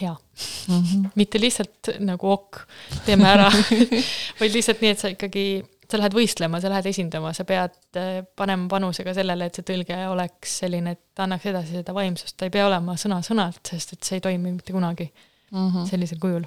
hea 0.00 0.14
mm. 0.14 0.82
-hmm. 0.82 1.08
mitte 1.14 1.40
lihtsalt 1.40 1.92
nagu 2.00 2.30
ok, 2.32 2.62
teeme 3.04 3.28
ära 3.28 3.50
vaid 4.40 4.52
lihtsalt 4.56 4.80
nii, 4.80 4.94
et 4.96 5.02
sa 5.04 5.12
ikkagi, 5.12 5.46
sa 5.90 6.00
lähed 6.00 6.16
võistlema, 6.16 6.60
sa 6.60 6.70
lähed 6.72 6.88
esindama, 6.90 7.32
sa 7.36 7.46
pead 7.48 7.74
äh, 8.00 8.20
panema 8.36 8.68
panuse 8.70 9.04
ka 9.06 9.14
sellele, 9.16 9.48
et 9.48 9.58
see 9.58 9.66
tõlge 9.66 9.98
oleks 10.10 10.58
selline, 10.62 10.96
et 10.96 11.24
annaks 11.24 11.48
edasi 11.52 11.78
seda 11.78 11.94
vaimsust, 11.96 12.36
ta 12.36 12.48
ei 12.48 12.54
pea 12.54 12.66
olema 12.68 12.96
sõna-sõnalt, 13.00 13.62
sest 13.72 13.96
et 13.96 14.08
see 14.08 14.20
ei 14.20 14.24
toimi 14.24 14.54
mitte 14.58 14.74
kunagi 14.76 15.10
mm 15.50 15.68
-hmm. 15.68 15.90
sellisel 15.90 16.18
kujul. 16.22 16.46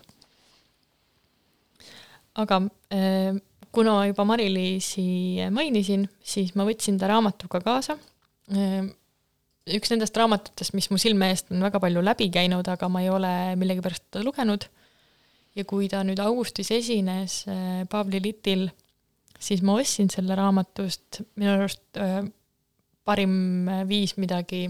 aga 2.39 2.61
äh, 2.93 3.39
kuna 3.71 4.05
juba 4.09 4.25
Mari-Liisi 4.25 5.49
mainisin, 5.53 6.07
siis 6.23 6.55
ma 6.57 6.65
võtsin 6.67 6.97
ta 6.99 7.09
raamatuga 7.11 7.61
kaasa. 7.65 7.97
Ehm, 8.49 8.91
üks 9.69 9.91
nendest 9.93 10.17
raamatutest, 10.17 10.73
mis 10.77 10.89
mu 10.89 10.97
silme 11.01 11.29
eest 11.33 11.51
on 11.53 11.61
väga 11.65 11.81
palju 11.81 12.03
läbi 12.05 12.29
käinud, 12.33 12.67
aga 12.71 12.89
ma 12.89 13.03
ei 13.03 13.11
ole 13.13 13.33
millegipärast 13.59 14.21
lugenud. 14.25 14.69
ja 15.57 15.63
kui 15.65 15.87
ta 15.89 16.03
nüüd 16.05 16.19
augustis 16.21 16.69
esines 16.71 17.41
eh, 17.49 17.81
Pavli 17.89 18.19
Litil, 18.21 18.67
siis 19.39 19.63
ma 19.63 19.77
ostsin 19.79 20.09
selle 20.11 20.35
raamatust, 20.37 21.21
minu 21.39 21.53
arust 21.55 21.99
eh, 21.99 22.21
parim 23.07 23.69
viis 23.89 24.15
midagi 24.19 24.67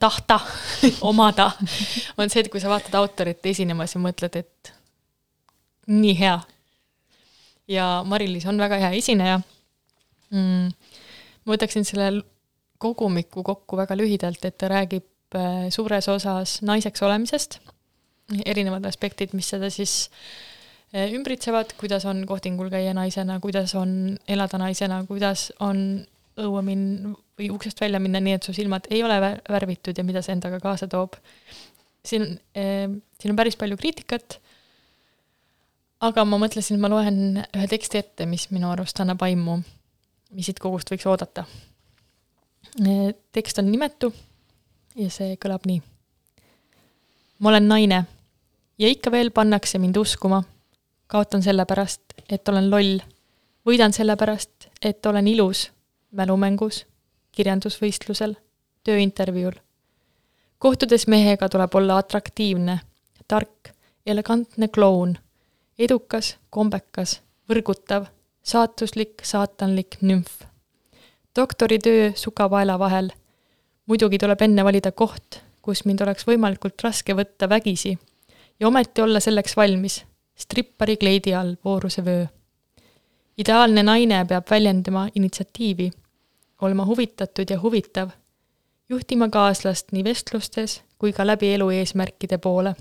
tahta 0.00 0.38
omada 1.10 1.50
on 2.18 2.30
see, 2.30 2.44
et 2.44 2.50
kui 2.52 2.62
sa 2.62 2.70
vaatad 2.72 2.94
autorit 3.00 3.44
esinemas 3.50 3.96
ja 3.96 4.02
mõtled, 4.02 4.38
et 4.40 4.72
nii 5.92 6.14
hea, 6.18 6.38
ja 7.70 7.90
Mari-Liis 8.06 8.46
on 8.50 8.58
väga 8.58 8.80
hea 8.82 8.94
esineja. 8.98 9.40
Mm,. 10.34 10.72
ma 11.46 11.54
võtaksin 11.54 11.84
selle 11.86 12.24
kogumiku 12.82 13.44
kokku 13.46 13.78
väga 13.78 13.94
lühidalt, 13.94 14.42
et 14.44 14.56
ta 14.58 14.70
räägib 14.72 15.36
äh, 15.38 15.68
suures 15.70 16.08
osas 16.10 16.58
naiseks 16.66 17.04
olemisest, 17.06 17.60
erinevad 18.42 18.88
aspektid, 18.90 19.36
mis 19.38 19.52
seda 19.54 19.70
siis 19.70 20.08
äh, 20.08 20.55
ümbritsevad, 20.94 21.74
kuidas 21.80 22.04
on 22.06 22.22
kohtingul 22.26 22.70
käia 22.70 22.94
naisena, 22.94 23.40
kuidas 23.40 23.74
on 23.74 24.16
elada 24.28 24.58
naisena, 24.58 25.02
kuidas 25.08 25.50
on 25.60 26.06
õue 26.36 26.62
min- 26.62 27.16
või 27.36 27.50
uksest 27.52 27.80
välja 27.80 28.00
minna 28.00 28.20
nii, 28.20 28.36
et 28.38 28.42
su 28.42 28.52
silmad 28.52 28.86
ei 28.90 29.02
ole 29.02 29.18
värvitud 29.48 29.98
ja 29.98 30.04
mida 30.04 30.22
see 30.22 30.32
endaga 30.32 30.60
kaasa 30.60 30.88
toob. 30.88 31.16
siin, 32.06 32.22
äh, 32.56 32.86
siin 33.18 33.32
on 33.32 33.36
päris 33.36 33.56
palju 33.56 33.76
kriitikat 33.76 34.38
aga 36.04 36.24
ma 36.28 36.38
mõtlesin, 36.40 36.76
et 36.76 36.82
ma 36.82 36.90
loen 36.92 37.40
ühe 37.40 37.68
teksti 37.70 38.00
ette, 38.00 38.26
mis 38.28 38.48
minu 38.52 38.70
arust 38.72 39.00
annab 39.00 39.22
aimu, 39.26 39.60
mis 40.36 40.48
siit 40.48 40.60
kogust 40.62 40.90
võiks 40.92 41.06
oodata. 41.08 41.46
tekst 43.32 43.58
on 43.58 43.70
nimetu 43.70 44.12
ja 44.96 45.08
see 45.10 45.36
kõlab 45.40 45.64
nii. 45.66 45.80
ma 47.38 47.48
olen 47.48 47.68
naine 47.68 48.04
ja 48.78 48.88
ikka 48.88 49.10
veel 49.10 49.30
pannakse 49.30 49.78
mind 49.78 49.96
uskuma. 49.96 50.42
Kaotan 51.06 51.42
sellepärast, 51.42 52.02
et 52.30 52.48
olen 52.48 52.70
loll. 52.70 52.98
võidan 53.66 53.92
sellepärast, 53.92 54.68
et 54.82 55.06
olen 55.06 55.26
ilus 55.28 55.70
mälumängus, 56.10 56.86
kirjandusvõistlusel, 57.32 58.34
tööintervjuul. 58.84 59.54
kohtudes 60.58 61.06
mehega 61.06 61.48
tuleb 61.48 61.74
olla 61.74 61.98
atraktiivne, 61.98 62.80
tark, 63.28 63.70
elegantne 64.06 64.68
kloun 64.68 65.18
edukas, 65.78 66.36
kombekas, 66.50 67.20
võrgutav, 67.48 68.08
saatuslik, 68.42 69.20
saatanlik 69.22 69.96
nümf. 70.00 70.42
doktoritöö 71.36 72.12
sukapaela 72.14 72.78
vahel. 72.78 73.10
muidugi 73.86 74.18
tuleb 74.18 74.40
enne 74.40 74.64
valida 74.64 74.92
koht, 74.92 75.42
kus 75.62 75.84
mind 75.84 76.00
oleks 76.00 76.26
võimalikult 76.26 76.82
raske 76.82 77.14
võtta 77.14 77.48
vägisi 77.48 77.98
ja 78.60 78.68
ometi 78.68 79.02
olla 79.02 79.20
selleks 79.20 79.56
valmis, 79.56 80.04
strippari 80.36 80.96
kleidi 80.96 81.34
all 81.34 81.54
vooruse 81.64 82.04
vöö. 82.04 82.26
ideaalne 83.38 83.82
naine 83.82 84.24
peab 84.24 84.50
väljendama 84.50 85.08
initsiatiivi, 85.14 85.90
olema 86.60 86.86
huvitatud 86.86 87.50
ja 87.50 87.60
huvitav, 87.60 88.10
juhtima 88.88 89.28
kaaslast 89.28 89.92
nii 89.92 90.04
vestlustes 90.04 90.82
kui 90.98 91.12
ka 91.12 91.26
läbi 91.26 91.54
elu 91.54 91.70
eesmärkide 91.70 92.38
poole. 92.38 92.74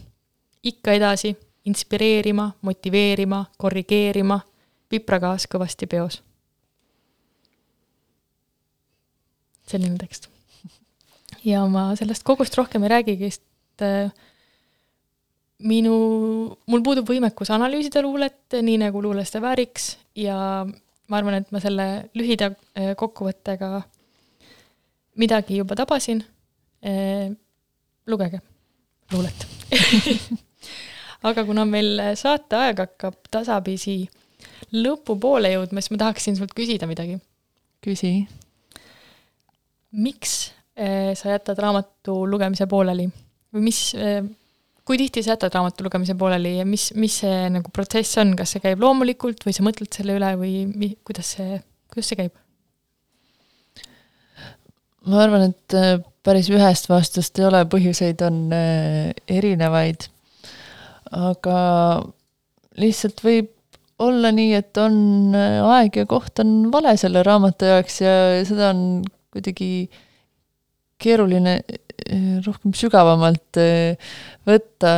ikka 0.63 0.91
edasi 0.91 1.37
inspireerima, 1.65 2.51
motiveerima, 2.61 3.45
korrigeerima, 3.57 4.39
pipragaas 4.89 5.47
kõvasti 5.51 5.87
peos. 5.87 6.21
selline 9.65 9.97
tekst. 9.97 10.29
ja 11.51 11.63
ma 11.67 11.95
sellest 11.95 12.23
kogust 12.23 12.55
rohkem 12.57 12.83
ei 12.83 12.89
räägigi, 12.89 13.29
sest 13.31 13.81
äh, 13.81 14.11
minu, 15.63 15.95
mul 16.67 16.83
puudub 16.83 17.07
võimekus 17.07 17.51
analüüsida 17.55 18.03
luulet 18.03 18.57
nii, 18.59 18.79
nagu 18.81 19.01
luules 19.03 19.31
ta 19.31 19.39
vääriks 19.43 19.93
ja 20.19 20.37
ma 20.65 21.19
arvan, 21.19 21.39
et 21.39 21.51
ma 21.55 21.61
selle 21.63 21.87
lühida 22.17 22.51
äh, 22.51 22.91
kokkuvõttega 22.99 23.79
midagi 25.21 25.61
juba 25.61 25.77
tabasin. 25.79 26.23
Äh, 26.85 27.31
lugege 28.05 28.41
luulet 29.13 29.45
aga 31.29 31.45
kuna 31.47 31.63
meil 31.65 32.01
saateaeg 32.19 32.83
hakkab 32.83 33.15
tasapisi 33.33 34.03
lõpupoole 34.75 35.49
jõudma, 35.55 35.81
siis 35.81 35.93
ma 35.95 36.01
tahaksin 36.03 36.37
sult 36.37 36.53
küsida 36.57 36.85
midagi. 36.89 37.17
küsi. 37.81 38.27
miks 39.91 40.51
äh, 40.77 41.15
sa 41.15 41.31
jätad 41.37 41.57
raamatu 41.63 42.25
lugemise 42.27 42.67
pooleli 42.67 43.07
või 43.55 43.69
mis 43.71 43.95
kui 44.85 44.99
tihti 45.01 45.23
sa 45.25 45.33
jätad 45.33 45.55
raamatu 45.55 45.85
lugemise 45.85 46.15
pooleli 46.17 46.57
ja 46.59 46.65
mis, 46.69 46.91
mis 46.97 47.19
see 47.23 47.45
nagu 47.53 47.71
protsess 47.73 48.19
on, 48.21 48.35
kas 48.37 48.55
see 48.55 48.63
käib 48.63 48.83
loomulikult 48.83 49.45
või 49.45 49.55
sa 49.57 49.65
mõtled 49.65 49.89
selle 49.93 50.17
üle 50.19 50.31
või 50.39 50.57
mi-, 50.69 50.95
kuidas 51.07 51.35
see, 51.37 51.59
kuidas 51.91 52.11
see 52.11 52.19
käib? 52.21 52.35
ma 55.05 55.21
arvan, 55.25 55.51
et 55.51 55.77
äh, 55.77 55.97
päris 56.25 56.49
ühest 56.53 56.89
vastust 56.89 57.37
ei 57.39 57.45
ole, 57.45 57.61
põhjuseid 57.69 58.21
on 58.25 58.39
äh, 58.55 59.11
erinevaid. 59.29 60.07
Aga 61.13 61.57
lihtsalt 62.81 63.21
võib 63.21 63.51
olla 64.01 64.31
nii, 64.35 64.55
et 64.57 64.81
on 64.81 64.97
äh, 65.37 65.59
aeg 65.61 66.01
ja 66.01 66.07
koht 66.09 66.41
on 66.43 66.71
vale 66.73 66.95
selle 66.99 67.21
raamatu 67.25 67.69
jaoks 67.69 68.01
ja 68.01 68.15
seda 68.47 68.71
on 68.73 69.05
kuidagi 69.35 69.69
keeruline 71.01 71.59
rohkem 72.45 72.73
sügavamalt 72.77 73.59
eh, 73.61 74.13
võtta, 74.47 74.93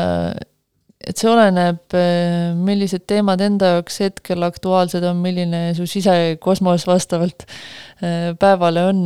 et 1.08 1.20
see 1.20 1.30
oleneb, 1.32 1.84
eh, 1.98 2.54
millised 2.58 3.06
teemad 3.10 3.42
enda 3.44 3.76
jaoks 3.76 4.02
hetkel 4.04 4.46
aktuaalsed 4.48 5.06
on, 5.08 5.22
milline 5.24 5.72
su 5.78 5.88
sisekosmos 5.90 6.88
vastavalt 6.90 7.48
päevale 8.40 8.84
on. 8.92 9.00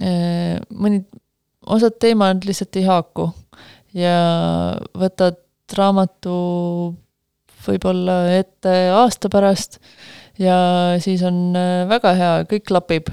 mõni, 0.00 1.00
osad 1.66 1.96
teemad 2.00 2.44
lihtsalt 2.46 2.76
ei 2.78 2.84
haaku 2.86 3.26
ja 3.98 4.14
võtad 4.96 5.40
raamatu 5.76 6.36
võib-olla 7.66 8.20
ette 8.38 8.76
aasta 8.94 9.28
pärast 9.32 9.80
ja 10.38 10.60
siis 11.02 11.26
on 11.26 11.58
väga 11.90 12.14
hea, 12.16 12.30
kõik 12.48 12.70
klapib 12.70 13.10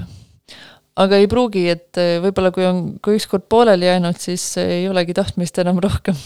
aga 0.98 1.18
ei 1.20 1.28
pruugi, 1.30 1.64
et 1.70 1.98
eh, 2.00 2.16
võib-olla 2.22 2.50
kui 2.54 2.66
on, 2.66 2.82
kui 3.04 3.18
ükskord 3.18 3.46
pooleli 3.50 3.88
jäänud, 3.88 4.18
siis 4.20 4.44
ei 4.62 4.86
olegi 4.90 5.14
tahtmist 5.16 5.60
enam 5.62 5.78
rohkem 5.86 6.16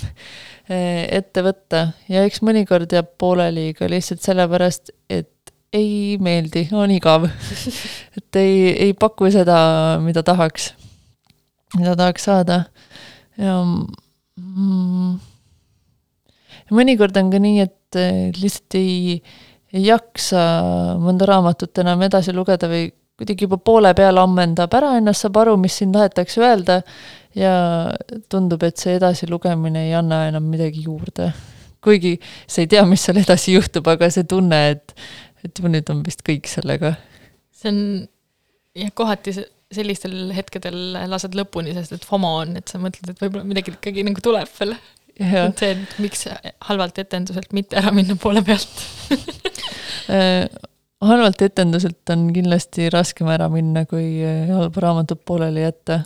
eh, 0.69 1.05
ette 1.19 1.45
võtta. 1.45 1.87
Ja 2.13 2.25
eks 2.29 2.43
mõnikord 2.47 2.93
jääb 2.93 3.13
pooleli 3.21 3.73
ka 3.79 3.91
lihtsalt 3.91 4.25
sellepärast, 4.25 4.95
et 5.13 5.31
ei 5.73 6.19
meeldi, 6.21 6.67
on 6.77 6.93
igav. 6.93 7.29
Et 8.19 8.37
ei, 8.37 8.57
ei 8.89 8.93
paku 8.93 9.31
seda, 9.33 9.57
mida 10.05 10.21
tahaks, 10.25 10.73
mida 11.79 11.95
tahaks 11.97 12.27
saada. 12.29 12.59
Ja 13.41 13.55
mm, 13.65 15.15
mõnikord 16.77 17.17
on 17.17 17.31
ka 17.33 17.41
nii, 17.41 17.65
et 17.65 18.01
eh, 18.01 18.29
lihtsalt 18.37 18.77
ei, 18.77 19.17
ei 19.73 19.87
jaksa 19.87 20.43
mõnda 21.01 21.29
raamatut 21.33 21.81
enam 21.81 22.05
edasi 22.05 22.37
lugeda 22.37 22.69
või 22.69 22.91
kuidagi 23.23 23.47
juba 23.47 23.59
poole 23.63 23.95
peal 23.97 24.19
ammendab 24.21 24.75
ära 24.79 24.97
ennast, 24.99 25.25
saab 25.25 25.41
aru, 25.45 25.57
mis 25.61 25.79
siin 25.79 25.95
tahetakse 25.95 26.43
öelda 26.43 26.83
ja 27.39 27.55
tundub, 28.33 28.63
et 28.67 28.81
see 28.81 28.97
edasilugemine 28.99 29.87
ei 29.89 29.97
anna 29.97 30.27
enam 30.29 30.51
midagi 30.53 30.85
juurde. 30.85 31.33
kuigi 31.83 32.13
sa 32.47 32.63
ei 32.63 32.69
tea, 32.71 32.85
mis 32.87 33.03
seal 33.03 33.19
edasi 33.19 33.57
juhtub, 33.57 33.89
aga 33.91 34.11
see 34.13 34.27
tunne, 34.29 34.59
et, 34.75 34.95
et 35.43 35.51
juba 35.59 35.73
nüüd 35.73 35.89
on 35.91 36.05
vist 36.07 36.23
kõik 36.27 36.51
sellega. 36.51 36.95
see 37.57 37.73
on 37.73 37.83
jah, 38.79 38.93
kohati 38.95 39.35
sellistel 39.73 40.33
hetkedel 40.37 40.99
lased 41.09 41.37
lõpuni, 41.39 41.73
sest 41.77 41.97
et 41.97 42.05
FOMO 42.05 42.35
on, 42.43 42.59
et 42.61 42.69
sa 42.69 42.81
mõtled, 42.83 43.15
et 43.15 43.23
võib-olla 43.23 43.47
midagi 43.49 43.73
ikkagi 43.75 44.05
nagu 44.07 44.25
tuleb 44.25 44.51
veel. 44.59 44.77
et 45.23 45.61
see, 45.61 45.73
et 45.77 45.97
miks 46.03 46.27
halvalt 46.69 46.99
etenduselt 47.01 47.53
mitte 47.57 47.77
ära 47.81 47.93
minna 47.95 48.17
poole 48.21 48.41
pealt 48.45 48.85
äh, 50.09 50.49
halvalt 51.03 51.43
etenduselt 51.43 52.13
on 52.15 52.29
kindlasti 52.35 52.89
raskem 52.93 53.31
ära 53.33 53.49
minna, 53.53 53.85
kui 53.91 54.23
eh, 54.23 54.51
halba 54.53 54.85
raamatut 54.87 55.25
pooleli 55.27 55.65
jätta. 55.65 56.03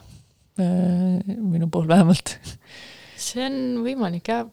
Eh, 0.57 1.37
minu 1.37 1.69
puhul 1.73 1.89
vähemalt. 1.91 2.37
see 3.27 3.45
on 3.45 3.61
võimalik 3.85 4.33
jah. 4.33 4.49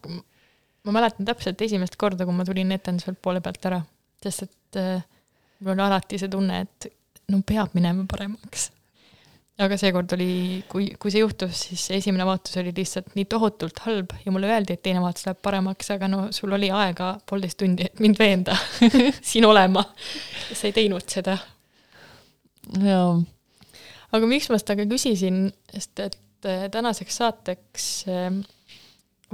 ma 0.84 0.92
mäletan 0.92 1.26
täpselt 1.28 1.60
esimest 1.64 1.96
korda, 2.00 2.26
kui 2.28 2.36
ma 2.36 2.44
tulin 2.44 2.72
etenduselt 2.76 3.20
poole 3.24 3.40
pealt 3.44 3.70
ära, 3.70 3.80
sest 4.22 4.44
et 4.48 4.80
äh, 4.80 5.04
mul 5.60 5.72
oli 5.74 5.84
alati 5.86 6.20
see 6.20 6.32
tunne, 6.32 6.64
et 6.66 6.90
no 7.32 7.40
peab 7.46 7.72
minema 7.76 8.04
paremaks 8.10 8.68
aga 9.62 9.76
seekord 9.78 10.10
oli, 10.16 10.64
kui, 10.70 10.88
kui 10.98 11.12
see 11.14 11.20
juhtus, 11.22 11.60
siis 11.68 11.84
esimene 12.00 12.26
vaatus 12.26 12.56
oli 12.58 12.72
lihtsalt 12.74 13.12
nii 13.14 13.26
tohutult 13.30 13.78
halb 13.84 14.10
ja 14.24 14.32
mulle 14.34 14.50
öeldi, 14.50 14.74
et 14.74 14.82
teine 14.82 15.02
vaatus 15.04 15.28
läheb 15.28 15.38
paremaks, 15.46 15.92
aga 15.94 16.08
no 16.10 16.24
sul 16.34 16.56
oli 16.56 16.72
aega 16.74 17.12
poolteist 17.30 17.60
tundi, 17.62 17.86
et 17.86 18.02
mind 18.02 18.18
veenda 18.18 18.56
siin 19.30 19.46
olema. 19.46 19.84
sa 20.50 20.66
ei 20.66 20.74
teinud 20.74 21.06
seda. 21.10 21.36
jaa. 22.82 23.14
aga 24.10 24.30
miks 24.30 24.50
ma 24.50 24.58
seda 24.58 24.78
ka 24.80 24.88
küsisin, 24.90 25.46
sest 25.70 26.02
et 26.02 26.50
äh, 26.50 26.66
tänaseks 26.74 27.22
saateks 27.22 27.88
äh, 28.10 28.28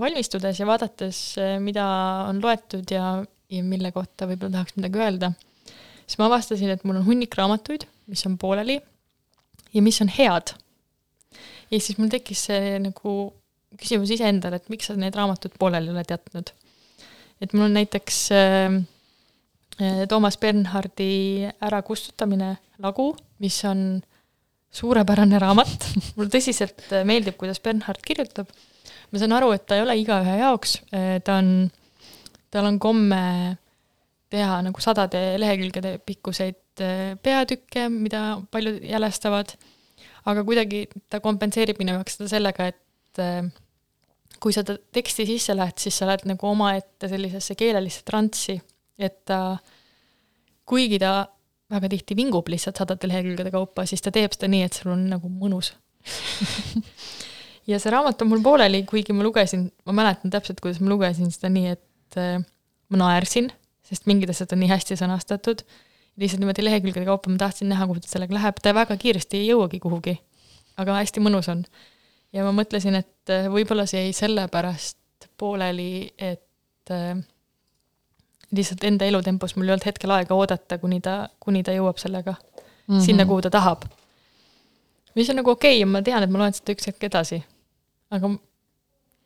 valmistudes 0.00 0.60
ja 0.60 0.68
vaadates, 0.68 1.22
äh, 1.40 1.56
mida 1.64 1.88
on 2.28 2.44
loetud 2.44 2.92
ja, 2.92 3.22
ja 3.48 3.64
mille 3.64 3.88
kohta 3.96 4.28
võib-olla 4.28 4.58
tahaks 4.58 4.76
midagi 4.76 5.00
öelda, 5.00 5.32
siis 6.04 6.20
ma 6.20 6.28
avastasin, 6.28 6.76
et 6.76 6.84
mul 6.84 7.00
on 7.00 7.08
hunnik 7.08 7.40
raamatuid, 7.40 7.88
mis 8.12 8.28
on 8.28 8.36
pooleli 8.36 8.82
ja 9.74 9.82
mis 9.82 10.00
on 10.02 10.08
head. 10.08 10.54
ja 11.70 11.80
siis 11.80 11.98
mul 11.98 12.10
tekkis 12.10 12.46
see 12.50 12.78
nagu 12.82 13.14
küsimus 13.78 14.10
iseendale, 14.10 14.58
et 14.58 14.70
miks 14.72 14.90
sa 14.90 14.96
need 14.98 15.14
raamatud 15.14 15.54
pooleli 15.58 15.92
oled 15.92 16.10
jätnud. 16.10 16.52
et 17.40 17.52
mul 17.54 17.68
on 17.68 17.76
näiteks 17.78 18.22
äh, 18.36 18.80
äh 19.80 20.06
Toomas 20.08 20.38
Bernhardi 20.38 21.48
Ärakustutamine 21.62 22.56
lagu, 22.78 23.14
mis 23.38 23.64
on 23.64 24.02
suurepärane 24.70 25.38
raamat 25.38 25.86
mulle 26.16 26.30
tõsiselt 26.32 26.86
äh, 26.92 27.04
meeldib, 27.06 27.38
kuidas 27.40 27.60
Bernhard 27.60 28.02
kirjutab. 28.06 28.50
ma 29.10 29.18
saan 29.18 29.34
aru, 29.38 29.52
et 29.54 29.66
ta 29.66 29.78
ei 29.78 29.86
ole 29.86 29.96
igaühe 30.02 30.38
jaoks, 30.42 30.80
äh, 30.94 31.18
ta 31.24 31.40
on, 31.42 31.70
tal 32.50 32.66
on 32.66 32.78
komme 32.82 33.24
teha 34.30 34.60
nagu 34.62 34.82
sadade 34.82 35.34
lehekülgede 35.42 35.98
pikkuseid 36.06 36.69
Äh, 36.80 37.16
peatükke, 37.20 37.88
mida 37.92 38.20
paljud 38.50 38.78
jälestavad, 38.86 39.52
aga 40.30 40.44
kuidagi 40.46 40.86
ta 41.12 41.18
kompenseerib 41.20 41.80
minu 41.80 41.98
jaoks 41.98 42.16
seda 42.16 42.28
sellega, 42.30 42.68
et 42.70 43.20
äh, 43.20 43.50
kui 44.40 44.54
sa 44.56 44.64
teksti 44.64 45.26
sisse 45.28 45.56
lähed, 45.56 45.76
siis 45.82 45.98
sa 46.00 46.08
lähed 46.08 46.24
nagu 46.30 46.48
omaette 46.48 47.10
sellisesse 47.10 47.56
keelelisse 47.60 48.06
transsi, 48.08 48.56
et 48.96 49.18
ta, 49.28 49.58
kuigi 50.68 51.00
ta 51.02 51.26
väga 51.70 51.90
tihti 51.92 52.16
vingub 52.16 52.48
lihtsalt 52.48 52.80
sadade 52.80 53.10
lehekülgede 53.10 53.52
kaupa, 53.52 53.84
siis 53.86 54.00
ta 54.00 54.14
teeb 54.14 54.32
seda 54.34 54.48
nii, 54.50 54.64
et 54.64 54.80
sul 54.80 54.94
on 54.94 55.04
nagu 55.12 55.32
mõnus. 55.32 55.74
Ja 57.68 57.76
see 57.78 57.90
raamat 57.92 58.22
on 58.24 58.30
mul 58.30 58.40
pooleli, 58.42 58.80
kuigi 58.88 59.12
ma 59.14 59.22
lugesin, 59.22 59.68
ma 59.86 59.92
mäletan 59.94 60.32
täpselt, 60.32 60.58
kuidas 60.64 60.80
ma 60.80 60.88
lugesin 60.90 61.28
seda 61.30 61.52
nii, 61.52 61.76
et 61.76 62.16
äh, 62.18 62.40
ma 62.90 63.04
naersin, 63.04 63.52
sest 63.86 64.08
mingid 64.08 64.32
asjad 64.32 64.56
on 64.56 64.64
nii 64.64 64.72
hästi 64.72 64.96
sõnastatud 64.98 65.62
lihtsalt 66.20 66.42
niimoodi 66.42 66.64
lehekülgede 66.64 67.06
kaupa 67.08 67.30
ma 67.30 67.40
tahtsin 67.40 67.70
näha, 67.72 67.86
kuhu 67.88 68.02
ta 68.02 68.10
sellega 68.10 68.36
läheb, 68.36 68.60
ta 68.62 68.74
väga 68.76 68.96
kiiresti 69.00 69.40
ei 69.40 69.50
jõuagi 69.50 69.80
kuhugi. 69.80 70.18
aga 70.80 71.00
hästi 71.00 71.20
mõnus 71.24 71.48
on. 71.52 71.64
ja 72.32 72.44
ma 72.44 72.52
mõtlesin, 72.56 72.96
et 73.00 73.32
äh, 73.32 73.48
võib-olla 73.52 73.86
see 73.90 74.06
jäi 74.06 74.16
sellepärast 74.16 75.28
pooleli, 75.40 76.10
et 76.18 76.92
äh, 76.92 77.16
lihtsalt 78.52 78.84
enda 78.84 79.08
elutempos 79.08 79.56
mul 79.56 79.68
ei 79.68 79.74
olnud 79.74 79.86
hetkel 79.86 80.12
aega 80.14 80.36
oodata, 80.36 80.78
kuni 80.82 81.00
ta, 81.04 81.16
kuni 81.40 81.62
ta 81.66 81.74
jõuab 81.74 81.98
sellega 82.02 82.34
mm 82.34 82.94
-hmm. 82.96 83.04
sinna, 83.04 83.26
kuhu 83.26 83.42
ta 83.42 83.50
tahab. 83.50 83.84
mis 85.14 85.30
on 85.30 85.36
nagu 85.36 85.50
okei 85.50 85.76
okay 85.76 85.80
ja 85.80 85.86
ma 85.86 86.02
tean, 86.02 86.22
et 86.22 86.30
ma 86.30 86.38
loen 86.38 86.54
seda 86.54 86.72
üks 86.72 86.86
hetk 86.86 87.04
edasi. 87.04 87.42
aga, 88.10 88.30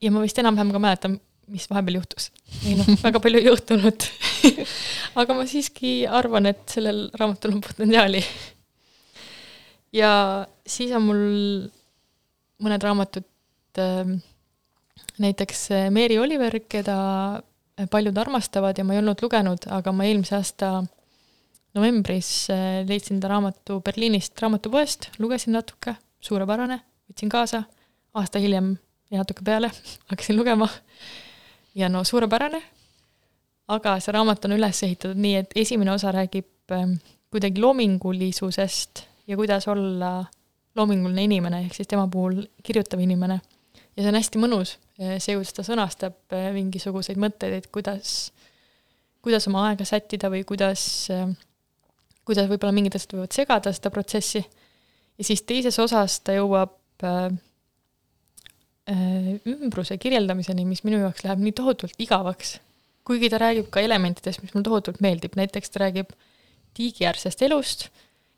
ja 0.01 0.11
ma 0.11 0.21
vist 0.21 0.39
enam-vähem 0.39 0.73
ka 0.73 0.79
mäletan, 0.79 1.21
mis 1.53 1.67
vahepeal 1.71 1.99
juhtus. 2.01 2.31
ei 2.65 2.77
noh, 2.79 2.89
väga 3.03 3.21
palju 3.23 3.41
ei 3.41 3.49
juhtunud 3.51 4.07
aga 5.21 5.37
ma 5.37 5.47
siiski 5.49 5.95
arvan, 6.09 6.49
et 6.51 6.63
sellel 6.71 7.07
raamatul 7.19 7.57
on 7.57 7.63
potentsiaali. 7.65 8.23
ja 9.95 10.13
siis 10.67 10.93
on 10.97 11.09
mul 11.09 11.25
mõned 12.65 12.87
raamatud, 12.87 13.27
ähm, 13.83 14.19
näiteks 15.23 15.67
äh, 15.75 15.89
Mary 15.95 16.19
Oliver, 16.19 16.61
keda 16.69 16.97
paljud 17.91 18.19
armastavad 18.19 18.79
ja 18.79 18.85
ma 18.87 18.95
ei 18.95 19.03
olnud 19.03 19.23
lugenud, 19.23 19.67
aga 19.75 19.93
ma 19.93 20.07
eelmise 20.07 20.37
aasta 20.39 20.71
novembris 21.75 22.31
äh, 22.55 22.83
leidsin 22.89 23.21
ta 23.21 23.31
raamatu 23.33 23.81
Berliinist 23.85 24.39
raamatupoest, 24.43 25.11
lugesin 25.19 25.57
natuke, 25.59 25.97
suurepärane, 26.25 26.81
võtsin 27.11 27.33
kaasa, 27.33 27.65
aasta 28.15 28.43
hiljem 28.43 28.77
ja 29.11 29.23
natuke 29.23 29.45
peale 29.47 29.71
hakkasin 30.11 30.39
lugema 30.39 30.71
ja 31.75 31.89
no 31.89 32.05
suurepärane, 32.05 32.61
aga 33.75 33.97
see 34.03 34.15
raamat 34.15 34.47
on 34.47 34.57
üles 34.59 34.83
ehitatud 34.87 35.21
nii, 35.21 35.35
et 35.43 35.57
esimene 35.65 35.95
osa 35.95 36.13
räägib 36.15 36.75
ähm, 36.75 36.97
kuidagi 37.33 37.63
loomingulisusest 37.63 39.05
ja 39.27 39.37
kuidas 39.37 39.69
olla 39.69 40.17
loominguline 40.77 41.25
inimene, 41.29 41.65
ehk 41.65 41.75
siis 41.77 41.91
tema 41.91 42.07
puhul 42.11 42.43
kirjutav 42.63 43.01
inimene. 43.01 43.41
ja 43.97 44.03
see 44.03 44.11
on 44.11 44.19
hästi 44.19 44.43
mõnus, 44.43 44.77
see, 44.99 45.37
kuidas 45.37 45.55
ta 45.57 45.67
sõnastab 45.67 46.37
äh, 46.37 46.51
mingisuguseid 46.55 47.21
mõtteid, 47.21 47.59
et 47.61 47.71
kuidas, 47.75 48.33
kuidas 49.23 49.49
oma 49.51 49.69
aega 49.71 49.87
sättida 49.89 50.31
või 50.31 50.45
kuidas, 50.47 51.09
ähm, 51.15 51.35
kuidas 52.25 52.51
võib-olla 52.51 52.75
mingid 52.77 52.99
asjad 52.99 53.17
võivad 53.19 53.35
segada 53.35 53.73
seda 53.73 53.91
protsessi. 53.95 54.45
ja 55.19 55.25
siis 55.25 55.43
teises 55.43 55.79
osas 55.79 56.21
ta 56.21 56.37
jõuab 56.37 56.79
äh, 57.03 57.35
Äh, 57.35 57.54
ümbruse 58.91 59.97
kirjeldamiseni, 59.97 60.67
mis 60.69 60.85
minu 60.85 61.01
jaoks 61.01 61.25
läheb 61.25 61.41
nii 61.41 61.55
tohutult 61.57 61.97
igavaks. 61.99 62.59
kuigi 63.05 63.29
ta 63.29 63.37
räägib 63.41 63.69
ka 63.73 63.83
elementidest, 63.85 64.41
mis 64.41 64.55
mulle 64.55 64.65
tohutult 64.65 65.01
meeldib, 65.05 65.35
näiteks 65.37 65.73
ta 65.73 65.83
räägib 65.83 66.13
tiigiäärsest 66.77 67.43
elust 67.45 67.89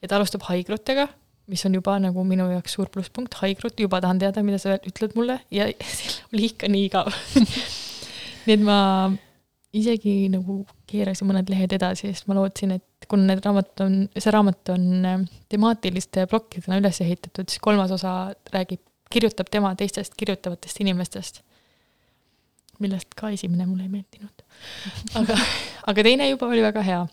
ja 0.02 0.08
ta 0.08 0.16
alustab 0.16 0.42
haiglutega, 0.48 1.06
mis 1.46 1.62
on 1.66 1.74
juba 1.78 1.94
nagu 2.02 2.24
minu 2.26 2.48
jaoks 2.50 2.74
suur 2.74 2.90
plusspunkt, 2.90 3.38
haigrut, 3.42 3.78
juba 3.80 4.00
tahan 4.02 4.18
teada, 4.18 4.42
mida 4.42 4.58
sa 4.58 4.74
ütled 4.78 5.14
mulle 5.18 5.38
ja 5.54 5.68
oli 6.32 6.48
ikka 6.50 6.70
nii 6.70 6.88
igav 6.88 7.12
nii 8.46 8.56
et 8.56 8.66
ma 8.66 8.80
isegi 9.76 10.26
nagu 10.32 10.60
keerasin 10.90 11.28
mõned 11.30 11.50
lehed 11.50 11.74
edasi, 11.76 12.10
sest 12.10 12.26
ma 12.30 12.36
lootsin, 12.38 12.76
et 12.78 13.08
kuna 13.10 13.28
need 13.30 13.42
raamat 13.44 13.82
on, 13.84 13.96
see 14.14 14.34
raamat 14.34 14.74
on 14.74 14.84
äh, 15.06 15.24
temaatiliste 15.52 16.26
plokkidena 16.30 16.80
üles 16.80 17.00
ehitatud, 17.04 17.48
siis 17.50 17.62
kolmas 17.62 17.94
osa 17.94 18.16
räägib 18.54 18.82
kirjutab 19.10 19.50
tema 19.50 19.74
teistest 19.74 20.14
kirjutavatest 20.16 20.80
inimestest. 20.80 21.42
millest 22.78 23.14
ka 23.16 23.30
esimene 23.32 23.66
mulle 23.66 23.86
ei 23.86 23.88
meeldinud. 23.88 24.42
aga, 25.14 25.38
aga 25.90 26.02
teine 26.02 26.28
juba 26.28 26.46
oli 26.46 26.62
väga 26.62 26.82
hea. 26.82 27.06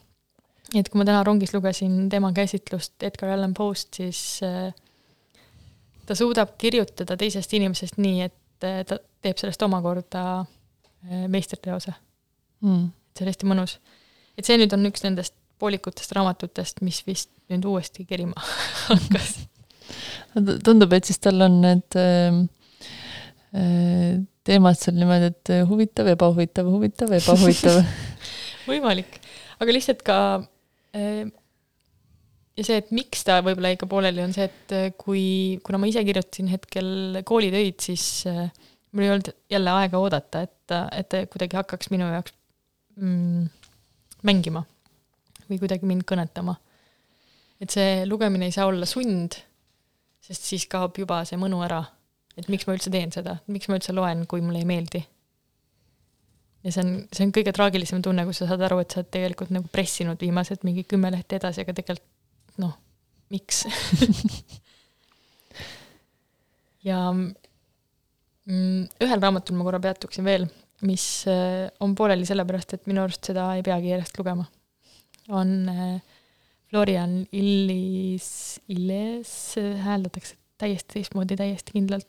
et 0.75 0.89
kui 0.89 0.99
ma 0.99 1.05
täna 1.05 1.23
rongis 1.23 1.53
lugesin 1.53 2.09
tema 2.09 2.33
käsitlust 2.33 3.03
Edgar 3.03 3.29
Allan 3.29 3.53
Poe'st, 3.53 3.93
siis 3.93 4.39
äh, 4.43 4.73
ta 6.05 6.15
suudab 6.15 6.57
kirjutada 6.57 7.17
teisest 7.17 7.53
inimesest 7.53 7.97
nii, 7.97 8.21
et 8.21 8.67
äh, 8.67 8.81
ta 8.87 8.99
teeb 9.21 9.37
sellest 9.37 9.61
omakorda 9.61 10.25
äh, 10.39 11.27
meistriteose 11.27 11.93
mm.. 12.61 12.91
see 13.13 13.25
on 13.25 13.31
hästi 13.31 13.53
mõnus. 13.53 13.77
et 14.37 14.45
see 14.45 14.57
nüüd 14.57 14.73
on 14.75 14.91
üks 14.91 15.05
nendest 15.05 15.37
poolikutest 15.63 16.11
raamatutest, 16.17 16.81
mis 16.81 17.03
vist 17.07 17.31
nüüd 17.51 17.65
uuesti 17.69 18.05
kerima 18.09 18.35
hakkas 18.89 19.37
tundub, 20.65 20.93
et 20.95 21.09
siis 21.09 21.21
tal 21.23 21.45
on 21.45 21.59
need 21.63 21.99
äh, 21.99 22.39
teemad 24.43 24.79
seal 24.79 24.97
niimoodi, 24.97 25.29
et 25.33 25.53
huvitav, 25.69 26.09
ebahuvitav, 26.15 26.67
huvitav, 26.73 27.13
ebahuvitav 27.19 27.79
võimalik, 28.69 29.19
aga 29.61 29.77
lihtsalt 29.77 30.03
ka 30.07 30.17
äh, 30.97 31.23
ja 32.57 32.65
see, 32.65 32.79
et 32.81 32.91
miks 32.93 33.23
ta 33.25 33.39
võib-olla 33.45 33.73
jäi 33.73 33.79
ka 33.81 33.89
pooleli, 33.89 34.23
on 34.25 34.35
see, 34.35 34.49
et 34.49 34.97
kui, 34.99 35.23
kuna 35.65 35.79
ma 35.81 35.89
ise 35.89 36.03
kirjutasin 36.05 36.51
hetkel 36.53 37.21
koolitöid, 37.27 37.79
siis 37.83 38.05
äh, 38.29 38.45
mul 38.93 39.07
ei 39.07 39.13
olnud 39.13 39.31
jälle 39.49 39.73
aega 39.79 40.01
oodata, 40.01 40.43
et, 40.45 40.75
et 40.93 41.09
ta 41.09 41.23
kuidagi 41.29 41.57
hakkaks 41.57 41.89
minu 41.93 42.09
jaoks 42.13 42.35
mm, 42.99 43.47
mängima 44.27 44.63
või 45.49 45.59
kuidagi 45.61 45.89
mind 45.89 46.05
kõnetama. 46.09 46.55
et 47.61 47.73
see 47.73 48.03
lugemine 48.09 48.47
ei 48.49 48.55
saa 48.55 48.67
olla 48.69 48.87
sund, 48.89 49.39
sest 50.23 50.47
siis 50.47 50.65
kaob 50.71 50.97
juba 50.99 51.23
see 51.27 51.39
mõnu 51.39 51.59
ära. 51.65 51.83
et 52.37 52.47
miks 52.49 52.65
ma 52.65 52.73
üldse 52.73 52.89
teen 52.93 53.11
seda, 53.13 53.37
miks 53.51 53.69
ma 53.69 53.77
üldse 53.77 53.93
loen, 53.93 54.23
kui 54.29 54.41
mulle 54.41 54.63
ei 54.63 54.69
meeldi. 54.69 55.03
ja 56.63 56.71
see 56.71 56.85
on, 56.85 56.95
see 57.11 57.27
on 57.27 57.35
kõige 57.35 57.53
traagilisem 57.55 58.01
tunne, 58.05 58.25
kus 58.27 58.41
sa 58.41 58.49
saad 58.51 58.63
aru, 58.67 58.79
et 58.81 58.93
sa 58.93 59.01
oled 59.01 59.11
tegelikult 59.13 59.53
nagu 59.53 59.69
pressinud 59.71 60.21
viimased 60.21 60.65
mingi 60.67 60.85
kümme 60.87 61.11
lehte 61.13 61.39
edasi, 61.41 61.65
aga 61.65 61.75
tegelikult 61.77 62.59
noh, 62.63 62.75
miks 63.33 63.63
ja 66.89 67.05
mm, 67.13 68.81
ühel 69.03 69.23
raamatul 69.23 69.57
ma 69.57 69.67
korra 69.67 69.81
peatuksin 69.83 70.27
veel, 70.27 70.47
mis 70.87 71.05
äh, 71.31 71.69
on 71.83 71.95
pooleli 71.95 72.27
sellepärast, 72.27 72.75
et 72.75 72.91
minu 72.91 73.05
arust 73.05 73.31
seda 73.31 73.53
ei 73.57 73.63
peagi 73.65 73.93
järjest 73.93 74.19
lugema 74.19 74.47
on 75.29 75.69
äh, 75.69 76.01
Florian 76.73 77.27
Illis, 77.31 78.59
Illes, 78.73 79.31
hääldatakse 79.85 80.39
täiesti 80.57 80.95
teistmoodi, 80.95 81.35
täiesti 81.37 81.75
kindlalt, 81.75 82.07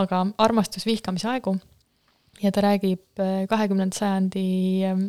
aga 0.00 0.24
Armastus 0.42 0.88
vihkamise 0.88 1.28
aegu. 1.30 1.52
Ja 2.42 2.50
ta 2.50 2.64
räägib 2.64 3.20
äh, 3.22 3.44
kahekümnenda 3.46 3.94
sajandi 3.94 4.42
ähm, 4.88 5.04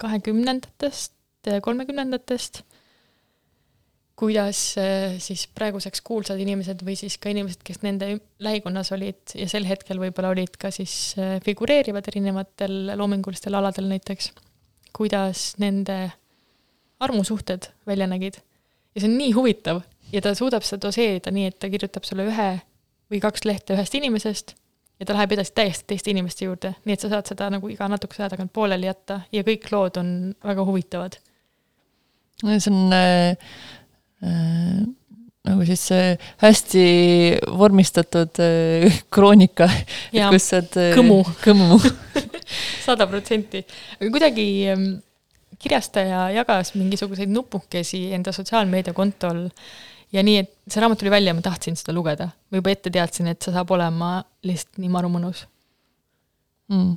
kahekümnendatest, 0.00 1.12
äh, 1.44 1.60
kolmekümnendatest, 1.62 2.62
kuidas 4.18 4.62
siis 5.22 5.44
praeguseks 5.54 6.00
kuulsad 6.02 6.40
inimesed 6.42 6.80
või 6.82 6.96
siis 6.98 7.20
ka 7.22 7.30
inimesed, 7.30 7.60
kes 7.62 7.84
nende 7.84 8.16
lähikonnas 8.42 8.90
olid 8.96 9.36
ja 9.38 9.46
sel 9.46 9.68
hetkel 9.68 10.00
võib-olla 10.00 10.32
olid 10.32 10.56
ka 10.58 10.72
siis 10.74 11.12
figureerivad 11.44 12.08
erinevatel 12.10 12.96
loomingulistel 12.98 13.54
aladel 13.60 13.86
näiteks. 13.92 14.32
Kuidas 14.96 15.52
nende 15.62 16.00
armusuhted 17.00 17.70
välja 17.86 18.06
nägid. 18.06 18.40
ja 18.94 19.00
see 19.00 19.10
on 19.10 19.18
nii 19.18 19.32
huvitav 19.36 19.82
ja 20.12 20.22
ta 20.24 20.34
suudab 20.34 20.64
seda 20.66 20.88
doseerida 20.88 21.30
nii, 21.34 21.50
et 21.50 21.58
ta 21.58 21.70
kirjutab 21.70 22.06
sulle 22.08 22.26
ühe 22.28 22.48
või 23.12 23.20
kaks 23.22 23.44
lehte 23.48 23.76
ühest 23.76 23.94
inimesest 23.94 24.54
ja 24.98 25.06
ta 25.06 25.14
läheb 25.14 25.36
edasi 25.36 25.54
täiesti 25.54 25.86
teiste 25.92 26.10
inimeste 26.10 26.48
juurde, 26.48 26.74
nii 26.84 26.96
et 26.96 27.04
sa 27.04 27.10
saad 27.12 27.30
seda 27.30 27.50
nagu 27.54 27.70
iga 27.70 27.88
natukese 27.90 28.24
aja 28.24 28.34
tagant 28.34 28.52
pooleli 28.52 28.88
jätta 28.88 29.20
ja 29.32 29.44
kõik 29.46 29.68
lood 29.72 30.00
on 30.00 30.14
väga 30.44 30.64
huvitavad. 30.68 31.18
see 32.42 32.70
on 32.70 32.92
äh, 32.92 33.36
äh, 34.24 34.86
nagu 35.48 35.64
siis 35.66 35.86
äh, 35.92 36.30
hästi 36.42 36.84
vormistatud 37.58 38.40
äh, 38.42 39.00
kroonika, 39.10 39.68
kus 40.12 40.48
saad 40.52 40.78
äh, 40.80 40.94
kõmu, 40.96 41.20
kõmu 41.44 41.78
sada 42.86 43.06
protsenti. 43.10 43.64
aga 43.98 44.10
kuidagi 44.10 44.48
ähm, 44.72 44.88
kirjastaja 45.58 46.28
jagas 46.36 46.74
mingisuguseid 46.78 47.30
nupukesi 47.34 48.08
enda 48.16 48.32
sotsiaalmeediakontol. 48.36 49.46
Ja 50.14 50.22
nii, 50.24 50.40
et 50.40 50.72
see 50.72 50.80
raamat 50.80 51.02
tuli 51.02 51.12
välja 51.12 51.34
ja 51.34 51.36
ma 51.36 51.44
tahtsin 51.44 51.76
seda 51.76 51.92
lugeda. 51.92 52.30
ma 52.50 52.60
juba 52.62 52.72
ette 52.72 52.90
teadsin, 52.90 53.28
et 53.28 53.44
see 53.44 53.52
saab 53.52 53.70
olema 53.76 54.18
lihtsalt 54.46 54.80
nii 54.80 54.92
maru 54.92 55.10
mõnus 55.12 55.44
mm.. 56.72 56.94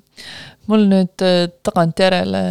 mul 0.72 0.88
nüüd 0.91 1.26
äh, 1.26 1.45
tagantjärele, 1.66 2.43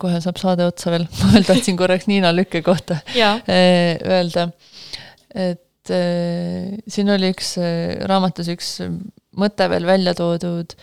kohe 0.00 0.20
saab 0.24 0.40
saade 0.40 0.66
otsa 0.68 0.92
veel, 0.94 1.06
ma 1.20 1.32
veel 1.34 1.46
tahtsin 1.48 1.78
korraks 1.80 2.08
Niina 2.10 2.32
Lükke 2.36 2.62
kohta 2.66 3.00
äh, 3.16 3.96
öelda, 3.98 4.48
et 5.34 5.94
äh, 5.94 6.76
siin 6.88 7.14
oli 7.14 7.32
üks 7.34 7.56
raamatus 8.08 8.52
üks 8.54 8.74
mõte 9.38 9.68
veel 9.70 9.88
välja 9.88 10.16
toodud 10.18 10.76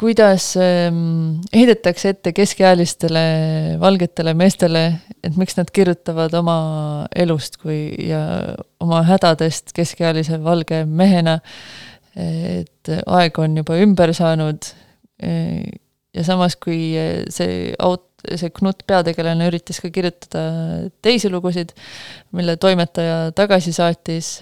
kuidas 0.00 0.54
ähm, 0.60 1.40
heidetakse 1.54 2.14
ette 2.14 2.32
keskealistele 2.36 3.24
valgetele 3.80 4.34
meestele, 4.38 4.84
et 5.22 5.36
miks 5.38 5.58
nad 5.58 5.70
kirjutavad 5.74 6.34
oma 6.38 6.58
elust 7.14 7.58
kui 7.62 7.90
ja 8.08 8.22
oma 8.82 9.02
hädadest 9.06 9.74
keskealise 9.76 10.40
valge 10.44 10.84
mehena, 10.86 11.38
et 12.16 12.92
aeg 13.04 13.38
on 13.42 13.58
juba 13.60 13.76
ümber 13.84 14.14
saanud 14.16 14.70
ja 16.16 16.24
samas, 16.24 16.56
kui 16.60 16.96
see 17.32 17.72
aut-, 17.82 18.08
see 18.34 18.50
Knut 18.56 18.82
peategelane 18.88 19.48
üritas 19.50 19.80
ka 19.82 19.90
kirjutada 19.92 20.88
teisi 21.04 21.30
lugusid, 21.32 21.74
mille 22.36 22.56
toimetaja 22.60 23.32
tagasi 23.36 23.74
saatis, 23.76 24.36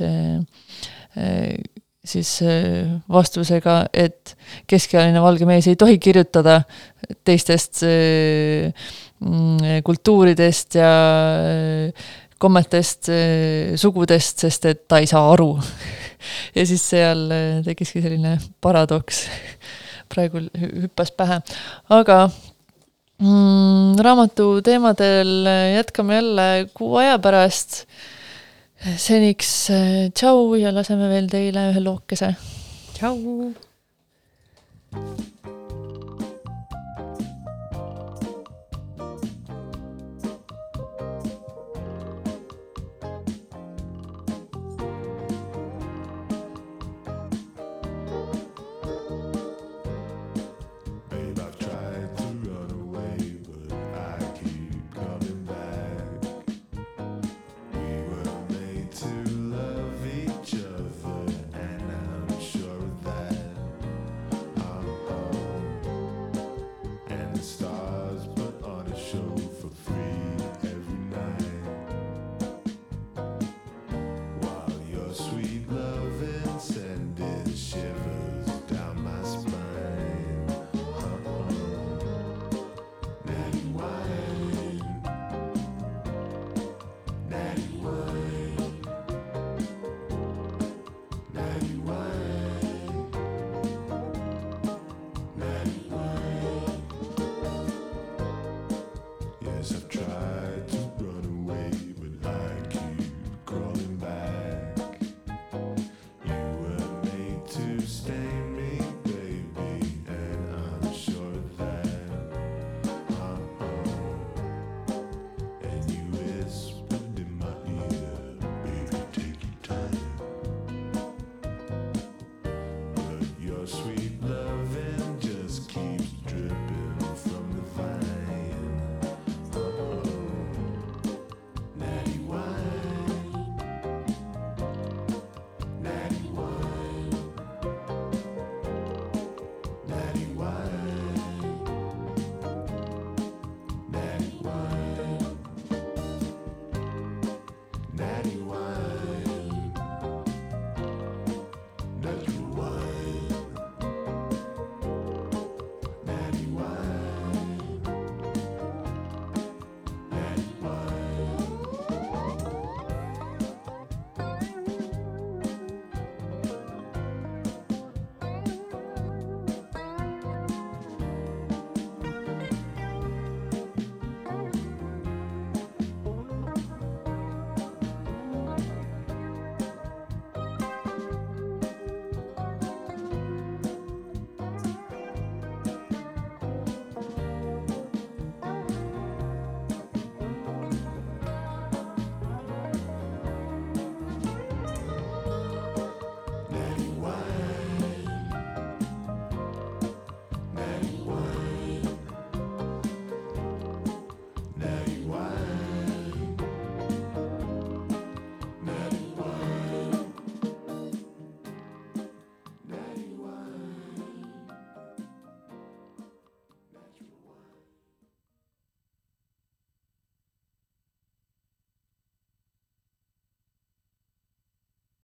siis 2.04 2.36
äh, 2.44 2.90
vastusega, 3.08 3.84
et 3.92 4.34
keskealine 4.70 5.22
valge 5.24 5.48
mees 5.48 5.66
ei 5.70 5.78
tohi 5.80 5.98
kirjutada 6.02 6.60
teistest 7.24 7.82
äh, 7.88 8.86
mm, 9.24 9.80
kultuuridest 9.86 10.78
ja 10.80 10.92
äh, 11.48 12.10
kommetest, 12.44 13.08
sugudest, 13.80 14.42
sest 14.42 14.66
et 14.68 14.80
ta 14.90 14.98
ei 15.00 15.06
saa 15.08 15.30
aru. 15.32 15.54
ja 16.56 16.64
siis 16.68 16.82
seal 16.90 17.22
tekkiski 17.64 18.02
selline 18.04 18.34
paradoks, 18.60 19.22
praegu 20.12 20.42
hüppas 20.58 21.14
pähe, 21.16 21.38
aga 21.94 22.18
mm, 23.22 23.94
raamatu 24.04 24.58
teemadel 24.66 25.48
jätkame 25.78 26.20
jälle 26.20 26.50
kuu 26.76 26.98
aja 27.00 27.16
pärast 27.22 27.86
seniks 28.84 29.70
äh, 29.72 30.10
tšau 30.12 30.54
ja 30.60 30.72
laseme 30.74 31.08
veel 31.08 31.30
teile 31.32 31.70
ühe 31.72 31.84
lookese. 31.84 32.34
tšau. 32.96 33.52